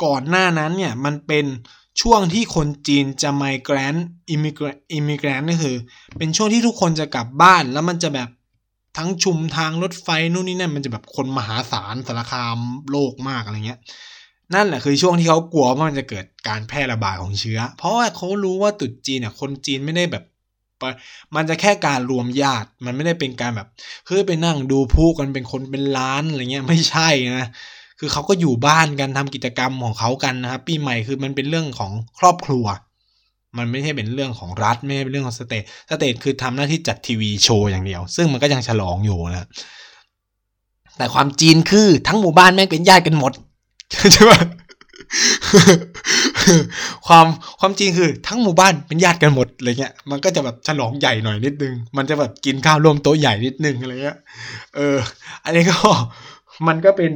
[0.04, 1.46] ก่อนหน้านั้นเนี่ยมันเป็น
[2.00, 3.94] ช่วงที่คนจีนจะ migrate
[4.30, 5.76] immigrate immigrate ก็คือ
[6.18, 8.28] เป็นช่วงที่ทุกคนจะกลับบ้านแล้วมันจะแบบ
[8.98, 12.58] ทั้งชุมทางรถไฟนู่นนี่นั่นมันจะแบบคนมหาศาลสารคาม
[12.90, 13.80] โลกมากอะไรเงี้ย
[14.54, 20.24] นั่นแหละคือช่วงที่เขากลัวว่ามันจะเกิดการแพร่ระบาดของเชื้อ เพราะว่าเขารู้ว่าตุดจีนเนี่ยคนจีนไม่ได้แบบ
[21.36, 23.68] มันจะแค่การรวมญาติ มันไม่ได้เป็นการแบบ
[24.06, 27.08] เฮ้ยไปนั่งดูผู้กันเป็นคนเป็นล้านอะไรเงี้ยไม่ใช่
[27.40, 27.48] นะ
[27.98, 32.66] คือเขาก็อยู่บ้านกันทำกิจกรรมของเขากันนะครับปีใหม่คือมันเป็นเรื่องของครอบครัว
[33.58, 39.46] มันไม่ใช่เป็นเรื่องของรัฐไม่ใช่เป็นเรื่องของ state state คือทำหน้าที่จัดทีวีโชว์อย่างเดียว ซึ่งมันก็ยังฉลองอยู่นะ
[40.96, 43.32] แต่ความจริงคือทั้งหมู่บ้านแม่งเป็นญาติกันหมด
[44.12, 44.32] ใช่ไหม
[47.06, 47.26] ความ
[47.60, 54.18] ความจริงคือทั้งหมู่บ้านเป็นญาติกันหมดอะไรเงี้ย มันก็จะแบบฉลองใหญ่หน่อยนิดนึง มันจะแบบกินข้าวร่วมโต๊ะใหญ่นิดนึงอะไรเงี้ย
[54.76, 54.96] เออ
[55.44, 55.76] อันนี้ก็
[56.66, 57.12] มันก็เป็น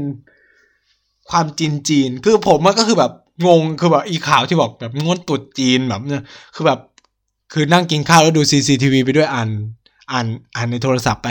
[1.30, 3.12] ความจีนจีน คือผมมันก็คือแบบ
[3.46, 6.80] งง คือแบบอีข่าวที่บอกแบบงดตุดจีนแบบเนี่ย คือแบบ
[7.52, 9.48] คือนั่งกินข้าวแล้วดู CCTV ไปด้วยอ่าน
[10.12, 11.28] อ่านอ่านในโทรศัพท์ไป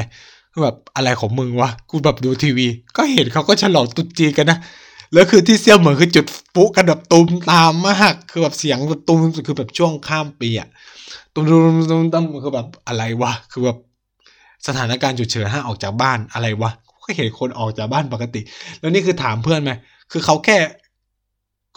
[0.52, 2.68] คือแบบอะไรของมึงวะ กูแบบดูทีวี
[2.98, 4.60] ก็เห็นเขาก็ฉลองตุ๊จีนกันนะ
[5.14, 10.70] แล้วคือที่เซี่ยวเหมือนคือจุดปุ๊กันแบบตุ้มตามมาก คือแบบเสียงแบบตุ้มคือแบบช่วงข้ามปีอะ
[11.34, 13.78] ตุ้มตุ้มตุ้มตุ้มคือแบบอะไรวะ คือแบบ
[14.68, 16.72] สถานการณ์ฉุกเฉินห้าออกจากบ้านอะไรวะ
[17.04, 18.42] ก็เห็นคนออกจากบ้านปกติ
[18.80, 19.72] แล้วนี่คือถามเพื่อนไหม
[20.12, 20.58] คือเขาแค่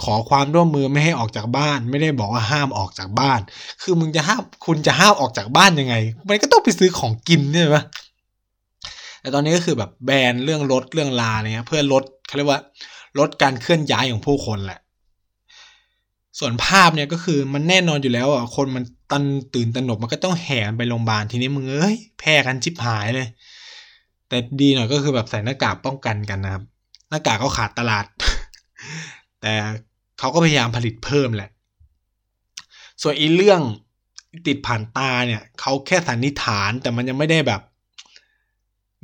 [0.05, 3.41] ขอความร่วมมือไม่ให้ออกจากบ้าน ไม่ได้บอกว่าห้ามออกจากบ้าน
[3.82, 5.95] คือมึงจะห้ามคุณจะห้ามออกจากบ้านยังไง
[6.28, 7.78] มันก็ต้องไปซื้อของกินใช่ไหม
[9.20, 12.61] แต่ตอนนี้ก็คือแบบแบนเรื่องรถเรื่องลาเนี่ยเพื่อลดเขาเรียกว่า
[13.19, 14.81] ลดการเคลื่อนย้ายของผู้คนแหละ
[16.39, 23.29] ส่วนภาพเนี่ยก็คือมันแน่นอนอยู่แล้วอะคนมันตันตื่นตระหนกมันก็ต้องแห่ไปโรงพยาบาลทีนี้มึงเอ้ยแพร่กันชิบหายเลย
[24.29, 26.64] แต่ดีหน่อยก็คือแบบใส่หน้ากากป้องกันกันนะครับ
[27.11, 28.05] หน้ากากก็ขาดตลาด
[29.41, 29.53] แต่
[30.19, 31.51] เขาก็พยายามผลิตเพิ่มแหละ
[33.03, 33.61] ส่วนอีเรื่อง
[34.47, 37.61] ติดผ่านตาเนี่ยเขาแค่สันนิษฐานแต่มันยังไม่ได้แบบ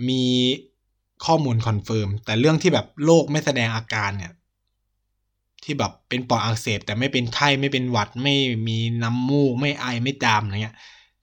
[0.09, 0.23] มี
[1.27, 4.33] ข้อมูล confirm แต่เรื่องที่แบบโรคไม่แสดงอาการเนี่ย
[5.65, 8.35] ที่แบบเป็นปอดอักเสบ แต่ไม่เป็นไข้ไม่เป็นหวัดไม่
[8.69, 10.77] มีน้ำมูกไม่ไอไม่จามอะไรเงี้ย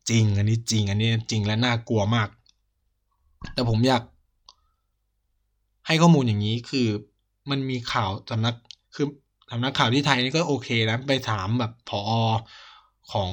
[0.10, 2.30] จริง อันนี้จริง อันนี้จริงและน่ากลัวมาก
[3.54, 4.04] แต่ผมอยาก
[5.88, 6.88] ให้ข้อมูลอย่างนี้คือ
[7.50, 8.56] มันมีข่าวสำนัก
[8.96, 9.08] คือ
[9.52, 12.02] สำนักข่าวที่ไทยนี่ก็โอเคนะไปถามแบบผอ
[13.12, 13.32] ของ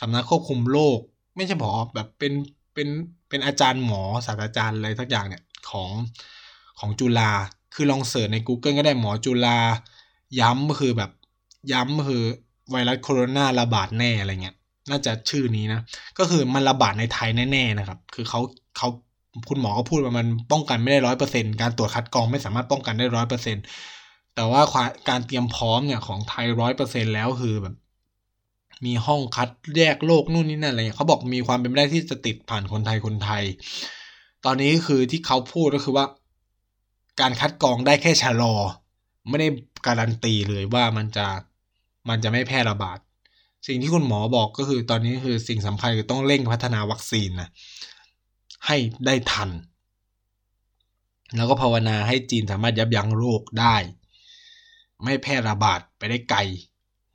[0.00, 0.98] สำนักควบคุมโรค
[1.36, 2.32] ไม่ใช่ผอแบบเป็น
[2.74, 2.88] เป็น
[3.28, 5.90] เป็นอาจารย์หมอศาสตราจารย์อะไรสักอย่างเนี่ย ของ
[6.78, 7.30] ของจุฬา
[7.74, 9.58] คือลองเสิร์ชใน Google ก็ได้หมอจุฬา
[10.40, 11.10] ย้ำก็คือแบบ
[11.72, 12.22] ย้ำก็คือ
[12.70, 14.56] ไวรัสโคโรนาระบาดแน่อะไรเงี้ย
[14.90, 15.80] น่าจะชื่อนี้นะ
[16.18, 18.40] ก็คือมันระบาดในไทยแน่ๆนะครับ คือเขา
[18.76, 18.88] เขา
[19.48, 23.56] คุณหมอก็พูดว่ามันป้องกันไม่ได้ร้อยเปอร์เซ็นการตรวจคัดกรองไม่สามารถป้องกันได้ร้อยเปอร์เซ็น
[24.34, 24.62] แต่ว่า
[25.08, 27.74] การเตรียมพร้อมเนี่ยของไทยร้อยเปอร์เซ็นแล้วคือแบบ
[28.86, 33.42] มีห้องคัดแยกโรคนู่นนี่นั่นอะไรเงี้ยเขาบอกมีความเป็นไปได้ที่จะติดผ่านคนไทยคนไทย
[34.44, 36.06] ตอนนี้คือที่เขาพูดก็คือว่า
[37.20, 38.54] การคัดกรองได้แค่ชะลอ
[39.28, 39.48] ไม่ได้
[39.86, 41.26] การันตีเลยว่ามันจะ
[42.08, 42.98] มันจะไม่แพร่ระบาด
[43.66, 47.48] สิ่งที่คุณหมอบอกก็คือตอนนี้คือสิ่งสำคัญคือต้องเร่งพัฒนาวัคซีนนะ
[48.66, 48.76] ให้
[49.06, 49.50] ได้ทัน
[51.36, 53.76] แล้วก็ภาวนาให้จีนสามารถยับยั้งโรคได้
[55.04, 56.40] ไม่แพร่ระบาดไปได้ไกล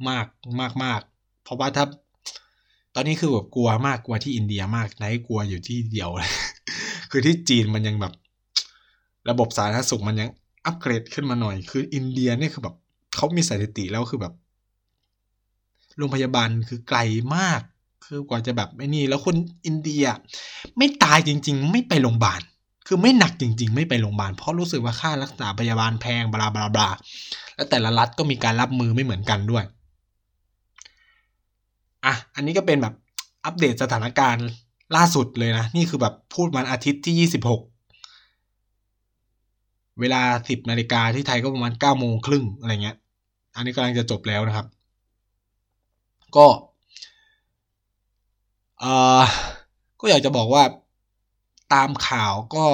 [0.09, 0.27] มาก
[0.59, 1.01] มากมาก
[1.43, 1.85] เพราะว่าถ้า
[2.95, 6.31] ตอนนี้คือแบบกลัวมากกลัวที่อินเดียมากไหนกลัวอยู่ที่เดียวเลย
[7.17, 8.13] คือที่จีนมันยังแบบ
[9.29, 10.29] ระบบสาธารณสุขมันยัง
[10.65, 12.75] อัปเกรดขึ้นมาหน่อย คืออินเดียเนี่ยคือแบบ
[13.15, 14.33] เขามีสถิติแล้วคือแบบ
[15.97, 16.99] โรงพยาบาลคือไกล
[17.35, 17.61] มาก
[18.05, 19.35] คือกว่าจะแบบไม่นี่ แล้วคน
[19.65, 20.05] อินเดีย
[20.77, 22.41] ไม่ตายจริง ๆ ไม่ไปโรงพยาบาล
[22.87, 26.89] คือไม่หนักจริง ๆ ไม่ไปโรงพยาบาลเพราะรู้สึกว่าค่ารักษาพยาบาลแพงบลาบลาบลา
[27.55, 29.63] แล้วแต่ละรัฐก็มีการรับมือไม่เหมือนกันด้วย
[32.05, 32.93] อะอันนี้ก็เป็นแบบ
[33.45, 34.47] อัปเดตสถานการณ์
[34.95, 37.59] ล่าสุดเลยนะ นี่คือแบบพูดวันอาทิตย์ที่ 26
[39.99, 42.97] เวลา 10นาฬิกาที่ไทยก็ประมาณ9โมงครึ่งอะไรเงี้ย
[43.55, 44.67] อันนี้กำลังจะจบแล้วนะครับ
[46.35, 46.47] ก็
[48.79, 48.85] เอ
[49.21, 49.23] อ
[49.99, 50.63] ก็อยากจะบอกว่า
[51.73, 52.65] ตามข่าวก็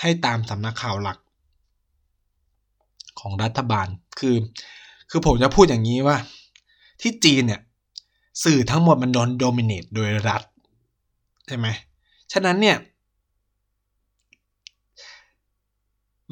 [0.00, 1.18] ให้ตามสำนักข่าวหลัก
[3.20, 3.86] ของรัฐบาล
[4.18, 4.36] คือ
[5.10, 6.16] คือผมจะพูดอย่างนี้ว่า
[7.00, 7.60] ที่จีนเนี่ย
[8.44, 10.42] สื่อทั้งหมดมันโดน dominate โดยรัฐ
[11.48, 11.66] ใช่ไหม
[12.32, 12.76] ฉะนั้นเนี่ย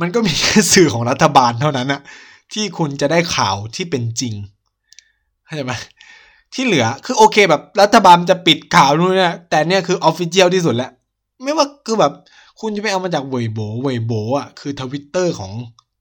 [0.01, 2.01] มันก็มีแค่สื่อของรัฐบาลเท่านั้นอะ
[2.53, 4.35] ที่คุณจะได้ข่าวที่เป็นจริง
[5.45, 5.73] เข้าใจไหม
[6.55, 10.91] ที่เหลือคือโอเคแบบรัฐบาลจะปิดข่าวนู่นเนี่ยแต่เนี่ยคือ official ที่สุดแล้ว
[11.43, 12.13] ไม่ว่าคือแบบ
[12.61, 15.53] คุณจะไปเอามาจาก Weibo Weibo อะคือทวิตเตอร์ของ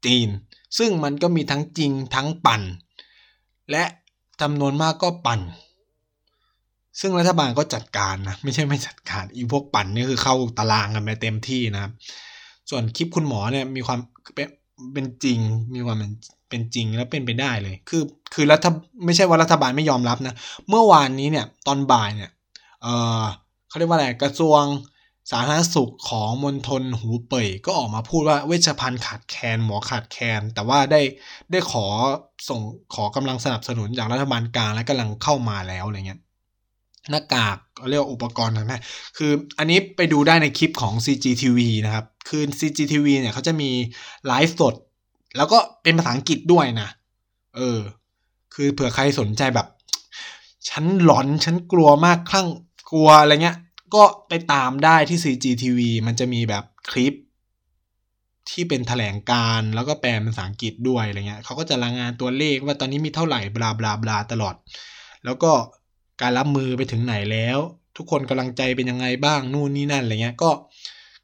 [0.05, 0.27] จีน
[0.77, 2.61] ซึ่งมันก็มีทั้งจริงทั้งปั่น
[3.71, 3.83] และ
[4.41, 5.39] จำนวนมากก็ปั่น
[6.99, 11.91] ซึ่งรัฐบาลก็จัดการนะ ไม่ใช่ไม่จัดการอีพวกปั่นนี่คือเข้าตารางกันไปเต็มที่นะครับ
[12.69, 13.99] ส่วนคลิปคุณหมอเนี่ยมีความ
[14.35, 14.47] เป็น
[14.93, 15.39] เป็นจริง
[15.75, 16.11] มีความเป็น
[16.49, 18.67] เป็นจริงแล้วเป็นไปได้เลย คือคือรัฐ
[19.05, 20.35] ไม่ใช่ว่ารัฐบาลไม่ยอมรับนะ
[20.69, 22.31] เมื่อวานนี้เนี่ยตอนบ่ายเนี่ย
[22.81, 22.87] เอ
[23.21, 23.23] อ
[23.67, 24.63] เขาเรียกว่าอะไรกระทรวง
[25.31, 31.01] สาธารณสุขของมณฑลหูเป่ยก็ออกมาพูดว่าเวชภัณฑ์ขาดแคลนหมอขาดแคลนแต่ว่าได้
[31.51, 31.85] ได้ขอ
[32.49, 32.59] ส่ง
[32.93, 36.19] ขอกำลังสนับสนุนจากรัฐบาลกลางและกำลังเข้ามาแล้วอะไรเงี้ย
[37.11, 37.57] หน้ากาก
[37.89, 38.83] เรียกอุปกรณ์ทางนั้น
[39.17, 43.69] คืออันนี้ไปดูได้ในคลิปของ CGTV นะครับ คือ CGTV เนี่ยเขาจะมี
[44.27, 44.75] ไลฟ์สด
[45.37, 46.89] แล้วก็เป็นภาษาอังกฤษด้วยนะ
[47.55, 47.79] เออ
[48.53, 49.67] คือเผื่อใครสนใจแบบ
[50.69, 52.47] ฉันหลอน ฉันกลัวมากคลั่ง
[52.91, 53.57] กลัวอะไรเงี้ย
[53.95, 57.13] ก็ไปตามได้ที่ CGTV มันจะมีแบบคลิป
[58.49, 64.55] ที่เป็นแถลงการแล้วก็แปลเป็นภาษาอังกฤษด้วยอะไรเงี้ยเขาก็จะรายงานตัวเลขว่าตอนนี้มีเท่าไหร่บลาบลาบลาตลอด
[65.25, 65.51] แล้วก็
[66.21, 67.59] การรับมือไปถึงไหนแล้ว
[67.97, 70.51] ทุกคนกำลังใจเป็นยังไงบ้างนู่นนี่นั่นอะไรเงี้ยก็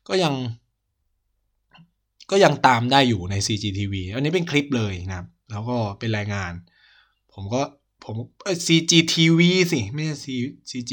[0.08, 0.34] ก็ยัง
[2.32, 6.52] ก็ยังตามได้อยู่ใน CGTV อันนี้เป็นคลิปเลยนะครับ แล้วก็เป็นรายงาน
[7.34, 7.62] ผมก็
[8.04, 10.16] ผมเออ CGTV สิ ไม่ใช่
[10.70, 10.92] CG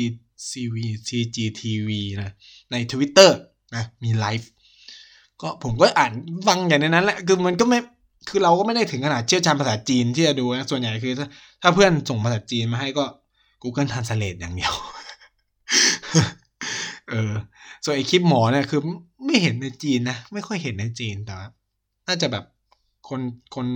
[0.51, 0.77] CV
[1.09, 1.91] CGTV
[2.23, 2.33] นะ
[2.73, 3.31] ใน Twitter
[3.77, 4.51] นะมีไลฟ์
[5.43, 6.13] ก็ผมก็อ่าน
[6.49, 7.79] ฟังอย่างนั้นแหละคือมันก็ไม่
[8.29, 11.27] คือเราก็ไม่ได้ถึงขนาดเชี่ยวชาญภาษาจีนที่จะดูนะส่วนใหญ่คือถ้า
[11.63, 13.05] ถ้าเพื่อนส่งภาษาจีนมาให้ก็
[13.63, 14.75] Google Translate อย่างเดียว
[17.11, 17.33] เออ
[17.85, 18.81] ส่วนไอคลิปหมอเนี่ยคือ
[19.25, 21.49] ไม่เห็นในจีนนะ ไม่ค่อยเห็นในจีนแต่ว่า
[22.09, 22.45] น่าจะแบบ
[23.09, 23.21] คน
[23.55, 23.67] คน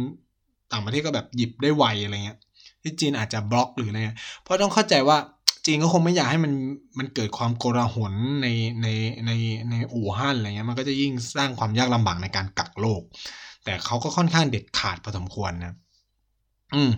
[0.72, 2.38] ต่างประเทศก็แบบหยิบได้ไวอะไรเงี้ย
[2.82, 5.18] ที่จีนอาจจะบล็อกหรืออะไรเงี้ย เพราะต้องเข้าใจว่า
[5.66, 6.52] จีนก็คงไม่อยากให้มัน
[6.98, 8.12] มันเกิดความโกลาหล
[8.42, 8.48] ใน
[8.82, 8.88] ใน
[9.26, 9.30] ใน
[9.70, 13.02] ในอู่ฮั่นอะไรเงี้ยมันก็จะยิ่งสร้างความยากลำบากในการกักโรค
[13.64, 15.74] แต่เขาก็ค่อนข้างเด็ดขาดพอสมควรนะ
[16.74, 16.90] อืม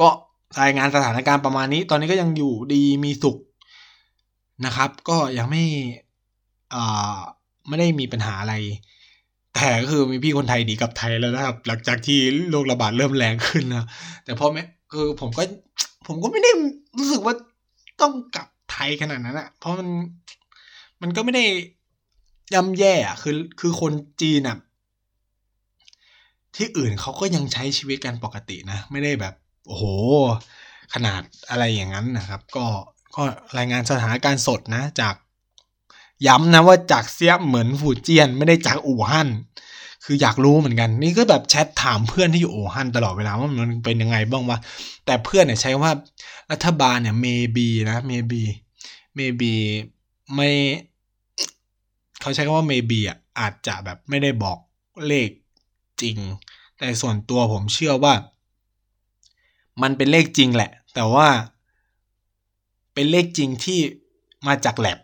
[0.00, 0.08] ก็
[0.62, 3.36] รายงานสถานการณ์ประมาณนี้ ตอนนี้ก็ยังอยู่ดีมีสุข
[4.66, 5.62] นะครับ ก็ยังไม่
[6.74, 7.18] อ่า
[7.68, 8.54] ไม่ได้มีปัญหาอะไร
[9.54, 12.18] แต่ก็คือมีพี่คนไทยดีกับไทยแล้วนะครับ หลังจากที่
[12.50, 13.86] โรคระบาดเริ่มแรงขึ้นนะ
[14.24, 15.42] แต่พอแม้คือผมก็
[16.06, 16.50] ผมก็ไม่ได้
[16.98, 17.34] รู้สึกว่า
[18.00, 19.88] ต้องกลับไทยขนาดนั้นอะเพราะมัน
[21.02, 21.44] มันก็ไม่ได้
[22.54, 24.56] ย่ำแย่อะคือคือคนจีนอะ
[26.56, 29.34] ที่อื่นเขาก็ยังใช้ชีวิตกันปกตินะ ไม่ได้แบบ
[29.66, 29.84] โอ้โห
[30.94, 32.66] ขนาดอะไรอย่างนั้นนะครับ ก็
[33.14, 33.22] ก็
[33.58, 35.14] รายงานสถานการณ์สดนะ จาก
[36.26, 39.28] ย้ำนะว่าจากเซียเหมือนฝูเจียน ไม่ได้จากอู่ฮั่น
[40.04, 44.58] คืออยากรู้เหมือนกัน นี่ก็แบบแชทถามเพื่อนที่อยู่อู่ฮั่นตลอดเวลาว่ามันเป็นยังไงบ้างวะ
[45.06, 45.90] แต่เพื่อนเนี่ยใช้ว่า
[46.52, 48.42] รัฐบาลเนี่ย maybe นะ maybe
[49.18, 49.52] maybe
[50.34, 50.50] ไม่
[52.20, 54.58] เขาใช้คำว่า maybe อะอาจจะแบบไม่ได้บอก
[55.06, 55.28] เลข
[56.02, 56.18] จริง
[56.78, 58.14] แต่ส่วนตัวผมเชื่อว่า
[59.82, 61.28] มันเป็นเลขจริงแหละ แต่ว่า
[62.94, 63.78] เป็นเลขจริงที่
[64.46, 64.98] มาจากแลบ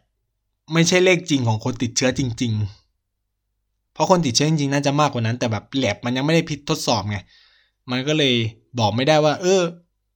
[0.73, 7.19] ไม่ใช่เลขจริงของคนติดเชื้อจริง ๆ เพราะคนติดเชื้อจริงๆน่าจะมากกว่านั้น แต่แบบแลบมันยังไม่ได้พิทดสอบไง
[7.91, 8.35] มันก็เลย
[8.79, 9.63] บอกไม่ได้ว่า เออ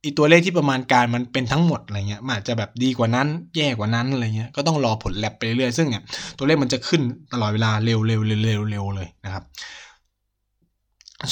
[0.03, 6.05] อีตัวเลขที่ประมาณการมันเป็นทั้งหมดอะไรเงี้ยมันอาจจะแบบดีกว่านั้น แย่กว่านั้นอะไรเงี้ยก็ต้องรอผลแลบไปเรื่อยๆซึ่งเนี่ย
[6.39, 7.03] ตัวเลขมันจะขึ้น
[7.33, 9.45] ตลอดเวลาเร็วๆเร็วๆเร็วเร็วเลยนะครับ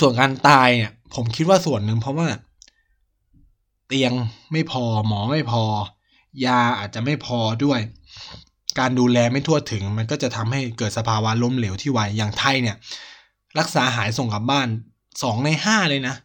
[0.00, 2.26] ส่วนการตายเนี่ยผมคิดว่าส่วนหนึ่งเพราะว่า
[3.92, 4.14] เตียง
[4.52, 5.62] ไม่พอหมอไม่พอ
[6.46, 7.80] ยาอาจจะไม่พอด้วย
[8.78, 12.76] การดูแลไม่ทั่วถึง มันก็จะทำให้เกิดสภาวะล้มเหลวที่ไวอย่างไทยเนี่ย
[13.58, 14.68] รักษาหายส่งกลับบ้าน
[15.22, 16.16] สองในห้าเลยนะ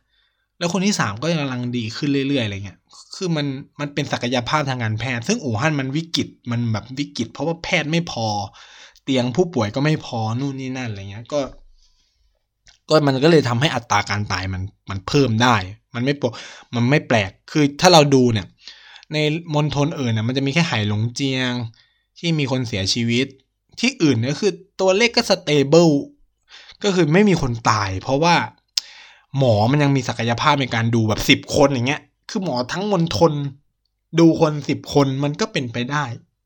[0.57, 2.79] แล้วคนที่สามก็กำลังดีขึ้นเรื่อยๆอะไรเงี้ย
[3.15, 3.45] คือมัน
[3.79, 8.27] มันเป็นศักยภาพทางการแพทย์ ซึ่งอู่ฮั่นมันวิกฤตมันแบบวิกฤต เพราะว่าแพทย์ไม่พอ
[9.03, 11.39] เตียงผู้ป่วยก็ไม่พอนู่นนี่นั่นอะไรเงี้ยก็
[12.89, 15.55] ก็มันก็เลยทำให้อัตราการตายมันมันเพิ่มได้
[15.93, 16.23] มันไม่ป
[16.75, 18.47] มันไม่แปลก คือถ้าเราดูเนี่ย
[19.13, 19.17] ใน
[19.53, 21.51] มณฑลอื่นเนี่ยมันจะมีแค่ไหหลงเจียง
[22.19, 23.27] ที่มีคนเสียชีวิต
[23.79, 25.89] ที่อื่นเนี่ยคือตัวเลขก็สเตเบิล
[26.83, 28.35] ก็คือไม่มีคนตาย เพราะว่า
[29.37, 33.33] หมอมันยังมีศักยภาพในการดูแบบสิบคนอย่างเงี้ย คือหมอทั้งมณฑล
[34.19, 36.03] ดูคนสิบคนมันก็เป็นไปได้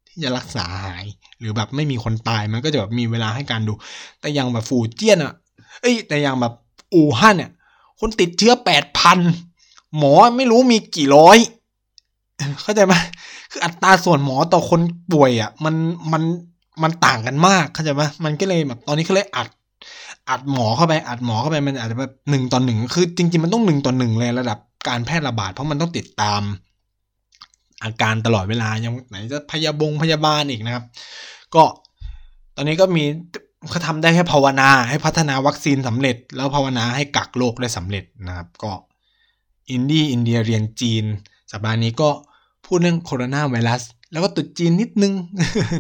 [0.08, 1.06] ที่จะรักษาหาย
[1.40, 3.74] หรือแบบไม่มีคนตายมันก็จะแบบมีเวลาให้การดู
[4.20, 5.34] แต่อย่างแบบฟูเจียนอะ
[5.82, 6.54] เอ้ยแต่อย่างแบบ
[6.94, 7.52] อู่ฮั่นเนี่ย
[8.02, 9.20] คนติดเชื้อแปดพัน
[9.98, 11.38] หมอไม่รู้มีกี่ร้อย
[12.64, 12.94] เข้าใจไหม
[13.52, 14.82] คืออัตราส่วนหมอต่อคน
[15.14, 15.76] ป่วยอะ มัน
[16.12, 16.24] มัน
[16.84, 19.48] มันต่างกันมากเข้าใจไหมมันก็เลยแบบตอนนี้เขาเลยอัด
[20.30, 26.42] อัดหมอเข้าไปอัดหมอเข้าไปมันอาจจะแบบหนึ่งต่อหนึ่งคือ จริง ๆ มันต้องหนึ่งต่อหนึ่งเลยระดับการแพร่ระบาดเพราะมันต้องติดตาม
[27.84, 30.86] อาการตลอดเวลายังไหนจะพยาบงพยาบาลอีกนะครับ
[31.56, 31.64] ก็
[32.56, 33.04] ตอนนี้ก็มี
[33.70, 38.72] เขาทำได้แค่ภาวนาให้พัฒนาวัคซีนสำเร็จ แล้วภาวนาให้กักโรคได้สำเร็จนะครับ ก็
[39.72, 41.04] Indie India เรียนจีน
[41.52, 42.10] สัปดาห์นี้ก็
[42.66, 43.82] พูดเรื่องโคโรนาไวรัส
[44.12, 45.14] แล้วก็ตรุษจีนนิดนึง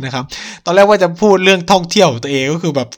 [0.05, 0.23] นะครับ
[0.65, 2.89] ตอนแรกว่าจะพูดเรื่องท่องเที่ยวตัวเองก็คือแบบ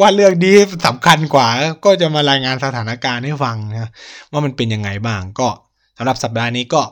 [0.00, 0.56] ว่าเรื่องนี้
[0.86, 1.46] สำคัญกว่า
[1.84, 3.90] ก็จะมารายงานสถานการณ์ให้ฟังนะ
[4.32, 5.48] ว่ามันเป็นยังไงบ้างก็
[5.96, 6.82] สำหรับสัปดาห์นี้ก็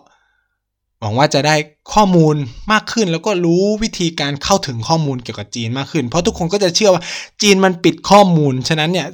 [1.01, 1.55] หวังว่าจะได้
[1.94, 2.36] ข้อมูล
[2.72, 7.03] มากขึ้น แล้วก็รู้วิธีการเข้าถึงข้อมูลเกี่ยวกับจีนมากขึ้น เพราะทุกคนก็จะเชื่อว่า
[7.42, 9.09] จีนมันปิดข้อมูล ฉะนั้นเนี่ย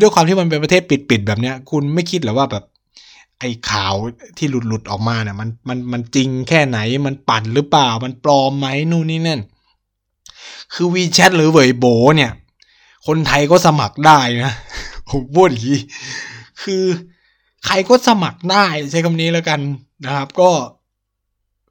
[0.00, 2.64] ด้วยความที่มันเป็นประเทศปิดๆแบบเนี้ย คุณไม่คิดหรอว่าแบบ
[3.40, 3.94] ไอ้ข่าว
[4.38, 9.40] ที่หลุดๆออกมาเนี่ยมันมันมันจริงแค่ไหนมันปั่นหรือเปล่า มันปลอมไหมนู่นนี่นั่น
[10.74, 11.84] คือวีแชทหรือเวยโบ
[12.16, 12.32] เนี่ย
[13.06, 14.54] คนไทยก็สมัครได้นะ
[15.10, 15.80] ผมพูดอย่างนี้
[16.62, 16.84] คือ
[17.66, 19.60] ใครก็สมัครได้ใช้คำนี้แล้วกัน
[20.04, 20.50] นะครับก็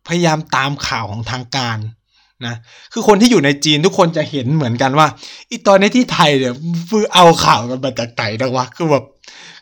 [0.08, 1.78] พยายามตามข่าวของทางการ
[2.46, 2.56] นะ
[2.94, 5.08] คือคนที่อยู่ในจีนทุกคนจะเห็นเหมือนกันว่า
[5.50, 6.54] อีตอนนี้ที่ไทยเนี่ย
[6.90, 9.04] ฟือเอาข่าวกันมาจากไหนนะวะคือแบบ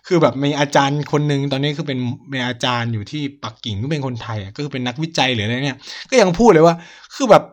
[0.07, 1.99] คือแบบมีอาจารย์คนหนึ่งตอนนี้คือเป็น
[2.30, 5.78] เป็นอาจารย์อยู่ที่ปักกิ่งก็เป็นคนไทยก็คือเป็นนักวิจัยหรืออะไรเนี่ย
[6.09, 6.76] ก็ยังพูดเลยว่า
[7.16, 7.43] คือแบบ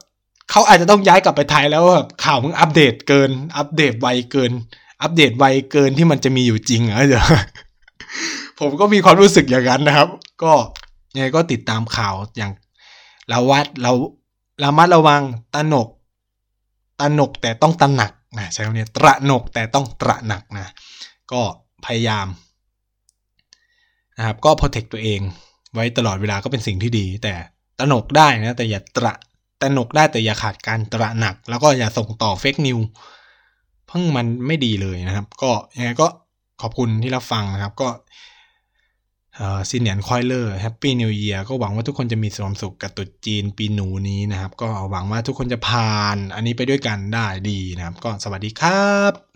[0.50, 4.52] เขาอาจจะต้องย้ายกลับไปไทยแล้วแบบข่าวมึงอัปเดตเกิน อัปเดตไวเกิน
[5.02, 7.26] อัปเดตไวเกินที่มันจะมีอยู่จริงอะเดี๋ยว
[8.60, 10.08] ผมก็มีความรู้สึกอย่างนั้นนะครับ
[10.42, 10.52] ก็
[11.14, 12.52] ยังไงก็ติดตามข่าวอย่าง
[13.32, 13.92] ราวัดเรา
[14.62, 15.22] ระมัดระวัง
[15.54, 15.88] ตระหนก
[17.00, 20.72] ตระหนกแต่ต้องตระหนักนะใช้คำนี้ตระหนกแต่ต้องตระหนักนะ
[21.32, 21.42] ก็
[21.84, 22.26] พยายาม
[24.18, 25.20] นะครับก็ protect ตัวเอง
[25.74, 27.34] ไว้ตลอดเวลาก็เป็นสิ่งที่ดี แต่
[27.78, 29.12] ตระหนกได้นะแต่อย่าตระ
[29.60, 32.78] ตระหนกได้แต่อย่าขาดการตระหนัก แล้วก็อย่าส่งต่อ fake news
[33.86, 36.06] เพิ่งมันไม่ดีเลยนะครับ ก็ยังไงก็
[36.62, 37.88] ขอบคุณที่รับฟังนะครับ ก็
[39.70, 49.31] 新年快乐 Happy New Year ก็หวังว่าทุกคนจะมีความสุขกับตรุษจีนปีหนูนี้นะครับ ก็หวังว่าทุกคนจะผ่านอันนี้ไปด้วยกันได้ดีนะครับ ก็สวัสดีครับ